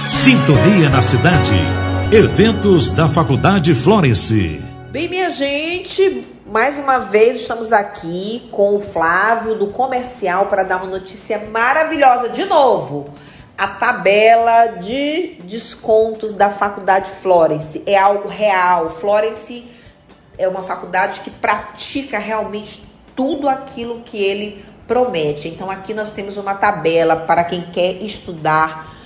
Sintonia 0.09 0.90
na 0.90 1.03
Cidade. 1.03 1.80
Eventos 2.12 2.90
da 2.90 3.08
Faculdade 3.08 3.72
Florence. 3.72 4.61
Bem, 4.90 5.08
minha 5.08 5.30
gente, 5.30 6.26
mais 6.44 6.76
uma 6.76 6.98
vez 6.98 7.36
estamos 7.36 7.72
aqui 7.72 8.48
com 8.50 8.74
o 8.74 8.82
Flávio 8.82 9.54
do 9.54 9.68
Comercial 9.68 10.46
para 10.46 10.64
dar 10.64 10.78
uma 10.78 10.90
notícia 10.90 11.38
maravilhosa 11.38 12.28
de 12.28 12.44
novo. 12.46 13.14
A 13.56 13.68
tabela 13.68 14.80
de 14.80 15.36
descontos 15.44 16.32
da 16.32 16.50
Faculdade 16.50 17.12
Florence 17.12 17.80
é 17.86 17.96
algo 17.96 18.28
real. 18.28 18.90
Florence 18.90 19.64
é 20.36 20.48
uma 20.48 20.64
faculdade 20.64 21.20
que 21.20 21.30
pratica 21.30 22.18
realmente 22.18 22.84
tudo 23.14 23.48
aquilo 23.48 24.00
que 24.00 24.20
ele 24.20 24.64
promete. 24.88 25.46
Então 25.46 25.70
aqui 25.70 25.94
nós 25.94 26.11
temos 26.11 26.36
uma 26.36 26.54
tabela 26.54 27.14
para 27.14 27.44
quem 27.44 27.62
quer 27.70 28.02
estudar 28.02 28.98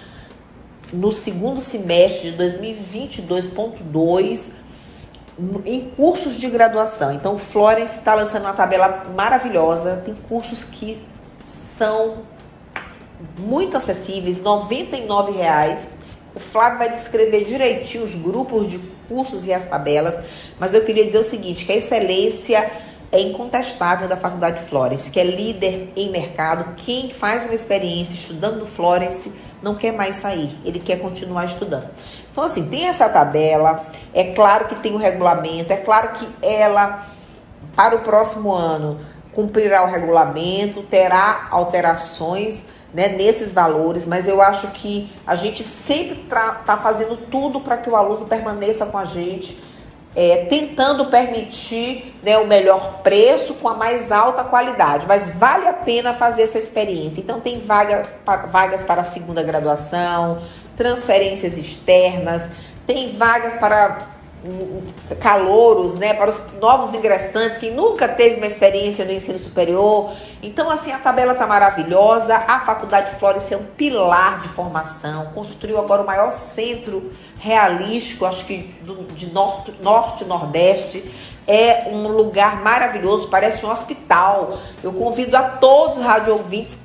no 0.94 1.12
segundo 1.12 1.60
semestre 1.60 2.30
de 2.30 2.38
2022.2 2.38 4.52
em 5.64 5.90
cursos 5.90 6.36
de 6.36 6.48
graduação. 6.48 7.12
Então, 7.12 7.34
o 7.34 7.38
Florence 7.38 7.98
está 7.98 8.14
lançando 8.14 8.42
uma 8.42 8.52
tabela 8.52 9.02
maravilhosa. 9.16 10.00
Tem 10.04 10.14
cursos 10.14 10.62
que 10.62 11.02
são 11.44 12.18
muito 13.38 13.76
acessíveis, 13.76 14.36
R$ 14.38 14.44
99,00. 14.44 15.88
O 16.36 16.40
Flávio 16.40 16.78
vai 16.78 16.92
descrever 16.92 17.44
direitinho 17.44 18.04
os 18.04 18.14
grupos 18.14 18.70
de 18.70 18.78
cursos 19.08 19.44
e 19.46 19.52
as 19.52 19.64
tabelas, 19.64 20.52
mas 20.58 20.74
eu 20.74 20.84
queria 20.84 21.04
dizer 21.04 21.18
o 21.18 21.24
seguinte, 21.24 21.64
que 21.64 21.72
a 21.72 21.76
excelência 21.76 22.70
é 23.12 23.20
incontestável 23.20 24.08
da 24.08 24.16
Faculdade 24.16 24.60
Florence, 24.62 25.10
que 25.10 25.20
é 25.20 25.24
líder 25.24 25.92
em 25.94 26.10
mercado. 26.10 26.74
Quem 26.74 27.10
faz 27.10 27.44
uma 27.44 27.54
experiência 27.54 28.14
estudando 28.14 28.66
Florence 28.66 29.30
não 29.64 29.74
quer 29.74 29.92
mais 29.92 30.16
sair, 30.16 30.58
ele 30.64 30.78
quer 30.78 31.00
continuar 31.00 31.46
estudando. 31.46 31.88
Então, 32.30 32.44
assim, 32.44 32.68
tem 32.68 32.86
essa 32.86 33.08
tabela, 33.08 33.84
é 34.12 34.32
claro 34.34 34.68
que 34.68 34.74
tem 34.76 34.92
o 34.92 34.98
regulamento, 34.98 35.72
é 35.72 35.76
claro 35.76 36.10
que 36.12 36.28
ela, 36.42 37.06
para 37.74 37.96
o 37.96 38.00
próximo 38.00 38.52
ano, 38.52 39.00
cumprirá 39.32 39.82
o 39.82 39.86
regulamento, 39.86 40.82
terá 40.82 41.48
alterações 41.50 42.64
né, 42.92 43.08
nesses 43.08 43.52
valores, 43.52 44.04
mas 44.04 44.28
eu 44.28 44.40
acho 44.40 44.68
que 44.68 45.10
a 45.26 45.34
gente 45.34 45.64
sempre 45.64 46.20
está 46.20 46.76
fazendo 46.76 47.16
tudo 47.16 47.60
para 47.60 47.78
que 47.78 47.88
o 47.88 47.96
aluno 47.96 48.26
permaneça 48.26 48.86
com 48.86 48.98
a 48.98 49.04
gente 49.04 49.58
é, 50.16 50.46
tentando 50.48 51.06
permitir 51.06 52.14
né, 52.22 52.38
o 52.38 52.46
melhor 52.46 53.00
preço 53.02 53.54
com 53.54 53.68
a 53.68 53.74
mais 53.74 54.12
alta 54.12 54.44
qualidade, 54.44 55.06
mas 55.06 55.30
vale 55.34 55.66
a 55.66 55.72
pena 55.72 56.14
fazer 56.14 56.42
essa 56.42 56.58
experiência. 56.58 57.20
Então, 57.20 57.40
tem 57.40 57.60
vaga, 57.60 58.06
vagas 58.50 58.84
para 58.84 59.02
segunda 59.02 59.42
graduação, 59.42 60.40
transferências 60.76 61.58
externas, 61.58 62.48
tem 62.86 63.16
vagas 63.16 63.54
para 63.54 64.13
calouros, 65.20 65.94
né, 65.94 66.14
para 66.14 66.30
os 66.30 66.40
novos 66.60 66.94
ingressantes, 66.94 67.58
quem 67.58 67.72
nunca 67.72 68.06
teve 68.06 68.36
uma 68.36 68.46
experiência 68.46 69.04
no 69.04 69.12
ensino 69.12 69.38
superior. 69.38 70.12
Então, 70.42 70.70
assim, 70.70 70.92
a 70.92 70.98
tabela 70.98 71.32
está 71.32 71.46
maravilhosa. 71.46 72.36
A 72.36 72.60
Faculdade 72.60 73.18
Flores 73.18 73.50
é 73.50 73.56
um 73.56 73.64
pilar 73.64 74.42
de 74.42 74.48
formação. 74.48 75.26
Construiu 75.34 75.78
agora 75.78 76.02
o 76.02 76.06
maior 76.06 76.30
centro 76.30 77.10
realístico, 77.38 78.26
acho 78.26 78.44
que 78.44 78.74
do, 78.82 79.04
de 79.14 79.32
norte, 79.32 79.72
norte 79.82 80.24
nordeste. 80.24 81.04
É 81.46 81.88
um 81.90 82.08
lugar 82.08 82.62
maravilhoso, 82.62 83.28
parece 83.28 83.64
um 83.66 83.70
hospital. 83.70 84.58
Eu 84.82 84.92
convido 84.92 85.36
a 85.36 85.42
todos 85.42 85.98
os 85.98 86.04
rádio 86.04 86.32
ouvintes 86.32 86.78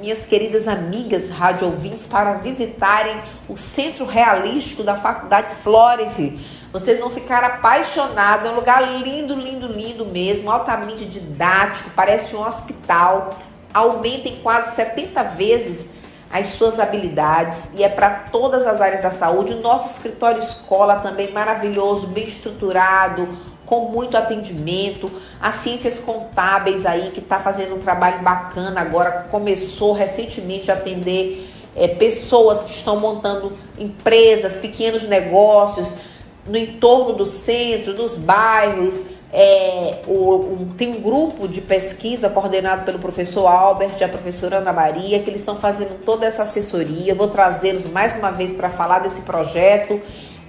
minhas 0.00 0.24
queridas 0.24 0.66
amigas 0.66 1.28
rádio 1.28 1.66
ouvintes 1.66 2.06
para 2.06 2.34
visitarem 2.34 3.20
o 3.48 3.56
Centro 3.56 4.06
Realístico 4.06 4.82
da 4.82 4.94
Faculdade 4.94 5.54
Florence 5.56 6.38
vocês 6.72 7.00
vão 7.00 7.10
ficar 7.10 7.44
apaixonados. 7.44 8.46
É 8.46 8.50
um 8.50 8.54
lugar 8.54 8.82
lindo, 9.02 9.34
lindo, 9.34 9.66
lindo 9.66 10.06
mesmo, 10.06 10.50
altamente 10.50 11.04
didático, 11.04 11.90
parece 11.94 12.34
um 12.34 12.44
hospital. 12.44 13.30
Aumenta 13.72 14.28
em 14.28 14.36
quase 14.36 14.74
70 14.74 15.22
vezes 15.24 15.88
as 16.30 16.48
suas 16.48 16.80
habilidades 16.80 17.68
e 17.74 17.84
é 17.84 17.88
para 17.90 18.08
todas 18.32 18.66
as 18.66 18.80
áreas 18.80 19.02
da 19.02 19.10
saúde. 19.10 19.52
O 19.52 19.60
nosso 19.60 19.92
escritório 19.92 20.38
escola 20.38 20.96
também 20.96 21.30
maravilhoso, 21.30 22.06
bem 22.06 22.24
estruturado, 22.24 23.28
com 23.66 23.90
muito 23.90 24.16
atendimento. 24.16 25.10
As 25.38 25.56
ciências 25.56 25.98
contábeis 25.98 26.86
aí 26.86 27.10
que 27.10 27.20
está 27.20 27.38
fazendo 27.38 27.74
um 27.74 27.78
trabalho 27.78 28.22
bacana 28.22 28.80
agora, 28.80 29.26
começou 29.30 29.92
recentemente 29.92 30.70
a 30.70 30.74
atender 30.74 31.50
é, 31.76 31.86
pessoas 31.88 32.62
que 32.62 32.70
estão 32.70 32.98
montando 32.98 33.56
empresas, 33.78 34.54
pequenos 34.54 35.02
negócios 35.02 36.11
no 36.46 36.56
entorno 36.56 37.14
do 37.14 37.26
centro, 37.26 37.94
dos 37.94 38.18
bairros. 38.18 39.06
É, 39.34 40.02
o, 40.06 40.68
tem 40.76 40.90
um 40.90 41.00
grupo 41.00 41.48
de 41.48 41.62
pesquisa 41.62 42.28
coordenado 42.28 42.84
pelo 42.84 42.98
professor 42.98 43.46
Albert 43.46 43.94
e 43.98 44.04
a 44.04 44.08
professora 44.08 44.58
Ana 44.58 44.72
Maria, 44.72 45.22
que 45.22 45.30
eles 45.30 45.40
estão 45.40 45.56
fazendo 45.56 46.04
toda 46.04 46.26
essa 46.26 46.42
assessoria. 46.42 47.14
Vou 47.14 47.28
trazê-los 47.28 47.86
mais 47.86 48.14
uma 48.14 48.30
vez 48.30 48.52
para 48.52 48.68
falar 48.68 48.98
desse 48.98 49.22
projeto 49.22 50.00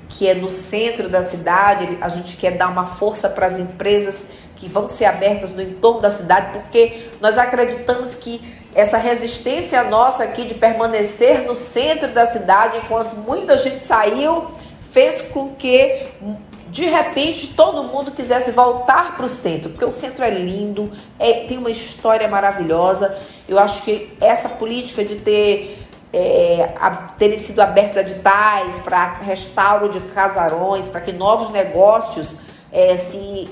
que 0.10 0.28
é 0.28 0.34
no 0.34 0.50
centro 0.50 1.10
da 1.10 1.24
cidade. 1.24 1.98
A 2.02 2.10
gente 2.10 2.36
quer 2.38 2.52
dar 2.52 2.70
uma 2.70 2.86
força 2.86 3.30
para 3.30 3.48
as 3.48 3.58
empresas 3.58 4.26
que 4.56 4.68
vão 4.70 4.88
ser 4.88 5.06
abertas 5.06 5.54
no 5.54 5.62
entorno 5.62 6.02
da 6.02 6.12
cidade, 6.12 6.52
porque 6.54 7.10
nós 7.20 7.38
acreditamos 7.38 8.16
que 8.16 8.40
essa 8.76 8.98
resistência 8.98 9.84
nossa 9.84 10.24
aqui 10.24 10.46
de 10.46 10.54
permanecer 10.56 11.46
no 11.46 11.56
centro 11.56 12.08
da 12.10 12.26
cidade, 12.26 12.78
enquanto 12.78 13.16
muita 13.16 13.58
gente 13.58 13.84
saiu 13.84 14.48
fez 14.94 15.22
com 15.24 15.50
que 15.56 16.08
de 16.70 16.86
repente 16.86 17.48
todo 17.48 17.84
mundo 17.84 18.12
quisesse 18.12 18.52
voltar 18.52 19.18
para 19.18 19.26
o 19.26 19.30
centro, 19.30 19.72
porque 19.72 19.86
o 19.86 19.92
centro 19.92 20.24
é 20.24 20.30
lindo, 20.30 20.92
é, 21.20 21.46
tem 21.48 21.58
uma 21.58 21.72
história 21.72 22.28
maravilhosa. 22.28 23.18
Eu 23.50 23.60
acho 23.60 23.82
que 23.84 24.16
essa 24.22 24.48
política 24.50 25.04
de 25.04 25.16
ter 25.16 25.80
é, 26.14 26.74
a, 26.80 26.92
terem 27.18 27.40
sido 27.40 27.60
abertos 27.60 27.98
editais 27.98 28.80
para 28.80 29.14
restauro 29.16 29.90
de 29.90 30.00
casarões, 30.00 30.88
para 30.88 31.02
que 31.02 31.12
novos 31.12 31.52
negócios 31.52 32.38
é, 32.72 32.96
se, 32.96 33.50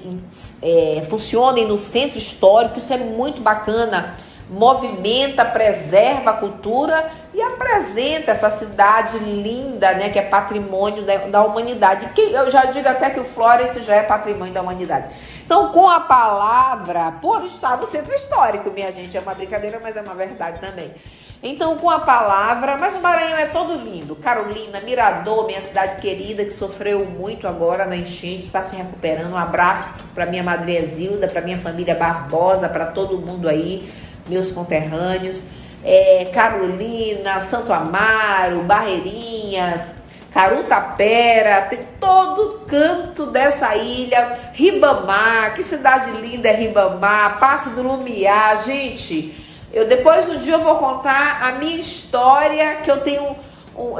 é, 0.61 1.01
funcionem 1.09 1.67
no 1.67 1.77
centro 1.77 2.19
histórico, 2.19 2.77
isso 2.77 2.93
é 2.93 2.97
muito 2.97 3.41
bacana. 3.41 4.15
Movimenta, 4.51 5.45
preserva 5.45 6.31
a 6.31 6.33
cultura 6.33 7.09
e 7.33 7.41
apresenta 7.41 8.31
essa 8.31 8.49
cidade 8.49 9.17
linda, 9.17 9.93
né, 9.93 10.09
que 10.09 10.19
é 10.19 10.21
patrimônio 10.21 11.03
da, 11.03 11.15
da 11.27 11.43
humanidade. 11.43 12.09
Que 12.13 12.21
eu 12.33 12.51
já 12.51 12.65
digo 12.65 12.87
até 12.87 13.09
que 13.09 13.19
o 13.21 13.23
Florence 13.23 13.81
já 13.83 13.95
é 13.95 14.03
patrimônio 14.03 14.53
da 14.53 14.61
humanidade. 14.61 15.05
Então, 15.45 15.69
com 15.69 15.89
a 15.89 16.01
palavra, 16.01 17.13
por 17.21 17.45
estar 17.45 17.77
no 17.77 17.85
centro 17.85 18.13
histórico, 18.13 18.69
minha 18.71 18.91
gente, 18.91 19.17
é 19.17 19.21
uma 19.21 19.33
brincadeira, 19.33 19.79
mas 19.81 19.95
é 19.95 20.01
uma 20.01 20.13
verdade 20.13 20.59
também. 20.59 20.93
Então, 21.41 21.77
com 21.77 21.89
a 21.89 22.01
palavra, 22.01 22.77
mas 22.77 22.95
o 22.95 22.99
Maranhão 22.99 23.37
é 23.37 23.47
todo 23.47 23.73
lindo. 23.73 24.15
Carolina, 24.17 24.79
Mirador, 24.81 25.47
minha 25.47 25.61
cidade 25.61 25.99
querida, 26.01 26.43
que 26.43 26.51
sofreu 26.51 27.05
muito 27.05 27.47
agora 27.47 27.85
na 27.85 27.95
enchente, 27.95 28.43
está 28.43 28.61
se 28.61 28.75
recuperando. 28.75 29.31
Um 29.31 29.37
abraço 29.37 29.87
para 30.13 30.25
minha 30.25 30.43
madrinha 30.43 30.85
Zilda, 30.85 31.27
para 31.27 31.41
minha 31.41 31.57
família 31.57 31.95
Barbosa, 31.95 32.69
para 32.69 32.85
todo 32.87 33.17
mundo 33.17 33.49
aí, 33.49 33.91
meus 34.31 34.51
conterrâneos. 34.51 35.47
É, 35.83 36.29
Carolina, 36.33 37.41
Santo 37.41 37.73
Amaro, 37.73 38.63
Barreirinhas, 38.63 39.91
Carutapera, 40.31 41.63
tem 41.63 41.79
todo 41.99 42.61
canto 42.65 43.25
dessa 43.25 43.75
ilha, 43.75 44.51
Ribamar, 44.53 45.53
que 45.55 45.63
cidade 45.63 46.11
linda 46.11 46.47
é 46.47 46.55
Ribamar, 46.55 47.39
Passo 47.39 47.71
do 47.71 47.81
Lumiar, 47.81 48.63
gente, 48.63 49.35
eu 49.73 49.87
depois 49.87 50.29
um 50.29 50.37
dia 50.37 50.53
eu 50.53 50.61
vou 50.61 50.75
contar 50.75 51.43
a 51.43 51.53
minha 51.53 51.77
história 51.77 52.75
que 52.77 52.89
eu 52.89 53.01
tenho 53.01 53.35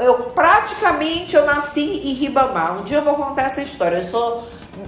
eu 0.00 0.14
praticamente 0.34 1.34
eu 1.34 1.46
nasci 1.46 1.80
em 1.80 2.12
Ribamar. 2.12 2.78
Um 2.78 2.84
dia 2.84 2.98
eu 2.98 3.02
vou 3.02 3.14
contar 3.14 3.44
essa 3.44 3.62
história. 3.62 3.96
Eu 3.96 4.02
sou 4.02 4.46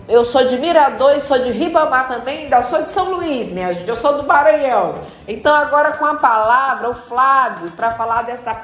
eu 0.08 0.24
sou 0.24 0.46
de 0.46 0.58
Mirador 0.58 1.16
e 1.16 1.20
sou 1.20 1.38
de 1.38 1.50
Ribamar 1.50 2.08
também, 2.08 2.44
ainda 2.44 2.62
sou 2.62 2.82
de 2.82 2.90
São 2.90 3.14
Luís, 3.14 3.50
minha 3.50 3.72
gente. 3.72 3.88
Eu 3.88 3.96
sou 3.96 4.16
do 4.16 4.26
Maranhão. 4.26 5.00
Então 5.26 5.54
agora 5.54 5.92
com 5.92 6.04
a 6.04 6.14
palavra 6.14 6.90
o 6.90 6.94
Flávio 6.94 7.70
para 7.72 7.90
falar 7.90 8.22
dessa 8.22 8.62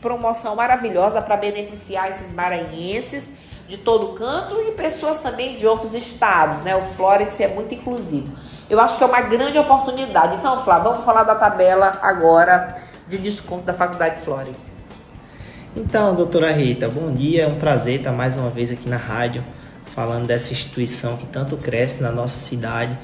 promoção 0.00 0.54
maravilhosa 0.54 1.22
para 1.22 1.36
beneficiar 1.36 2.10
esses 2.10 2.32
maranhenses 2.32 3.30
de 3.66 3.78
todo 3.78 4.12
canto 4.12 4.60
e 4.60 4.72
pessoas 4.72 5.18
também 5.18 5.56
de 5.56 5.66
outros 5.66 5.94
estados, 5.94 6.58
né? 6.60 6.76
O 6.76 6.82
Florence 6.82 7.42
é 7.42 7.48
muito 7.48 7.74
inclusivo. 7.74 8.30
Eu 8.68 8.78
acho 8.80 8.98
que 8.98 9.02
é 9.02 9.06
uma 9.06 9.22
grande 9.22 9.58
oportunidade. 9.58 10.36
Então, 10.36 10.62
Flávio, 10.62 10.90
vamos 10.90 11.04
falar 11.04 11.22
da 11.22 11.34
tabela 11.34 11.98
agora 12.02 12.74
de 13.08 13.18
desconto 13.18 13.64
da 13.64 13.72
Faculdade 13.72 14.20
Florence. 14.20 14.70
Então, 15.74 16.14
doutora 16.14 16.52
Rita, 16.52 16.88
bom 16.88 17.10
dia. 17.10 17.44
É 17.44 17.46
um 17.46 17.58
prazer 17.58 17.98
estar 17.98 18.12
mais 18.12 18.36
uma 18.36 18.50
vez 18.50 18.70
aqui 18.70 18.88
na 18.88 18.96
rádio 18.96 19.42
falando 19.94 20.26
dessa 20.26 20.52
instituição 20.52 21.16
que 21.16 21.26
tanto 21.26 21.56
cresce 21.56 22.02
na 22.02 22.10
nossa 22.10 22.40
cidade 22.40 22.98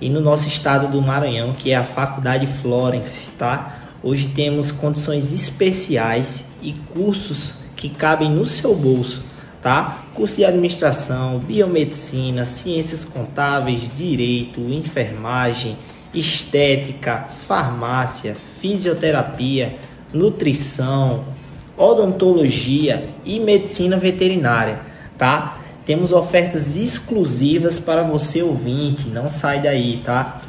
e 0.00 0.10
no 0.10 0.20
nosso 0.20 0.48
estado 0.48 0.88
do 0.88 1.00
Maranhão, 1.00 1.52
que 1.52 1.70
é 1.70 1.76
a 1.76 1.84
Faculdade 1.84 2.46
Florence, 2.46 3.30
tá? 3.32 3.78
Hoje 4.02 4.28
temos 4.28 4.72
condições 4.72 5.32
especiais 5.32 6.46
e 6.60 6.72
cursos 6.72 7.54
que 7.76 7.88
cabem 7.88 8.30
no 8.30 8.46
seu 8.46 8.74
bolso 8.74 9.22
tá? 9.62 10.02
Curso 10.12 10.36
de 10.38 10.44
administração, 10.44 11.38
biomedicina, 11.38 12.44
ciências 12.44 13.04
contábeis, 13.04 13.88
direito, 13.94 14.60
enfermagem, 14.60 15.78
estética, 16.12 17.28
farmácia, 17.46 18.34
fisioterapia, 18.60 19.76
nutrição, 20.12 21.24
odontologia 21.76 23.08
e 23.24 23.38
medicina 23.38 23.96
veterinária, 23.96 24.80
tá? 25.16 25.58
Temos 25.84 26.12
ofertas 26.12 26.76
exclusivas 26.76 27.80
para 27.80 28.04
você 28.04 28.40
ouvinte, 28.40 29.08
não 29.08 29.28
sai 29.28 29.60
daí, 29.60 30.00
tá? 30.04 30.40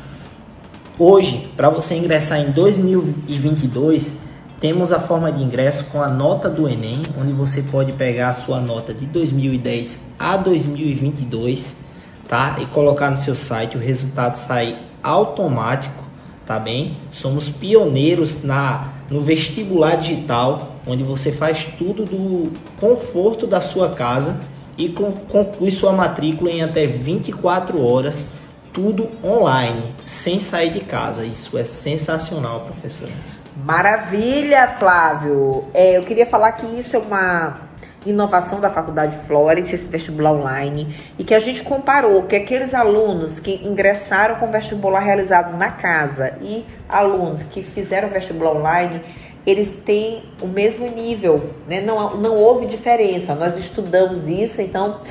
Hoje, 0.99 1.49
para 1.57 1.69
você 1.69 1.95
ingressar 1.95 2.39
em 2.39 2.51
2022, 2.51 4.15
temos 4.59 4.91
a 4.91 4.99
forma 4.99 5.31
de 5.31 5.41
ingresso 5.41 5.85
com 5.85 5.99
a 5.99 6.07
nota 6.07 6.51
do 6.51 6.69
Enem, 6.69 7.01
onde 7.19 7.33
você 7.33 7.63
pode 7.63 7.93
pegar 7.93 8.29
a 8.29 8.33
sua 8.33 8.61
nota 8.61 8.93
de 8.93 9.07
2010 9.07 9.99
a 10.19 10.37
2022, 10.37 11.77
tá? 12.27 12.57
E 12.61 12.67
colocar 12.67 13.09
no 13.09 13.17
seu 13.17 13.33
site, 13.33 13.75
o 13.75 13.79
resultado 13.79 14.35
sai 14.35 14.77
automático, 15.01 16.03
tá 16.45 16.59
bem? 16.59 16.95
Somos 17.09 17.49
pioneiros 17.49 18.43
na 18.43 18.93
no 19.09 19.19
vestibular 19.19 19.95
digital, 19.95 20.75
onde 20.85 21.03
você 21.03 21.31
faz 21.31 21.67
tudo 21.75 22.05
do 22.05 22.51
conforto 22.79 23.47
da 23.47 23.61
sua 23.61 23.89
casa 23.89 24.52
e 24.77 24.89
conclui 24.89 25.71
sua 25.71 25.91
matrícula 25.91 26.51
em 26.51 26.63
até 26.63 26.85
24 26.85 27.83
horas, 27.83 28.29
tudo 28.71 29.09
online, 29.23 29.93
sem 30.05 30.39
sair 30.39 30.71
de 30.71 30.81
casa. 30.81 31.23
Isso 31.25 31.57
é 31.57 31.63
sensacional, 31.63 32.61
professor. 32.61 33.09
Maravilha, 33.55 34.67
Flávio. 34.79 35.65
É, 35.73 35.97
eu 35.97 36.03
queria 36.03 36.25
falar 36.25 36.53
que 36.53 36.65
isso 36.65 36.95
é 36.95 36.99
uma 36.99 37.61
inovação 38.05 38.59
da 38.59 38.69
Faculdade 38.69 39.17
Florence, 39.27 39.73
esse 39.73 39.87
vestibular 39.87 40.33
online, 40.33 40.95
e 41.17 41.23
que 41.23 41.33
a 41.33 41.39
gente 41.39 41.63
comparou 41.63 42.23
que 42.23 42.35
aqueles 42.35 42.73
alunos 42.73 43.39
que 43.39 43.65
ingressaram 43.65 44.35
com 44.35 44.51
vestibular 44.51 44.99
realizado 44.99 45.55
na 45.57 45.71
casa 45.71 46.33
e 46.41 46.65
alunos 46.89 47.43
que 47.43 47.63
fizeram 47.63 48.09
vestibular 48.09 48.51
online, 48.51 49.01
eles 49.45 49.79
têm 49.85 50.23
o 50.41 50.47
mesmo 50.47 50.87
nível, 50.87 51.51
né? 51.67 51.81
não, 51.81 52.17
não 52.17 52.35
houve 52.35 52.65
diferença. 52.65 53.35
Nós 53.35 53.57
estudamos 53.57 54.27
isso, 54.27 54.61
então 54.61 55.01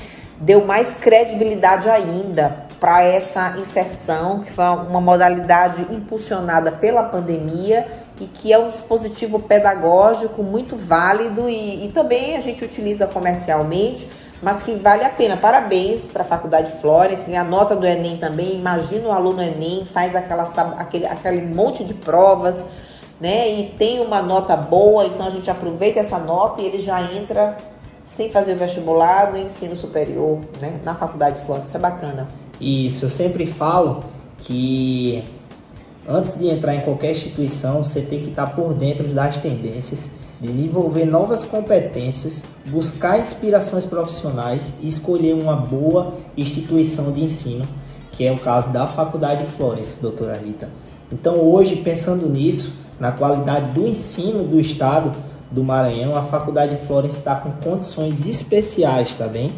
deu 0.40 0.64
mais 0.64 0.92
credibilidade 0.92 1.88
ainda 1.88 2.66
para 2.80 3.00
essa 3.02 3.54
inserção, 3.58 4.40
que 4.40 4.50
foi 4.50 4.64
uma 4.64 5.00
modalidade 5.00 5.86
impulsionada 5.94 6.72
pela 6.72 7.04
pandemia 7.04 7.86
e 8.20 8.26
que 8.26 8.52
é 8.52 8.58
um 8.58 8.70
dispositivo 8.70 9.38
pedagógico 9.38 10.42
muito 10.42 10.76
válido 10.76 11.48
e, 11.48 11.86
e 11.86 11.92
também 11.92 12.36
a 12.36 12.40
gente 12.40 12.64
utiliza 12.64 13.06
comercialmente, 13.06 14.08
mas 14.42 14.64
que 14.64 14.74
vale 14.74 15.04
a 15.04 15.10
pena. 15.10 15.36
Parabéns 15.36 16.06
para 16.12 16.22
a 16.22 16.26
Faculdade 16.26 16.72
Flores, 16.80 17.28
a 17.32 17.44
nota 17.44 17.76
do 17.76 17.86
Enem 17.86 18.16
também. 18.16 18.56
Imagina 18.56 19.08
o 19.08 19.12
aluno 19.12 19.40
Enem, 19.40 19.86
faz 19.92 20.16
aquela, 20.16 20.42
aquele, 20.76 21.06
aquele 21.06 21.54
monte 21.54 21.84
de 21.84 21.94
provas, 21.94 22.64
né? 23.22 23.60
E 23.60 23.68
tem 23.78 24.00
uma 24.00 24.20
nota 24.20 24.54
boa, 24.54 25.06
então 25.06 25.24
a 25.24 25.30
gente 25.30 25.50
aproveita 25.50 26.00
essa 26.00 26.18
nota 26.18 26.60
e 26.60 26.66
ele 26.66 26.80
já 26.80 27.00
entra 27.14 27.56
sem 28.04 28.28
fazer 28.28 28.52
o 28.52 28.56
vestibular 28.56 29.32
no 29.32 29.38
ensino 29.38 29.74
superior, 29.74 30.40
né? 30.60 30.80
Na 30.84 30.94
Faculdade 30.94 31.40
Flores. 31.46 31.68
Isso 31.68 31.76
é 31.76 31.80
bacana. 31.80 32.28
Isso, 32.60 33.06
eu 33.06 33.10
sempre 33.10 33.46
falo 33.46 34.02
que 34.38 35.24
Antes 36.08 36.36
de 36.36 36.48
entrar 36.48 36.74
em 36.74 36.80
qualquer 36.80 37.12
instituição, 37.12 37.84
você 37.84 38.00
tem 38.00 38.22
que 38.22 38.30
estar 38.30 38.48
por 38.56 38.74
dentro 38.74 39.06
das 39.14 39.36
tendências, 39.36 40.10
desenvolver 40.40 41.04
novas 41.04 41.44
competências, 41.44 42.42
buscar 42.66 43.20
inspirações 43.20 43.86
profissionais 43.86 44.72
e 44.80 44.88
escolher 44.88 45.32
uma 45.34 45.54
boa 45.54 46.14
instituição 46.36 47.12
de 47.12 47.22
ensino, 47.22 47.64
que 48.10 48.26
é 48.26 48.32
o 48.32 48.38
caso 48.38 48.72
da 48.72 48.84
Faculdade 48.84 49.44
Flores, 49.56 50.00
doutora 50.02 50.36
Rita. 50.36 50.68
Então, 51.12 51.36
hoje, 51.36 51.76
pensando 51.76 52.28
nisso, 52.28 52.81
na 53.02 53.10
qualidade 53.10 53.72
do 53.72 53.84
ensino 53.84 54.44
do 54.44 54.60
estado 54.60 55.10
do 55.50 55.64
Maranhão, 55.64 56.14
a 56.14 56.22
Faculdade 56.22 56.76
Flores 56.86 57.16
está 57.16 57.34
com 57.34 57.50
condições 57.50 58.28
especiais, 58.28 59.12
tá 59.12 59.26
bem? 59.26 59.50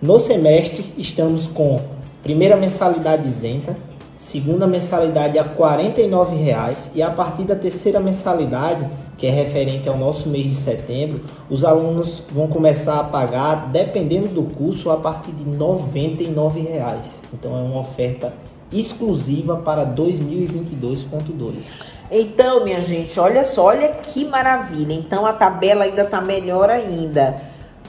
No 0.00 0.18
semestre, 0.18 0.94
estamos 0.96 1.46
com 1.46 1.78
primeira 2.22 2.56
mensalidade 2.56 3.28
isenta, 3.28 3.76
segunda 4.16 4.66
mensalidade 4.66 5.38
a 5.38 5.42
R$ 5.42 5.50
49,00 5.50 6.92
e 6.94 7.02
a 7.02 7.10
partir 7.10 7.42
da 7.42 7.54
terceira 7.54 8.00
mensalidade, 8.00 8.88
que 9.18 9.26
é 9.26 9.30
referente 9.30 9.86
ao 9.86 9.98
nosso 9.98 10.30
mês 10.30 10.46
de 10.46 10.54
setembro, 10.54 11.24
os 11.50 11.66
alunos 11.66 12.22
vão 12.32 12.46
começar 12.46 13.00
a 13.00 13.04
pagar, 13.04 13.70
dependendo 13.70 14.28
do 14.28 14.44
curso, 14.44 14.88
a 14.88 14.96
partir 14.96 15.32
de 15.32 15.44
R$ 15.44 15.58
99,00. 15.58 16.96
Então 17.34 17.54
é 17.54 17.60
uma 17.60 17.80
oferta 17.80 18.32
exclusiva 18.72 19.58
para 19.58 19.84
2022.2. 19.84 21.92
Então, 22.14 22.62
minha 22.62 22.82
gente, 22.82 23.18
olha 23.18 23.42
só, 23.42 23.64
olha 23.64 23.88
que 23.88 24.22
maravilha. 24.26 24.92
Então 24.92 25.24
a 25.24 25.32
tabela 25.32 25.84
ainda 25.84 26.02
está 26.02 26.20
melhor 26.20 26.68
ainda. 26.68 27.40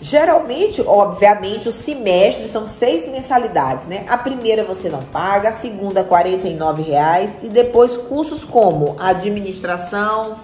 Geralmente, 0.01 0.82
obviamente, 0.82 1.67
os 1.67 1.76
semestres 1.76 2.49
são 2.49 2.65
seis 2.65 3.05
mensalidades, 3.07 3.86
né? 3.86 4.05
A 4.07 4.17
primeira 4.17 4.63
você 4.63 4.89
não 4.89 5.01
paga, 5.01 5.49
a 5.49 5.51
segunda 5.53 6.01
R$ 6.01 6.84
reais 6.84 7.38
e 7.43 7.49
depois 7.49 7.97
cursos 7.97 8.45
como 8.45 8.95
administração, 8.97 10.38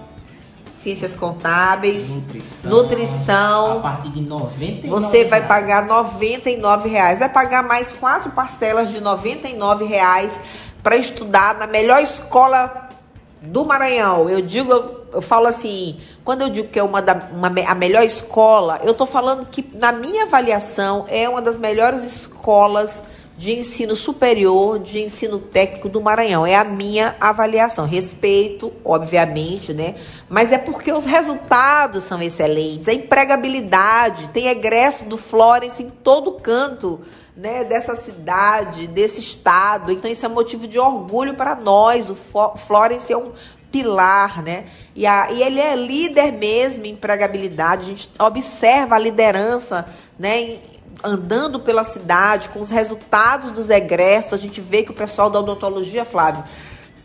ciências 0.72 1.16
contábeis, 1.16 2.08
nutrição, 2.08 2.70
nutrição 2.70 3.78
a 3.78 3.80
partir 3.80 4.10
de 4.10 4.20
99 4.22 4.88
Você 4.88 5.24
vai 5.24 5.46
pagar 5.46 5.86
R$ 5.86 6.88
reais, 6.88 7.18
vai 7.18 7.28
pagar 7.28 7.62
mais 7.62 7.92
quatro 7.94 8.30
parcelas 8.32 8.90
de 8.90 8.98
R$ 8.98 9.86
reais 9.86 10.38
para 10.82 10.96
estudar 10.96 11.58
na 11.58 11.66
melhor 11.66 12.02
escola 12.02 12.89
do 13.40 13.64
Maranhão. 13.64 14.28
Eu 14.28 14.40
digo 14.42 15.00
eu 15.12 15.20
falo 15.20 15.46
assim, 15.46 15.98
quando 16.24 16.42
eu 16.42 16.50
digo 16.50 16.68
que 16.68 16.78
é 16.78 16.82
uma, 16.82 17.02
da, 17.02 17.14
uma 17.32 17.52
a 17.66 17.74
melhor 17.74 18.04
escola, 18.04 18.80
eu 18.84 18.92
estou 18.92 19.06
falando 19.06 19.46
que, 19.46 19.68
na 19.74 19.92
minha 19.92 20.24
avaliação, 20.24 21.04
é 21.08 21.28
uma 21.28 21.42
das 21.42 21.58
melhores 21.58 22.04
escolas 22.04 23.02
de 23.40 23.54
ensino 23.54 23.96
superior, 23.96 24.78
de 24.78 25.00
ensino 25.00 25.38
técnico 25.38 25.88
do 25.88 25.98
Maranhão. 25.98 26.46
É 26.46 26.54
a 26.56 26.62
minha 26.62 27.16
avaliação. 27.18 27.86
Respeito, 27.86 28.70
obviamente, 28.84 29.72
né? 29.72 29.94
Mas 30.28 30.52
é 30.52 30.58
porque 30.58 30.92
os 30.92 31.06
resultados 31.06 32.04
são 32.04 32.22
excelentes. 32.22 32.86
A 32.86 32.92
empregabilidade, 32.92 34.28
tem 34.28 34.48
egresso 34.48 35.06
do 35.06 35.16
Florence 35.16 35.82
em 35.82 35.88
todo 35.88 36.32
canto, 36.32 37.00
né? 37.34 37.64
Dessa 37.64 37.94
cidade, 37.94 38.86
desse 38.86 39.20
estado. 39.20 39.90
Então 39.90 40.10
isso 40.10 40.26
é 40.26 40.28
motivo 40.28 40.68
de 40.68 40.78
orgulho 40.78 41.32
para 41.32 41.54
nós. 41.54 42.10
O 42.10 42.14
Florence 42.14 43.10
é 43.10 43.16
um 43.16 43.32
pilar, 43.72 44.42
né? 44.42 44.66
E, 44.94 45.06
a, 45.06 45.32
e 45.32 45.42
ele 45.42 45.60
é 45.60 45.74
líder 45.74 46.30
mesmo 46.30 46.84
em 46.84 46.90
empregabilidade. 46.90 47.84
A 47.84 47.88
gente 47.88 48.10
observa 48.18 48.96
a 48.96 48.98
liderança, 48.98 49.86
né? 50.18 50.58
Andando 51.02 51.60
pela 51.60 51.84
cidade, 51.84 52.48
com 52.48 52.60
os 52.60 52.70
resultados 52.70 53.52
dos 53.52 53.70
egressos, 53.70 54.34
a 54.34 54.38
gente 54.38 54.60
vê 54.60 54.82
que 54.82 54.90
o 54.90 54.94
pessoal 54.94 55.30
da 55.30 55.38
odontologia, 55.38 56.04
Flávio, 56.04 56.44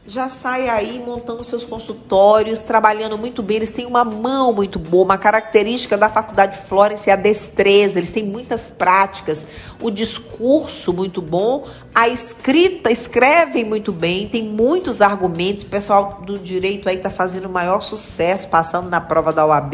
já 0.07 0.27
sai 0.27 0.69
aí 0.69 1.01
montando 1.03 1.43
seus 1.43 1.65
consultórios, 1.65 2.61
trabalhando 2.61 3.17
muito 3.17 3.41
bem. 3.41 3.57
Eles 3.57 3.71
têm 3.71 3.87
uma 3.87 4.05
mão 4.05 4.53
muito 4.53 4.77
boa. 4.77 5.03
Uma 5.03 5.17
característica 5.17 5.97
da 5.97 6.07
Faculdade 6.07 6.57
Florence 6.57 7.09
é 7.09 7.13
a 7.13 7.15
destreza. 7.15 7.97
Eles 7.97 8.11
têm 8.11 8.23
muitas 8.23 8.69
práticas, 8.69 9.43
o 9.81 9.89
discurso 9.89 10.93
muito 10.93 11.21
bom, 11.21 11.67
a 11.93 12.07
escrita, 12.07 12.91
escrevem 12.91 13.63
muito 13.65 13.91
bem, 13.91 14.27
tem 14.27 14.43
muitos 14.43 15.01
argumentos. 15.01 15.63
O 15.63 15.67
pessoal 15.67 16.21
do 16.23 16.37
direito 16.37 16.87
aí 16.87 16.97
está 16.97 17.09
fazendo 17.09 17.45
o 17.47 17.51
maior 17.51 17.81
sucesso, 17.81 18.47
passando 18.47 18.89
na 18.89 19.01
prova 19.01 19.33
da 19.33 19.45
OAB. 19.45 19.73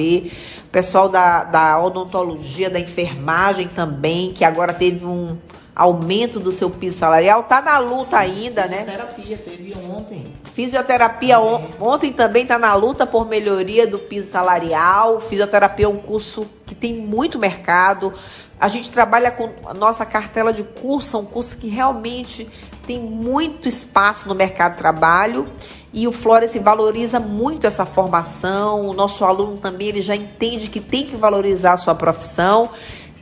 O 0.66 0.70
pessoal 0.72 1.10
da, 1.10 1.44
da 1.44 1.78
odontologia, 1.84 2.70
da 2.70 2.80
enfermagem 2.80 3.68
também, 3.68 4.32
que 4.32 4.46
agora 4.46 4.74
teve 4.74 5.06
um 5.06 5.36
aumento 5.82 6.40
do 6.40 6.52
seu 6.52 6.70
piso 6.70 7.00
salarial, 7.00 7.44
tá 7.44 7.62
na 7.62 7.80
luta 7.80 8.18
ainda, 8.18 8.68
né? 8.68 8.86
Fisioterapia 8.86 9.38
teve 9.38 9.74
ontem. 9.90 10.34
Fisioterapia 10.54 11.40
on, 11.40 11.70
ontem 11.80 12.14
também 12.14 12.46
tá 12.46 12.60
na 12.60 12.76
luta 12.76 13.08
por 13.08 13.28
melhoria 13.28 13.88
do 13.88 13.98
piso 13.98 14.30
salarial. 14.30 15.20
Fisioterapia 15.20 15.86
é 15.86 15.90
um 15.90 15.98
curso 15.98 16.46
que 16.68 16.76
tem 16.76 16.94
muito 16.94 17.40
mercado. 17.40 18.14
A 18.60 18.68
gente 18.68 18.92
trabalha 18.92 19.32
com 19.32 19.50
a 19.66 19.74
nossa 19.74 20.06
cartela 20.06 20.54
de 20.54 20.64
curso, 20.64 21.18
um 21.18 21.26
curso 21.26 21.58
que 21.58 21.68
realmente 21.68 22.48
tem 22.86 23.00
muito 23.00 23.68
espaço 23.68 24.28
no 24.28 24.36
mercado 24.36 24.74
de 24.74 24.78
trabalho 24.78 25.48
e 25.94 26.08
o 26.08 26.12
Florence 26.12 26.58
valoriza 26.60 27.20
muito 27.20 27.66
essa 27.66 27.86
formação. 27.86 28.86
O 28.86 28.94
nosso 28.94 29.26
aluno 29.26 29.58
também 29.58 29.88
ele 29.88 30.02
já 30.02 30.16
entende 30.16 30.70
que 30.70 30.80
tem 30.80 31.06
que 31.06 31.16
valorizar 31.16 31.74
a 31.74 31.78
sua 31.78 31.96
profissão 31.96 32.70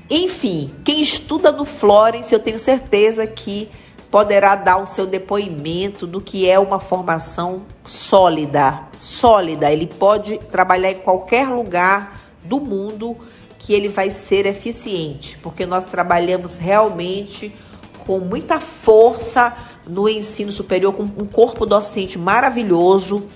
enfim, 0.10 0.74
quem 0.84 1.02
estuda 1.02 1.52
no 1.52 1.66
Florence, 1.66 2.34
eu 2.34 2.40
tenho 2.40 2.58
certeza 2.58 3.28
que 3.28 3.70
poderá 4.10 4.56
dar 4.56 4.78
o 4.78 4.86
seu 4.86 5.06
depoimento 5.06 6.08
do 6.08 6.20
que 6.20 6.50
é 6.50 6.58
uma 6.58 6.80
formação 6.80 7.64
sólida, 7.84 8.88
sólida. 8.96 9.72
Ele 9.72 9.86
pode 9.86 10.40
trabalhar 10.52 10.92
em 10.92 11.00
qualquer 11.00 11.48
lugar 11.48 12.20
do 12.44 12.60
mundo 12.60 13.16
que 13.60 13.74
ele 13.74 13.88
vai 13.88 14.10
ser 14.10 14.48
eficiente, 14.48 15.38
porque 15.38 15.66
nós 15.66 15.86
trabalhamos 15.86 16.58
realmente 16.58 17.54
com 18.00 18.20
muita 18.20 18.60
força 18.60 19.56
no 19.86 20.10
ensino 20.10 20.52
superior, 20.52 20.94
com 20.94 21.04
um 21.04 21.28
corpo 21.28 21.66
docente 21.66 22.18
maravilhoso, 22.18 23.28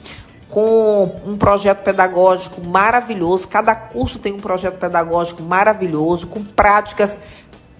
com 0.54 1.20
um 1.26 1.36
projeto 1.36 1.80
pedagógico 1.80 2.64
maravilhoso. 2.64 3.48
Cada 3.48 3.74
curso 3.74 4.20
tem 4.20 4.32
um 4.34 4.40
projeto 4.40 4.78
pedagógico 4.78 5.42
maravilhoso, 5.42 6.28
com 6.28 6.44
práticas 6.44 7.18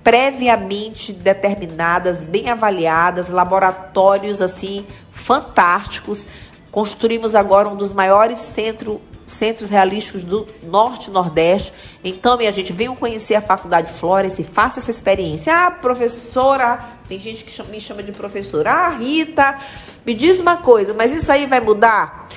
previamente 0.04 1.14
determinadas, 1.14 2.24
bem 2.24 2.50
avaliadas, 2.50 3.30
laboratórios 3.30 4.42
assim 4.42 4.88
fantásticos. 5.12 6.26
Construímos 6.72 7.36
agora 7.36 7.70
um 7.70 7.76
dos 7.76 7.94
maiores 7.94 8.40
centro, 8.40 9.00
centros 9.28 9.70
realísticos 9.70 10.24
do 10.24 10.48
Norte 10.64 11.12
e 11.12 11.14
Nordeste. 11.14 11.72
Então, 12.04 12.38
minha 12.38 12.52
gente, 12.52 12.74
venham 12.74 12.96
conhecer 12.96 13.36
a 13.36 13.42
Faculdade 13.42 13.94
Florence 13.94 14.42
e 14.42 14.46
façam 14.46 14.82
essa 14.82 14.90
experiência. 14.90 15.54
Ah, 15.56 15.70
professora, 15.70 16.84
tem 17.08 17.20
gente 17.20 17.44
que 17.44 17.64
me 17.70 17.80
chama 17.80 18.02
de 18.02 18.12
professora. 18.12 18.72
Ah, 18.72 18.90
Rita, 18.90 19.60
me 20.04 20.16
diz 20.16 20.40
uma 20.40 20.58
coisa, 20.58 20.92
mas 20.96 21.14
isso 21.14 21.32
aí 21.32 21.46
vai 21.46 21.60
mudar? 21.60 22.28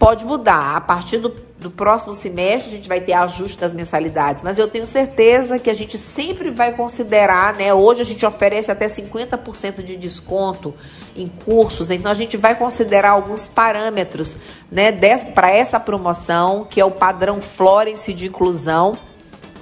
Pode 0.00 0.24
mudar. 0.24 0.76
A 0.76 0.80
partir 0.80 1.18
do, 1.18 1.28
do 1.58 1.70
próximo 1.70 2.14
semestre, 2.14 2.72
a 2.72 2.76
gente 2.76 2.88
vai 2.88 3.02
ter 3.02 3.12
ajuste 3.12 3.58
das 3.58 3.70
mensalidades, 3.70 4.42
mas 4.42 4.56
eu 4.56 4.66
tenho 4.66 4.86
certeza 4.86 5.58
que 5.58 5.68
a 5.68 5.74
gente 5.74 5.98
sempre 5.98 6.50
vai 6.50 6.72
considerar, 6.72 7.54
né? 7.54 7.72
Hoje 7.74 8.00
a 8.00 8.04
gente 8.04 8.24
oferece 8.24 8.72
até 8.72 8.86
50% 8.86 9.82
de 9.84 9.96
desconto 9.96 10.74
em 11.14 11.28
cursos, 11.28 11.90
então 11.90 12.10
a 12.10 12.14
gente 12.14 12.38
vai 12.38 12.54
considerar 12.54 13.10
alguns 13.10 13.46
parâmetros, 13.46 14.38
né, 14.72 14.90
para 15.34 15.50
essa 15.50 15.78
promoção, 15.78 16.66
que 16.68 16.80
é 16.80 16.84
o 16.84 16.90
padrão 16.90 17.42
Florence 17.42 18.12
de 18.14 18.26
inclusão 18.26 18.96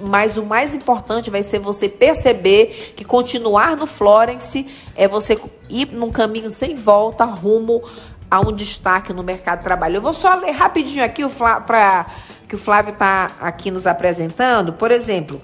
mas 0.01 0.37
o 0.37 0.45
mais 0.45 0.73
importante 0.73 1.29
vai 1.29 1.43
ser 1.43 1.59
você 1.59 1.89
perceber 1.89 2.93
que 2.95 3.03
continuar 3.03 3.75
no 3.75 3.85
Florence 3.85 4.65
é 4.95 5.09
você 5.09 5.37
ir 5.69 5.91
num 5.91 6.09
caminho 6.09 6.49
sem 6.49 6.73
volta 6.73 7.25
rumo 7.25 7.83
a 8.29 8.39
um 8.39 8.51
destaque 8.51 9.13
no 9.13 9.23
mercado 9.23 9.59
de 9.59 9.63
trabalho. 9.63 9.97
Eu 9.97 10.01
vou 10.01 10.13
só 10.13 10.35
ler 10.35 10.51
rapidinho 10.51 11.03
aqui 11.03 11.23
o 11.23 11.29
para 11.29 12.05
que 12.47 12.55
o 12.55 12.57
Flávio 12.57 12.93
está 12.93 13.31
aqui 13.39 13.69
nos 13.71 13.85
apresentando. 13.85 14.73
Por 14.73 14.91
exemplo, 14.91 15.41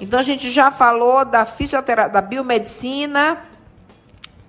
então 0.00 0.18
a 0.18 0.22
gente 0.22 0.50
já 0.50 0.70
falou 0.70 1.24
da 1.24 1.44
fisioterapia, 1.44 2.12
da 2.12 2.20
biomedicina, 2.20 3.38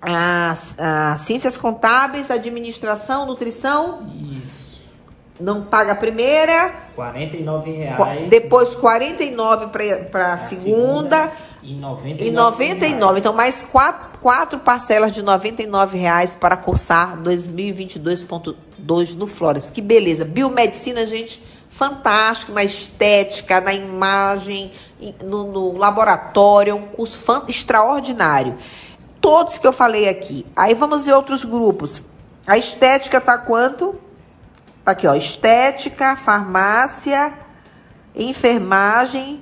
as, 0.02 0.76
as 0.80 1.22
ciências 1.22 1.58
contábeis, 1.58 2.32
administração, 2.32 3.26
nutrição. 3.26 4.08
Isso. 4.44 4.70
Não 5.40 5.64
paga 5.64 5.94
a 5.94 5.96
primeira. 5.96 6.74
R$ 6.98 7.72
reais. 7.72 8.30
Depois 8.30 8.76
49 8.76 9.68
para 10.12 10.34
a 10.34 10.38
segunda. 10.38 11.30
segunda 11.30 11.32
e 11.64 11.74
99. 11.76 12.26
E 12.26 12.32
99. 12.32 13.20
Então, 13.20 13.34
mais 13.34 13.64
quatro, 13.64 14.09
quatro 14.22 14.60
parcelas 14.60 15.12
de 15.12 15.22
99 15.24 15.98
reais 15.98 16.36
para 16.36 16.58
cursar 16.58 17.18
2022.2 17.22 19.16
no 19.16 19.28
Flores. 19.28 19.70
Que 19.70 19.82
beleza. 19.82 20.26
Biomedicina, 20.26 21.06
gente, 21.06 21.42
fantástico 21.70 22.52
na 22.52 22.64
estética, 22.64 23.62
na 23.62 23.74
imagem, 23.74 24.72
no, 25.24 25.52
no 25.52 25.78
laboratório. 25.78 26.72
É 26.72 26.74
um 26.74 26.88
curso 26.88 27.20
extraordinário. 27.48 28.58
Todos 29.22 29.58
que 29.58 29.68
eu 29.68 29.74
falei 29.74 30.08
aqui. 30.08 30.46
Aí 30.56 30.74
vamos 30.74 31.06
ver 31.06 31.14
outros 31.14 31.44
grupos. 31.44 32.04
A 32.48 32.58
estética 32.58 33.20
tá 33.20 33.38
quanto? 33.38 33.96
Tá 34.84 34.92
aqui, 34.92 35.06
ó. 35.06 35.14
Estética, 35.14 36.16
farmácia, 36.16 37.34
enfermagem, 38.16 39.42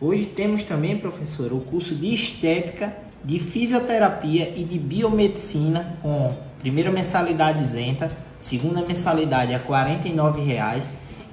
Hoje 0.00 0.26
temos 0.26 0.64
também, 0.64 0.98
professor, 0.98 1.50
o 1.52 1.60
curso 1.60 1.94
de 1.94 2.12
estética, 2.12 2.94
de 3.24 3.38
fisioterapia 3.38 4.52
e 4.54 4.64
de 4.64 4.78
biomedicina 4.78 5.96
com 6.02 6.36
primeira 6.60 6.90
mensalidade 6.90 7.62
isenta, 7.62 8.12
segunda 8.38 8.82
mensalidade 8.82 9.54
a 9.54 9.58
R$ 9.58 9.64
49,00 9.64 10.82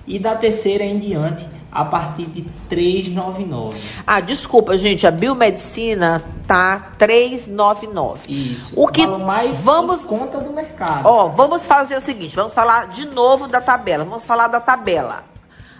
e 0.08 0.18
da 0.18 0.36
terceira 0.36 0.84
em 0.84 0.98
diante 0.98 1.46
a 1.72 1.86
partir 1.86 2.26
de 2.26 2.42
399. 2.68 3.80
Ah, 4.06 4.20
desculpa, 4.20 4.78
gente, 4.78 5.08
a 5.08 5.12
biomedicina 5.12 6.22
tá 6.46 6.78
399. 6.98 8.32
Isso. 8.32 8.74
O 8.76 8.88
que 8.88 9.08
mais 9.08 9.62
vamos 9.62 10.04
conta 10.04 10.39
do 10.39 10.52
mercado. 10.52 11.08
Ó, 11.08 11.30
vamos 11.30 11.66
fazer 11.66 11.96
o 11.96 12.02
seguinte, 12.02 12.36
vamos 12.36 12.54
falar 12.54 12.89
de 12.89 13.06
novo 13.06 13.48
da 13.48 13.62
tabela. 13.62 14.04
Vamos 14.04 14.26
falar 14.26 14.48
da 14.48 14.60
tabela. 14.60 15.24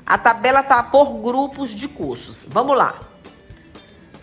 A 0.06 0.18
tabela 0.18 0.64
tá 0.64 0.82
por 0.82 1.14
grupos 1.16 1.72
de 1.72 1.88
cursos. 1.88 2.46
Vamos 2.50 2.78
lá. 2.78 3.11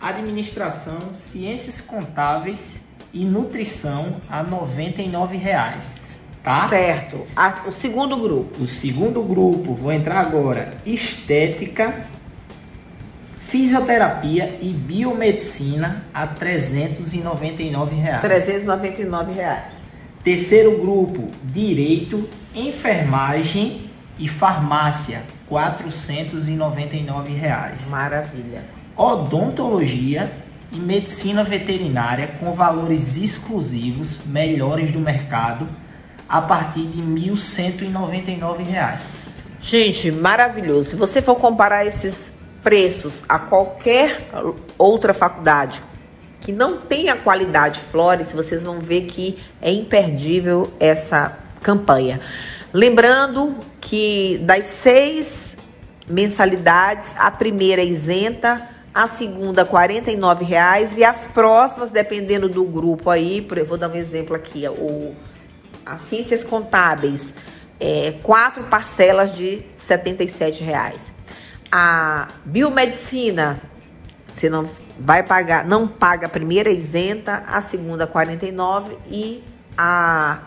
Administração, 0.01 1.13
Ciências 1.13 1.81
Contábeis 1.81 2.79
e 3.13 3.25
Nutrição 3.25 4.17
a 4.29 4.41
R$ 4.41 4.49
99,00. 4.49 6.19
Tá? 6.43 6.67
Certo. 6.69 7.23
A, 7.35 7.63
o 7.67 7.71
segundo 7.71 8.15
grupo. 8.17 8.63
O 8.63 8.67
segundo 8.67 9.21
grupo, 9.21 9.73
vou 9.73 9.91
entrar 9.91 10.19
agora. 10.19 10.71
Estética, 10.85 12.05
Fisioterapia 13.39 14.57
e 14.61 14.71
Biomedicina 14.71 16.03
a 16.13 16.23
R$ 16.23 16.35
399,00. 16.39 18.21
399 18.21 19.33
reais. 19.33 19.81
Terceiro 20.23 20.77
grupo, 20.77 21.27
Direito, 21.43 22.29
Enfermagem 22.53 23.89
e 24.17 24.27
Farmácia 24.27 25.23
499 25.47 27.33
reais. 27.33 27.89
Maravilha. 27.89 28.78
Odontologia 28.99 30.29
e 30.73 30.75
medicina 30.75 31.41
veterinária 31.41 32.27
com 32.37 32.51
valores 32.51 33.15
exclusivos, 33.15 34.19
melhores 34.25 34.91
do 34.91 34.99
mercado, 34.99 35.65
a 36.27 36.41
partir 36.41 36.85
de 36.87 37.01
1.199 37.01 38.57
reais. 38.57 39.05
Gente, 39.61 40.11
maravilhoso. 40.11 40.89
Se 40.89 40.95
você 40.97 41.21
for 41.21 41.35
comparar 41.35 41.85
esses 41.85 42.33
preços 42.61 43.23
a 43.29 43.39
qualquer 43.39 44.27
outra 44.77 45.13
faculdade 45.13 45.81
que 46.41 46.51
não 46.51 46.77
tem 46.77 47.07
a 47.07 47.15
qualidade 47.15 47.79
Flores, 47.79 48.33
vocês 48.33 48.63
vão 48.63 48.81
ver 48.81 49.05
que 49.05 49.39
é 49.61 49.71
imperdível 49.71 50.73
essa 50.77 51.37
campanha. 51.61 52.19
Lembrando 52.73 53.55
que 53.79 54.39
das 54.39 54.67
seis 54.67 55.55
mensalidades, 56.05 57.07
a 57.17 57.31
primeira 57.31 57.81
é 57.81 57.85
isenta, 57.85 58.77
a 58.99 59.07
segunda 59.07 59.63
R$ 59.63 60.45
reais 60.45 60.97
e 60.97 61.05
as 61.05 61.25
próximas, 61.27 61.89
dependendo 61.89 62.49
do 62.49 62.65
grupo 62.65 63.09
aí, 63.09 63.47
vou 63.65 63.77
dar 63.77 63.87
um 63.87 63.95
exemplo 63.95 64.35
aqui, 64.35 64.67
o, 64.67 65.15
as 65.85 66.01
ciências 66.01 66.43
contábeis, 66.43 67.33
é, 67.79 68.15
quatro 68.21 68.65
parcelas 68.65 69.33
de 69.33 69.63
R$ 69.77 70.51
reais. 70.59 71.01
A 71.71 72.27
biomedicina, 72.43 73.61
você 74.27 74.49
não 74.49 74.69
vai 74.99 75.23
pagar, 75.23 75.63
não 75.63 75.87
paga 75.87 76.27
a 76.27 76.29
primeira 76.29 76.69
isenta, 76.69 77.45
a 77.47 77.61
segunda 77.61 78.05
49 78.05 78.97
e 79.09 79.41
a 79.77 80.39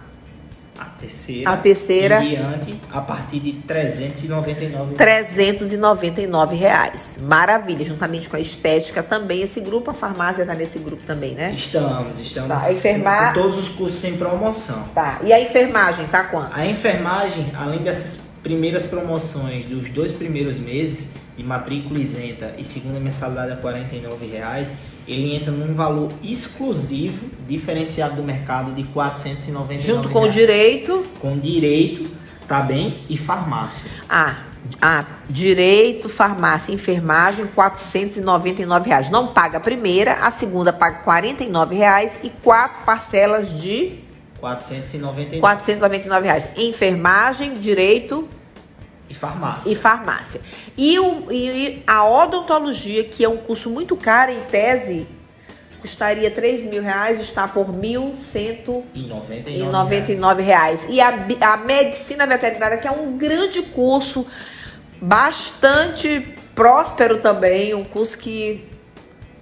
a 0.82 0.84
terceira, 0.98 1.50
a 1.50 1.56
terceira 1.56 2.24
em 2.24 2.28
diante, 2.30 2.80
a 2.90 3.00
partir 3.00 3.38
de 3.38 3.52
399 3.52 4.94
399 4.94 6.56
reais. 6.56 7.16
Maravilha, 7.20 7.84
juntamente 7.84 8.28
com 8.28 8.36
a 8.36 8.40
estética 8.40 9.02
também. 9.02 9.42
Esse 9.42 9.60
grupo, 9.60 9.90
a 9.90 9.94
farmácia 9.94 10.42
está 10.42 10.54
nesse 10.54 10.78
grupo 10.78 11.02
também, 11.04 11.34
né? 11.34 11.52
Estamos, 11.54 12.18
estamos. 12.20 12.48
Tá, 12.48 12.62
a 12.64 12.72
enfermar... 12.72 13.32
Com 13.32 13.42
todos 13.42 13.58
os 13.58 13.68
cursos 13.68 14.02
em 14.04 14.16
promoção. 14.16 14.88
Tá. 14.94 15.20
E 15.22 15.32
a 15.32 15.40
enfermagem, 15.40 16.06
tá 16.08 16.24
quanto? 16.24 16.50
A 16.52 16.66
enfermagem, 16.66 17.52
além 17.54 17.80
dessas 17.80 18.20
primeiras 18.42 18.84
promoções 18.84 19.64
dos 19.66 19.88
dois 19.90 20.10
primeiros 20.10 20.58
meses 20.58 21.10
de 21.36 21.44
matrícula 21.44 21.98
isenta 21.98 22.54
e 22.58 22.64
segunda 22.64 22.98
mensalidade 22.98 23.52
a 23.52 23.54
R$ 23.54 24.30
reais 24.30 24.72
ele 25.06 25.34
entra 25.34 25.50
num 25.50 25.74
valor 25.74 26.10
exclusivo, 26.22 27.28
diferenciado 27.48 28.16
do 28.16 28.22
mercado 28.22 28.72
de 28.72 28.84
499 28.84 29.80
Junto 29.80 30.08
com 30.08 30.20
reais. 30.20 30.34
o 30.34 30.38
direito? 30.38 31.06
Com 31.20 31.38
direito, 31.38 32.10
tá 32.46 32.60
bem? 32.60 32.98
E 33.08 33.16
farmácia. 33.16 33.90
Ah, 34.08 34.44
ah, 34.80 35.04
direito, 35.28 36.08
farmácia, 36.08 36.72
enfermagem, 36.72 37.46
499 37.46 38.88
reais. 38.88 39.10
Não 39.10 39.28
paga 39.28 39.58
a 39.58 39.60
primeira, 39.60 40.14
a 40.14 40.30
segunda 40.30 40.72
paga 40.72 40.98
49 40.98 41.74
reais 41.74 42.18
e 42.22 42.30
quatro 42.30 42.84
parcelas 42.84 43.48
de 43.60 43.98
499. 44.40 45.40
499 45.40 46.26
reais. 46.26 46.48
Enfermagem, 46.56 47.54
direito, 47.54 48.28
e 49.08 49.14
farmácia. 49.14 49.70
E 49.70 49.74
farmácia. 49.74 50.40
E, 50.76 50.98
o, 50.98 51.30
e 51.30 51.82
a 51.86 52.04
odontologia, 52.04 53.04
que 53.04 53.24
é 53.24 53.28
um 53.28 53.36
curso 53.36 53.70
muito 53.70 53.96
caro, 53.96 54.32
em 54.32 54.40
tese, 54.40 55.06
custaria 55.80 56.28
3 56.30 56.64
mil 56.70 56.82
reais, 56.82 57.20
está 57.20 57.46
por 57.48 57.66
1.199 57.66 60.40
reais. 60.40 60.80
E 60.88 61.00
a, 61.00 61.26
a 61.40 61.56
medicina 61.58 62.26
veterinária, 62.26 62.78
que 62.78 62.86
é 62.86 62.90
um 62.90 63.18
grande 63.18 63.62
curso, 63.62 64.24
bastante 65.00 66.36
próspero 66.54 67.18
também, 67.18 67.74
um 67.74 67.84
curso 67.84 68.16
que 68.16 68.64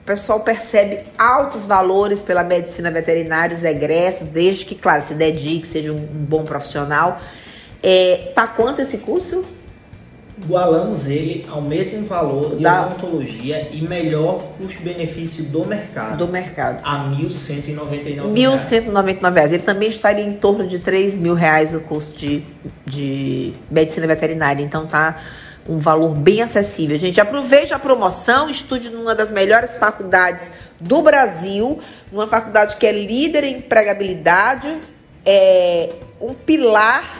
o 0.03 0.07
pessoal 0.07 0.41
percebe 0.41 1.05
altos 1.19 1.67
valores 1.67 2.23
pela 2.23 2.43
medicina 2.43 2.91
veterinária, 2.91 3.55
os 3.57 3.63
egressos, 3.63 4.27
desde 4.27 4.65
que, 4.65 4.75
claro, 4.75 5.03
se 5.03 5.15
dedique, 5.15 5.67
seja 5.67 5.93
um, 5.93 5.97
um 5.97 6.25
bom 6.25 6.45
profissional. 6.45 7.21
É, 7.83 8.33
tá 8.35 8.47
quanto 8.47 8.83
esse 8.83 8.99
curso? 8.99 9.45
igualamos 10.43 11.07
ele 11.07 11.47
ao 11.49 11.61
mesmo 11.61 12.07
valor 12.07 12.57
de 12.57 12.63
da... 12.63 12.87
odontologia 12.87 13.69
e 13.71 13.83
melhor 13.83 14.43
custo-benefício 14.59 15.45
do 15.45 15.67
mercado. 15.67 16.19
Do 16.19 16.29
mercado. 16.29 16.81
A 16.83 17.09
R$ 17.09 17.25
1.199. 17.25 18.33
1.199 18.33 19.35
reais. 19.35 19.53
Ele 19.53 19.63
também 19.63 19.89
estaria 19.89 20.25
em 20.25 20.33
torno 20.33 20.67
de 20.67 20.77
R$ 20.77 21.17
mil 21.19 21.35
reais 21.35 21.75
o 21.75 21.81
custo 21.81 22.19
de, 22.19 22.43
de 22.87 23.53
medicina 23.71 24.07
veterinária. 24.07 24.63
Então 24.63 24.87
tá 24.87 25.21
um 25.69 25.79
valor 25.79 26.15
bem 26.15 26.43
acessível. 26.43 26.99
Gente, 26.99 27.21
aproveite 27.21 27.75
a 27.75 27.79
promoção, 27.79 28.49
estude 28.49 28.89
numa 28.89 29.15
das 29.15 29.31
melhores 29.31 29.77
faculdades 29.77 30.51
do 30.81 31.03
Brasil, 31.03 31.79
numa 32.11 32.27
faculdade 32.27 32.77
que 32.77 32.87
é 32.87 32.93
líder 32.93 33.45
em 33.45 33.59
empregabilidade, 33.59 34.79
é 35.25 35.91
um 36.21 36.33
pilar 36.33 37.20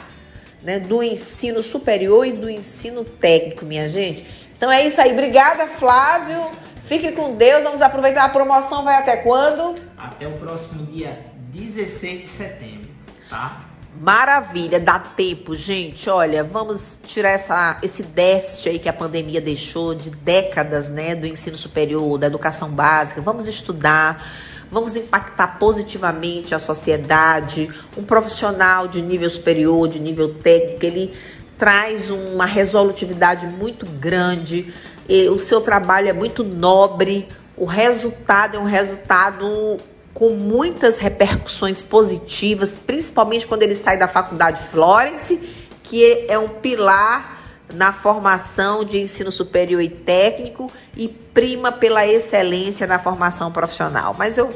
né, 0.63 0.79
do 0.79 1.01
ensino 1.01 1.63
superior 1.63 2.25
e 2.25 2.31
do 2.31 2.49
ensino 2.49 3.03
técnico, 3.03 3.65
minha 3.65 3.87
gente. 3.87 4.25
Então 4.55 4.71
é 4.71 4.85
isso 4.85 5.01
aí. 5.01 5.11
Obrigada, 5.11 5.67
Flávio. 5.67 6.51
Fique 6.83 7.11
com 7.13 7.35
Deus. 7.35 7.63
Vamos 7.63 7.81
aproveitar 7.81 8.25
a 8.25 8.29
promoção. 8.29 8.83
Vai 8.83 8.95
até 8.95 9.17
quando? 9.17 9.75
Até 9.97 10.27
o 10.27 10.33
próximo 10.33 10.85
dia 10.85 11.17
16 11.53 12.21
de 12.21 12.27
setembro, 12.27 12.89
tá? 13.29 13.65
Maravilha, 13.99 14.79
dá 14.79 14.97
tempo, 14.97 15.53
gente. 15.53 16.09
Olha, 16.09 16.43
vamos 16.43 16.99
tirar 17.05 17.31
essa, 17.31 17.77
esse 17.83 18.01
déficit 18.01 18.69
aí 18.69 18.79
que 18.79 18.89
a 18.89 18.93
pandemia 18.93 19.41
deixou 19.41 19.93
de 19.93 20.09
décadas, 20.09 20.89
né, 20.89 21.13
do 21.13 21.27
ensino 21.27 21.57
superior, 21.57 22.17
da 22.17 22.27
educação 22.27 22.69
básica. 22.69 23.21
Vamos 23.21 23.47
estudar 23.47 24.25
vamos 24.71 24.95
impactar 24.95 25.59
positivamente 25.59 26.55
a 26.55 26.59
sociedade. 26.59 27.69
Um 27.97 28.03
profissional 28.03 28.87
de 28.87 29.01
nível 29.01 29.29
superior, 29.29 29.87
de 29.87 29.99
nível 29.99 30.35
técnico, 30.35 30.85
ele 30.85 31.13
traz 31.57 32.09
uma 32.09 32.45
resolutividade 32.45 33.45
muito 33.45 33.85
grande, 33.85 34.73
o 35.31 35.37
seu 35.37 35.61
trabalho 35.61 36.07
é 36.07 36.13
muito 36.13 36.43
nobre, 36.43 37.27
o 37.55 37.65
resultado 37.65 38.57
é 38.57 38.59
um 38.59 38.63
resultado 38.63 39.77
com 40.11 40.31
muitas 40.31 40.97
repercussões 40.97 41.83
positivas, 41.83 42.75
principalmente 42.77 43.45
quando 43.45 43.61
ele 43.61 43.75
sai 43.75 43.95
da 43.97 44.07
faculdade 44.07 44.63
Florence, 44.69 45.37
que 45.83 46.25
é 46.27 46.39
um 46.39 46.47
pilar 46.47 47.40
na 47.73 47.93
formação 47.93 48.83
de 48.83 48.99
ensino 48.99 49.31
superior 49.31 49.81
e 49.81 49.89
técnico 49.89 50.71
e 50.95 51.07
prima 51.07 51.71
pela 51.71 52.05
excelência 52.05 52.85
na 52.85 52.99
formação 52.99 53.51
profissional. 53.51 54.15
Mas 54.17 54.37
eu 54.37 54.53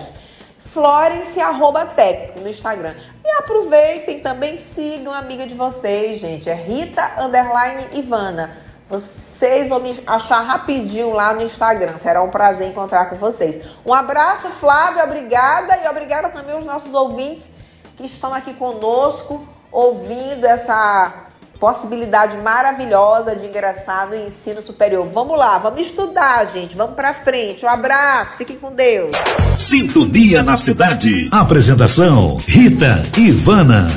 Florence 0.76 1.40
arroba 1.40 1.86
técnico 1.86 2.42
no 2.42 2.50
Instagram. 2.50 2.96
E 3.24 3.30
aproveitem 3.38 4.20
também, 4.20 4.58
sigam 4.58 5.14
a 5.14 5.20
amiga 5.20 5.48
de 5.48 5.56
vocês, 5.56 6.20
gente. 6.20 6.50
É 6.50 6.54
Rita 6.54 7.14
Underline 7.18 7.88
Ivana. 7.94 8.58
Vocês 8.90 9.70
vão 9.70 9.80
me 9.80 10.04
achar 10.06 10.42
rapidinho 10.42 11.14
lá 11.14 11.34
no 11.34 11.44
Instagram. 11.44 11.98
Será 11.98 12.22
um 12.22 12.30
prazer 12.30 12.68
encontrar 12.68 13.06
com 13.06 13.16
vocês. 13.16 13.66
Um 13.86 13.94
abraço, 13.94 14.50
Flávio, 14.50 15.02
obrigada. 15.02 15.78
E 15.78 15.88
obrigada 15.88 16.28
também 16.28 16.54
aos 16.54 16.66
nossos 16.66 16.94
ouvintes 16.94 17.50
que 17.96 18.06
estão 18.06 18.34
aqui 18.34 18.54
conosco, 18.54 19.48
ouvindo 19.72 20.46
essa 20.46 21.25
possibilidade 21.60 22.38
maravilhosa 22.38 23.36
de 23.36 23.48
ingressar 23.48 24.10
no 24.10 24.16
ensino 24.16 24.62
superior. 24.62 25.08
Vamos 25.08 25.38
lá, 25.38 25.58
vamos 25.58 25.82
estudar, 25.82 26.46
gente. 26.48 26.76
Vamos 26.76 26.96
para 26.96 27.14
frente. 27.14 27.66
Um 27.66 27.70
abraço, 27.70 28.38
fiquem 28.38 28.58
com 28.58 28.72
Deus. 28.72 29.12
Sintonia 29.58 30.44
na 30.44 30.58
cidade. 30.58 31.30
Apresentação: 31.32 32.38
Rita 32.48 33.02
Ivana. 33.18 33.88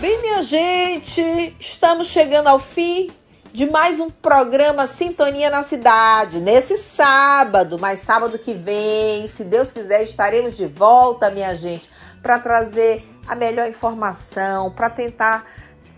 Bem, 0.00 0.20
minha 0.20 0.42
gente, 0.42 1.54
estamos 1.60 2.08
chegando 2.08 2.48
ao 2.48 2.58
fim 2.58 3.10
de 3.52 3.70
mais 3.70 4.00
um 4.00 4.10
programa 4.10 4.86
Sintonia 4.86 5.50
na 5.50 5.62
Cidade. 5.62 6.40
Nesse 6.40 6.76
sábado, 6.76 7.78
mas 7.78 8.00
sábado 8.00 8.38
que 8.38 8.54
vem, 8.54 9.28
se 9.28 9.44
Deus 9.44 9.70
quiser, 9.70 10.02
estaremos 10.02 10.56
de 10.56 10.66
volta, 10.66 11.30
minha 11.30 11.54
gente, 11.54 11.88
para 12.22 12.38
trazer 12.38 13.11
a 13.26 13.34
melhor 13.34 13.68
informação, 13.68 14.70
para 14.70 14.90
tentar 14.90 15.46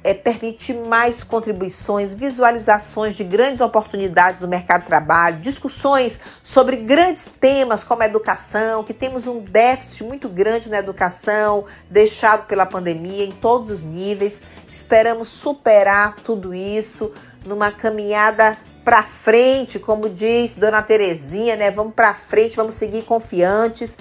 é, 0.05 0.13
permitir 0.13 0.75
mais 0.75 1.25
contribuições, 1.25 2.15
visualizações 2.15 3.17
de 3.17 3.25
grandes 3.25 3.63
oportunidades 3.63 4.39
no 4.39 4.47
mercado 4.47 4.83
de 4.83 4.87
trabalho, 4.87 5.39
discussões 5.39 6.21
sobre 6.45 6.77
grandes 6.77 7.25
temas 7.41 7.83
como 7.83 8.03
a 8.03 8.07
educação, 8.07 8.85
que 8.85 8.93
temos 8.93 9.27
um 9.27 9.41
déficit 9.41 10.05
muito 10.05 10.29
grande 10.29 10.69
na 10.69 10.79
educação, 10.79 11.65
deixado 11.89 12.47
pela 12.47 12.67
pandemia 12.67 13.25
em 13.25 13.33
todos 13.33 13.71
os 13.71 13.81
níveis. 13.81 14.43
Esperamos 14.71 15.29
superar 15.29 16.17
tudo 16.17 16.55
isso 16.55 17.11
numa 17.47 17.71
caminhada 17.73 18.59
para 18.85 19.03
frente, 19.03 19.79
como 19.79 20.11
diz 20.11 20.57
Dona 20.57 20.83
Terezinha, 20.83 21.57
né? 21.57 21.71
Vamos 21.71 21.95
para 21.95 22.13
frente, 22.13 22.57
vamos 22.57 22.75
seguir 22.75 23.03
confiantes 23.03 23.97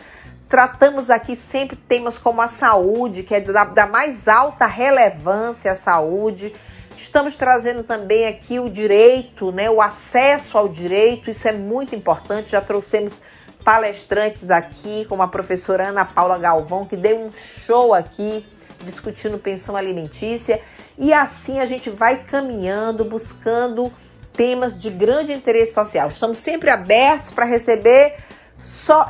Tratamos 0.53 1.09
aqui 1.09 1.35
sempre 1.35 1.75
temas 1.75 2.15
como 2.19 2.39
a 2.39 2.47
saúde, 2.47 3.23
que 3.23 3.33
é 3.33 3.41
da, 3.41 3.63
da 3.63 3.87
mais 3.87 4.27
alta 4.27 4.67
relevância 4.67 5.71
à 5.71 5.75
saúde. 5.75 6.53
Estamos 6.95 7.39
trazendo 7.39 7.81
também 7.81 8.27
aqui 8.27 8.59
o 8.59 8.69
direito, 8.69 9.51
né, 9.51 9.67
o 9.67 9.81
acesso 9.81 10.55
ao 10.55 10.67
direito, 10.69 11.31
isso 11.31 11.47
é 11.47 11.51
muito 11.51 11.95
importante. 11.95 12.51
Já 12.51 12.61
trouxemos 12.61 13.19
palestrantes 13.65 14.51
aqui, 14.51 15.05
como 15.09 15.23
a 15.23 15.27
professora 15.27 15.87
Ana 15.87 16.05
Paula 16.05 16.37
Galvão, 16.37 16.85
que 16.85 16.95
deu 16.95 17.19
um 17.19 17.31
show 17.31 17.91
aqui 17.91 18.45
discutindo 18.85 19.39
pensão 19.39 19.75
alimentícia. 19.75 20.61
E 20.99 21.11
assim 21.11 21.57
a 21.57 21.65
gente 21.65 21.89
vai 21.89 22.25
caminhando, 22.25 23.03
buscando 23.03 23.91
temas 24.33 24.79
de 24.79 24.91
grande 24.91 25.33
interesse 25.33 25.73
social. 25.73 26.09
Estamos 26.09 26.37
sempre 26.37 26.69
abertos 26.69 27.31
para 27.31 27.45
receber 27.45 28.17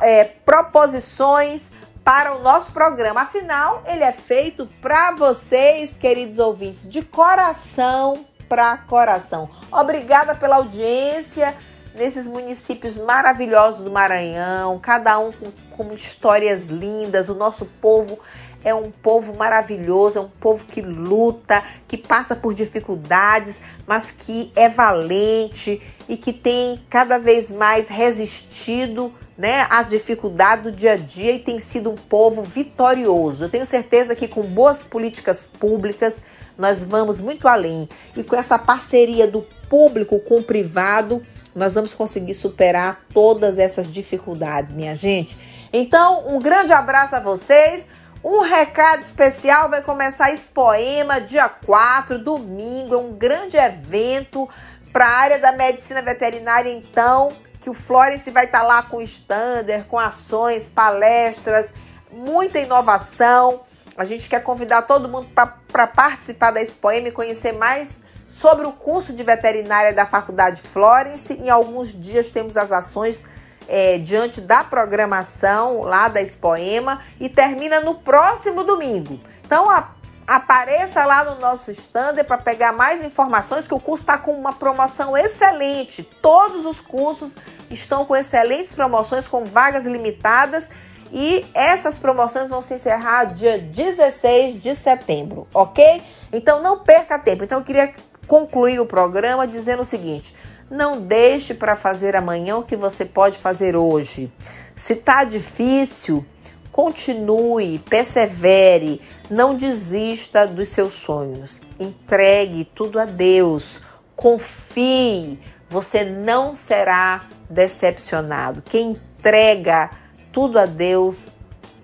é, 0.00 0.24
proposições 0.24 1.68
para 2.04 2.36
o 2.36 2.42
nosso 2.42 2.70
programa. 2.72 3.22
Afinal, 3.22 3.82
ele 3.86 4.04
é 4.04 4.12
feito 4.12 4.66
para 4.80 5.12
vocês, 5.12 5.96
queridos 5.96 6.38
ouvintes, 6.38 6.88
de 6.88 7.02
coração 7.02 8.26
para 8.48 8.76
coração. 8.76 9.48
Obrigada 9.72 10.34
pela 10.34 10.56
audiência 10.56 11.54
nesses 11.94 12.26
municípios 12.26 12.98
maravilhosos 12.98 13.82
do 13.82 13.90
Maranhão, 13.90 14.78
cada 14.80 15.18
um 15.18 15.32
com, 15.32 15.50
com 15.70 15.94
histórias 15.94 16.66
lindas. 16.66 17.28
O 17.28 17.34
nosso 17.34 17.64
povo 17.64 18.18
é 18.64 18.74
um 18.74 18.90
povo 18.90 19.36
maravilhoso, 19.36 20.18
é 20.18 20.22
um 20.22 20.28
povo 20.28 20.64
que 20.64 20.80
luta, 20.80 21.62
que 21.86 21.96
passa 21.96 22.34
por 22.34 22.54
dificuldades, 22.54 23.60
mas 23.86 24.10
que 24.10 24.50
é 24.56 24.68
valente 24.68 25.80
e 26.08 26.16
que 26.16 26.32
tem 26.32 26.82
cada 26.90 27.18
vez 27.18 27.50
mais 27.50 27.88
resistido 27.88 29.14
né, 29.36 29.66
as 29.68 29.90
dificuldades 29.90 30.64
do 30.64 30.72
dia 30.72 30.92
a 30.92 30.96
dia 30.96 31.32
e 31.32 31.38
tem 31.38 31.58
sido 31.58 31.90
um 31.90 31.96
povo 31.96 32.42
vitorioso. 32.42 33.44
Eu 33.44 33.48
tenho 33.48 33.66
certeza 33.66 34.14
que 34.14 34.28
com 34.28 34.42
boas 34.42 34.82
políticas 34.82 35.48
públicas 35.58 36.22
nós 36.56 36.84
vamos 36.84 37.20
muito 37.20 37.48
além 37.48 37.88
e 38.16 38.22
com 38.22 38.36
essa 38.36 38.58
parceria 38.58 39.26
do 39.26 39.42
público 39.68 40.20
com 40.20 40.36
o 40.36 40.42
privado 40.42 41.24
nós 41.54 41.74
vamos 41.74 41.94
conseguir 41.94 42.34
superar 42.34 43.04
todas 43.12 43.58
essas 43.58 43.92
dificuldades, 43.92 44.72
minha 44.72 44.94
gente. 44.94 45.38
Então, 45.72 46.26
um 46.28 46.40
grande 46.40 46.72
abraço 46.72 47.14
a 47.14 47.20
vocês. 47.20 47.86
Um 48.24 48.40
recado 48.40 49.02
especial 49.02 49.68
vai 49.68 49.82
começar 49.82 50.32
esse 50.32 50.48
poema 50.48 51.20
dia 51.20 51.48
4, 51.48 52.18
domingo, 52.18 52.94
é 52.94 52.98
um 52.98 53.12
grande 53.12 53.56
evento 53.56 54.48
para 54.92 55.06
a 55.06 55.16
área 55.16 55.38
da 55.38 55.52
medicina 55.52 56.00
veterinária, 56.00 56.70
então 56.70 57.28
que 57.64 57.70
o 57.70 57.74
Florence 57.74 58.30
vai 58.30 58.44
estar 58.44 58.60
tá 58.60 58.66
lá 58.66 58.82
com 58.82 59.00
stander, 59.00 59.84
com 59.84 59.98
ações, 59.98 60.68
palestras, 60.68 61.72
muita 62.12 62.58
inovação. 62.58 63.62
A 63.96 64.04
gente 64.04 64.28
quer 64.28 64.42
convidar 64.42 64.82
todo 64.82 65.08
mundo 65.08 65.28
para 65.72 65.86
participar 65.86 66.50
da 66.50 66.60
Expoema 66.60 67.08
e 67.08 67.10
conhecer 67.10 67.52
mais 67.52 68.02
sobre 68.28 68.66
o 68.66 68.72
curso 68.72 69.14
de 69.14 69.22
veterinária 69.22 69.94
da 69.94 70.04
Faculdade 70.04 70.60
Florence. 70.60 71.32
Em 71.32 71.48
alguns 71.48 71.88
dias 71.88 72.26
temos 72.26 72.54
as 72.54 72.70
ações 72.70 73.22
é, 73.66 73.96
diante 73.96 74.42
da 74.42 74.62
programação 74.62 75.84
lá 75.84 76.06
da 76.08 76.20
Expoema 76.20 77.00
e 77.18 77.30
termina 77.30 77.80
no 77.80 77.94
próximo 77.94 78.62
domingo. 78.62 79.18
Então, 79.42 79.70
a 79.70 79.88
Apareça 80.26 81.04
lá 81.04 81.22
no 81.22 81.38
nosso 81.38 81.70
stand 81.70 82.24
para 82.26 82.38
pegar 82.38 82.72
mais 82.72 83.04
informações 83.04 83.68
que 83.68 83.74
o 83.74 83.80
curso 83.80 84.04
está 84.04 84.16
com 84.16 84.32
uma 84.32 84.54
promoção 84.54 85.14
excelente. 85.14 86.02
Todos 86.02 86.64
os 86.64 86.80
cursos 86.80 87.36
estão 87.70 88.04
com 88.04 88.14
excelentes 88.16 88.72
promoções, 88.72 89.28
com 89.28 89.44
vagas 89.44 89.84
limitadas. 89.84 90.68
E 91.12 91.44
essas 91.54 91.98
promoções 91.98 92.48
vão 92.48 92.60
se 92.60 92.74
encerrar 92.74 93.26
dia 93.26 93.58
16 93.58 94.60
de 94.60 94.74
setembro, 94.74 95.46
ok? 95.54 96.02
Então 96.32 96.60
não 96.60 96.80
perca 96.80 97.18
tempo. 97.18 97.44
Então 97.44 97.58
eu 97.58 97.64
queria 97.64 97.94
concluir 98.26 98.80
o 98.80 98.86
programa 98.86 99.46
dizendo 99.46 99.82
o 99.82 99.84
seguinte: 99.84 100.34
não 100.68 101.00
deixe 101.00 101.54
para 101.54 101.76
fazer 101.76 102.16
amanhã 102.16 102.56
o 102.56 102.64
que 102.64 102.76
você 102.76 103.04
pode 103.04 103.38
fazer 103.38 103.76
hoje. 103.76 104.32
Se 104.76 104.96
tá 104.96 105.22
difícil, 105.22 106.26
Continue, 106.74 107.78
persevere, 107.78 109.00
não 109.30 109.54
desista 109.54 110.44
dos 110.44 110.70
seus 110.70 110.94
sonhos. 110.94 111.60
Entregue 111.78 112.64
tudo 112.74 112.98
a 112.98 113.04
Deus. 113.04 113.80
Confie, 114.16 115.38
você 115.70 116.02
não 116.02 116.52
será 116.52 117.26
decepcionado. 117.48 118.62
Quem 118.62 118.90
entrega 118.90 119.90
tudo 120.32 120.58
a 120.58 120.66
Deus 120.66 121.24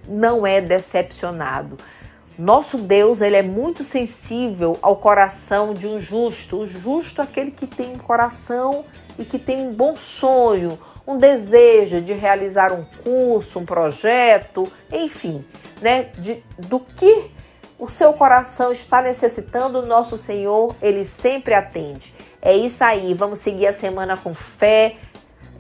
não 0.07 0.47
é 0.47 0.61
decepcionado. 0.61 1.77
Nosso 2.39 2.79
Deus, 2.79 3.21
ele 3.21 3.37
é 3.37 3.43
muito 3.43 3.85
sensível 3.85 4.79
ao 4.81 4.97
coração 4.97 5.75
de 5.75 5.87
um 5.87 6.01
justo. 6.01 6.61
O 6.61 6.67
justo 6.67 7.21
é 7.21 7.25
aquele 7.25 7.51
que 7.51 7.67
tem 7.67 7.93
um 7.93 7.99
coração 7.99 8.85
e 9.19 9.25
que 9.25 9.39
tem 9.39 9.69
um 9.69 9.75
bom 9.75 9.95
sonho, 9.95 10.79
um 11.07 11.19
desejo 11.19 12.01
de 12.01 12.15
realizar 12.15 12.73
um 12.73 12.85
curso, 13.05 13.59
um 13.59 13.67
projeto, 13.67 14.67
enfim, 14.91 15.45
né, 15.83 16.09
de, 16.17 16.43
do 16.57 16.81
que 16.81 17.31
o 17.79 17.89
seu 17.89 18.13
coração 18.13 18.73
está 18.73 19.03
necessitando, 19.03 19.85
nosso 19.85 20.17
Senhor, 20.17 20.75
ele 20.81 21.05
sempre 21.05 21.55
atende. 21.55 22.15
É 22.41 22.55
isso 22.55 22.83
aí, 22.83 23.13
vamos 23.13 23.41
seguir 23.41 23.67
a 23.67 23.73
semana 23.73 24.17
com 24.17 24.33
fé, 24.33 24.97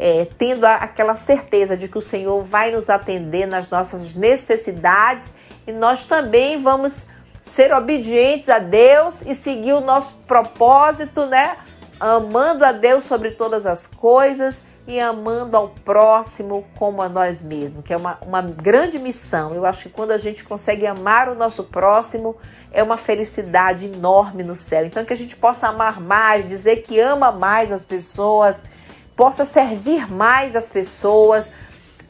é, 0.02 0.26
tendo 0.38 0.64
a, 0.64 0.76
aquela 0.76 1.14
certeza 1.14 1.76
de 1.76 1.86
que 1.86 1.98
o 1.98 2.00
Senhor 2.00 2.42
vai 2.42 2.70
nos 2.70 2.88
atender 2.88 3.46
nas 3.46 3.68
nossas 3.68 4.14
necessidades 4.14 5.34
e 5.66 5.72
nós 5.72 6.06
também 6.06 6.62
vamos 6.62 7.02
ser 7.42 7.70
obedientes 7.74 8.48
a 8.48 8.58
Deus 8.58 9.20
e 9.20 9.34
seguir 9.34 9.74
o 9.74 9.80
nosso 9.82 10.16
propósito, 10.26 11.26
né? 11.26 11.54
Amando 12.00 12.64
a 12.64 12.72
Deus 12.72 13.04
sobre 13.04 13.32
todas 13.32 13.66
as 13.66 13.86
coisas 13.86 14.62
e 14.86 14.98
amando 14.98 15.54
ao 15.54 15.68
próximo 15.68 16.64
como 16.76 17.02
a 17.02 17.08
nós 17.08 17.42
mesmos, 17.42 17.84
que 17.84 17.92
é 17.92 17.96
uma, 17.96 18.18
uma 18.22 18.40
grande 18.40 18.98
missão. 18.98 19.54
Eu 19.54 19.66
acho 19.66 19.82
que 19.82 19.90
quando 19.90 20.12
a 20.12 20.18
gente 20.18 20.42
consegue 20.44 20.86
amar 20.86 21.28
o 21.28 21.34
nosso 21.34 21.64
próximo, 21.64 22.36
é 22.72 22.82
uma 22.82 22.96
felicidade 22.96 23.84
enorme 23.84 24.42
no 24.42 24.56
céu. 24.56 24.86
Então, 24.86 25.04
que 25.04 25.12
a 25.12 25.16
gente 25.16 25.36
possa 25.36 25.68
amar 25.68 26.00
mais, 26.00 26.48
dizer 26.48 26.84
que 26.84 26.98
ama 26.98 27.30
mais 27.30 27.70
as 27.70 27.84
pessoas, 27.84 28.56
possa 29.20 29.44
servir 29.44 30.10
mais 30.10 30.56
as 30.56 30.70
pessoas. 30.70 31.46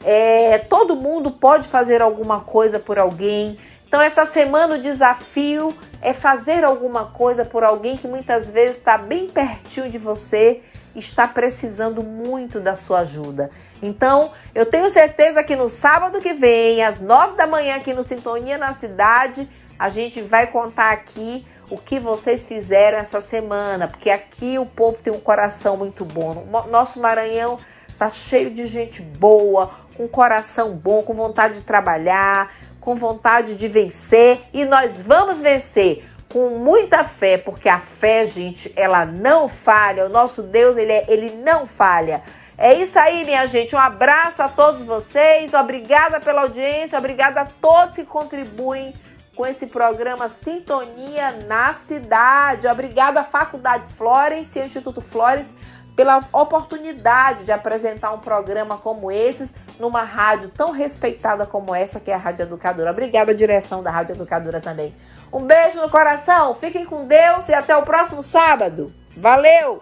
É, 0.01 0.59
todo 0.59 0.95
mundo 0.95 1.29
pode 1.29 1.67
fazer 1.67 2.01
alguma 2.01 2.39
coisa 2.39 2.79
por 2.79 2.97
alguém. 2.97 3.59
Então, 3.85 4.01
essa 4.01 4.25
semana 4.25 4.75
o 4.75 4.81
desafio 4.81 5.75
é 6.01 6.13
fazer 6.13 6.63
alguma 6.63 7.07
coisa 7.07 7.43
por 7.43 7.65
alguém 7.65 7.97
que 7.97 8.07
muitas 8.07 8.49
vezes 8.49 8.77
está 8.77 8.97
bem 8.97 9.27
pertinho 9.27 9.91
de 9.91 9.97
você 9.97 10.61
está 10.95 11.27
precisando 11.27 12.01
muito 12.01 12.61
da 12.61 12.77
sua 12.77 12.99
ajuda. 12.99 13.51
Então, 13.83 14.31
eu 14.55 14.65
tenho 14.65 14.89
certeza 14.89 15.43
que 15.43 15.53
no 15.53 15.67
sábado 15.67 16.19
que 16.19 16.31
vem, 16.31 16.81
às 16.81 17.01
nove 17.01 17.35
da 17.35 17.45
manhã, 17.45 17.75
aqui 17.75 17.93
no 17.93 18.05
Sintonia 18.05 18.57
na 18.57 18.71
Cidade, 18.71 19.49
a 19.77 19.89
gente 19.89 20.21
vai 20.21 20.47
contar 20.47 20.91
aqui 20.91 21.45
o 21.71 21.77
que 21.77 21.99
vocês 21.99 22.45
fizeram 22.45 22.97
essa 22.97 23.21
semana, 23.21 23.87
porque 23.87 24.09
aqui 24.09 24.59
o 24.59 24.65
povo 24.65 25.01
tem 25.01 25.11
um 25.11 25.19
coração 25.19 25.77
muito 25.77 26.03
bom. 26.03 26.45
Nosso 26.69 26.99
Maranhão 26.99 27.57
está 27.87 28.09
cheio 28.09 28.51
de 28.51 28.67
gente 28.67 29.01
boa, 29.01 29.71
com 29.95 30.07
coração 30.07 30.73
bom, 30.73 31.01
com 31.01 31.13
vontade 31.13 31.55
de 31.55 31.61
trabalhar, 31.61 32.53
com 32.81 32.93
vontade 32.93 33.55
de 33.55 33.67
vencer, 33.69 34.41
e 34.53 34.65
nós 34.65 35.01
vamos 35.01 35.39
vencer 35.39 36.05
com 36.31 36.49
muita 36.57 37.03
fé, 37.03 37.37
porque 37.37 37.69
a 37.69 37.79
fé, 37.79 38.25
gente, 38.25 38.71
ela 38.75 39.05
não 39.05 39.47
falha. 39.47 40.05
O 40.05 40.09
nosso 40.09 40.43
Deus, 40.43 40.77
ele, 40.77 40.91
é, 40.91 41.05
ele 41.07 41.31
não 41.31 41.67
falha. 41.67 42.21
É 42.57 42.73
isso 42.73 42.97
aí, 42.97 43.25
minha 43.25 43.45
gente. 43.47 43.75
Um 43.75 43.79
abraço 43.79 44.41
a 44.41 44.47
todos 44.47 44.83
vocês. 44.83 45.53
Obrigada 45.53 46.19
pela 46.19 46.41
audiência. 46.41 46.97
Obrigada 46.97 47.41
a 47.41 47.45
todos 47.45 47.95
que 47.95 48.05
contribuem 48.05 48.93
com 49.41 49.47
esse 49.47 49.65
programa 49.65 50.29
Sintonia 50.29 51.31
na 51.47 51.73
Cidade. 51.73 52.67
Obrigada, 52.67 53.23
Faculdade 53.23 53.91
Florence 53.91 54.59
e 54.59 54.63
Instituto 54.63 55.01
Flores 55.01 55.51
pela 55.95 56.23
oportunidade 56.31 57.43
de 57.45 57.51
apresentar 57.51 58.11
um 58.11 58.19
programa 58.19 58.77
como 58.77 59.11
esse 59.11 59.51
numa 59.79 60.03
rádio 60.03 60.49
tão 60.49 60.69
respeitada 60.69 61.43
como 61.43 61.73
essa, 61.73 61.99
que 61.99 62.11
é 62.11 62.13
a 62.13 62.17
Rádio 62.17 62.43
Educadora. 62.43 62.91
Obrigada, 62.91 63.33
direção 63.33 63.81
da 63.81 63.89
Rádio 63.89 64.13
Educadora 64.13 64.61
também. 64.61 64.95
Um 65.33 65.41
beijo 65.41 65.81
no 65.81 65.89
coração, 65.89 66.53
fiquem 66.53 66.85
com 66.85 67.07
Deus 67.07 67.49
e 67.49 67.53
até 67.55 67.75
o 67.75 67.81
próximo 67.81 68.21
sábado. 68.21 68.93
Valeu! 69.17 69.81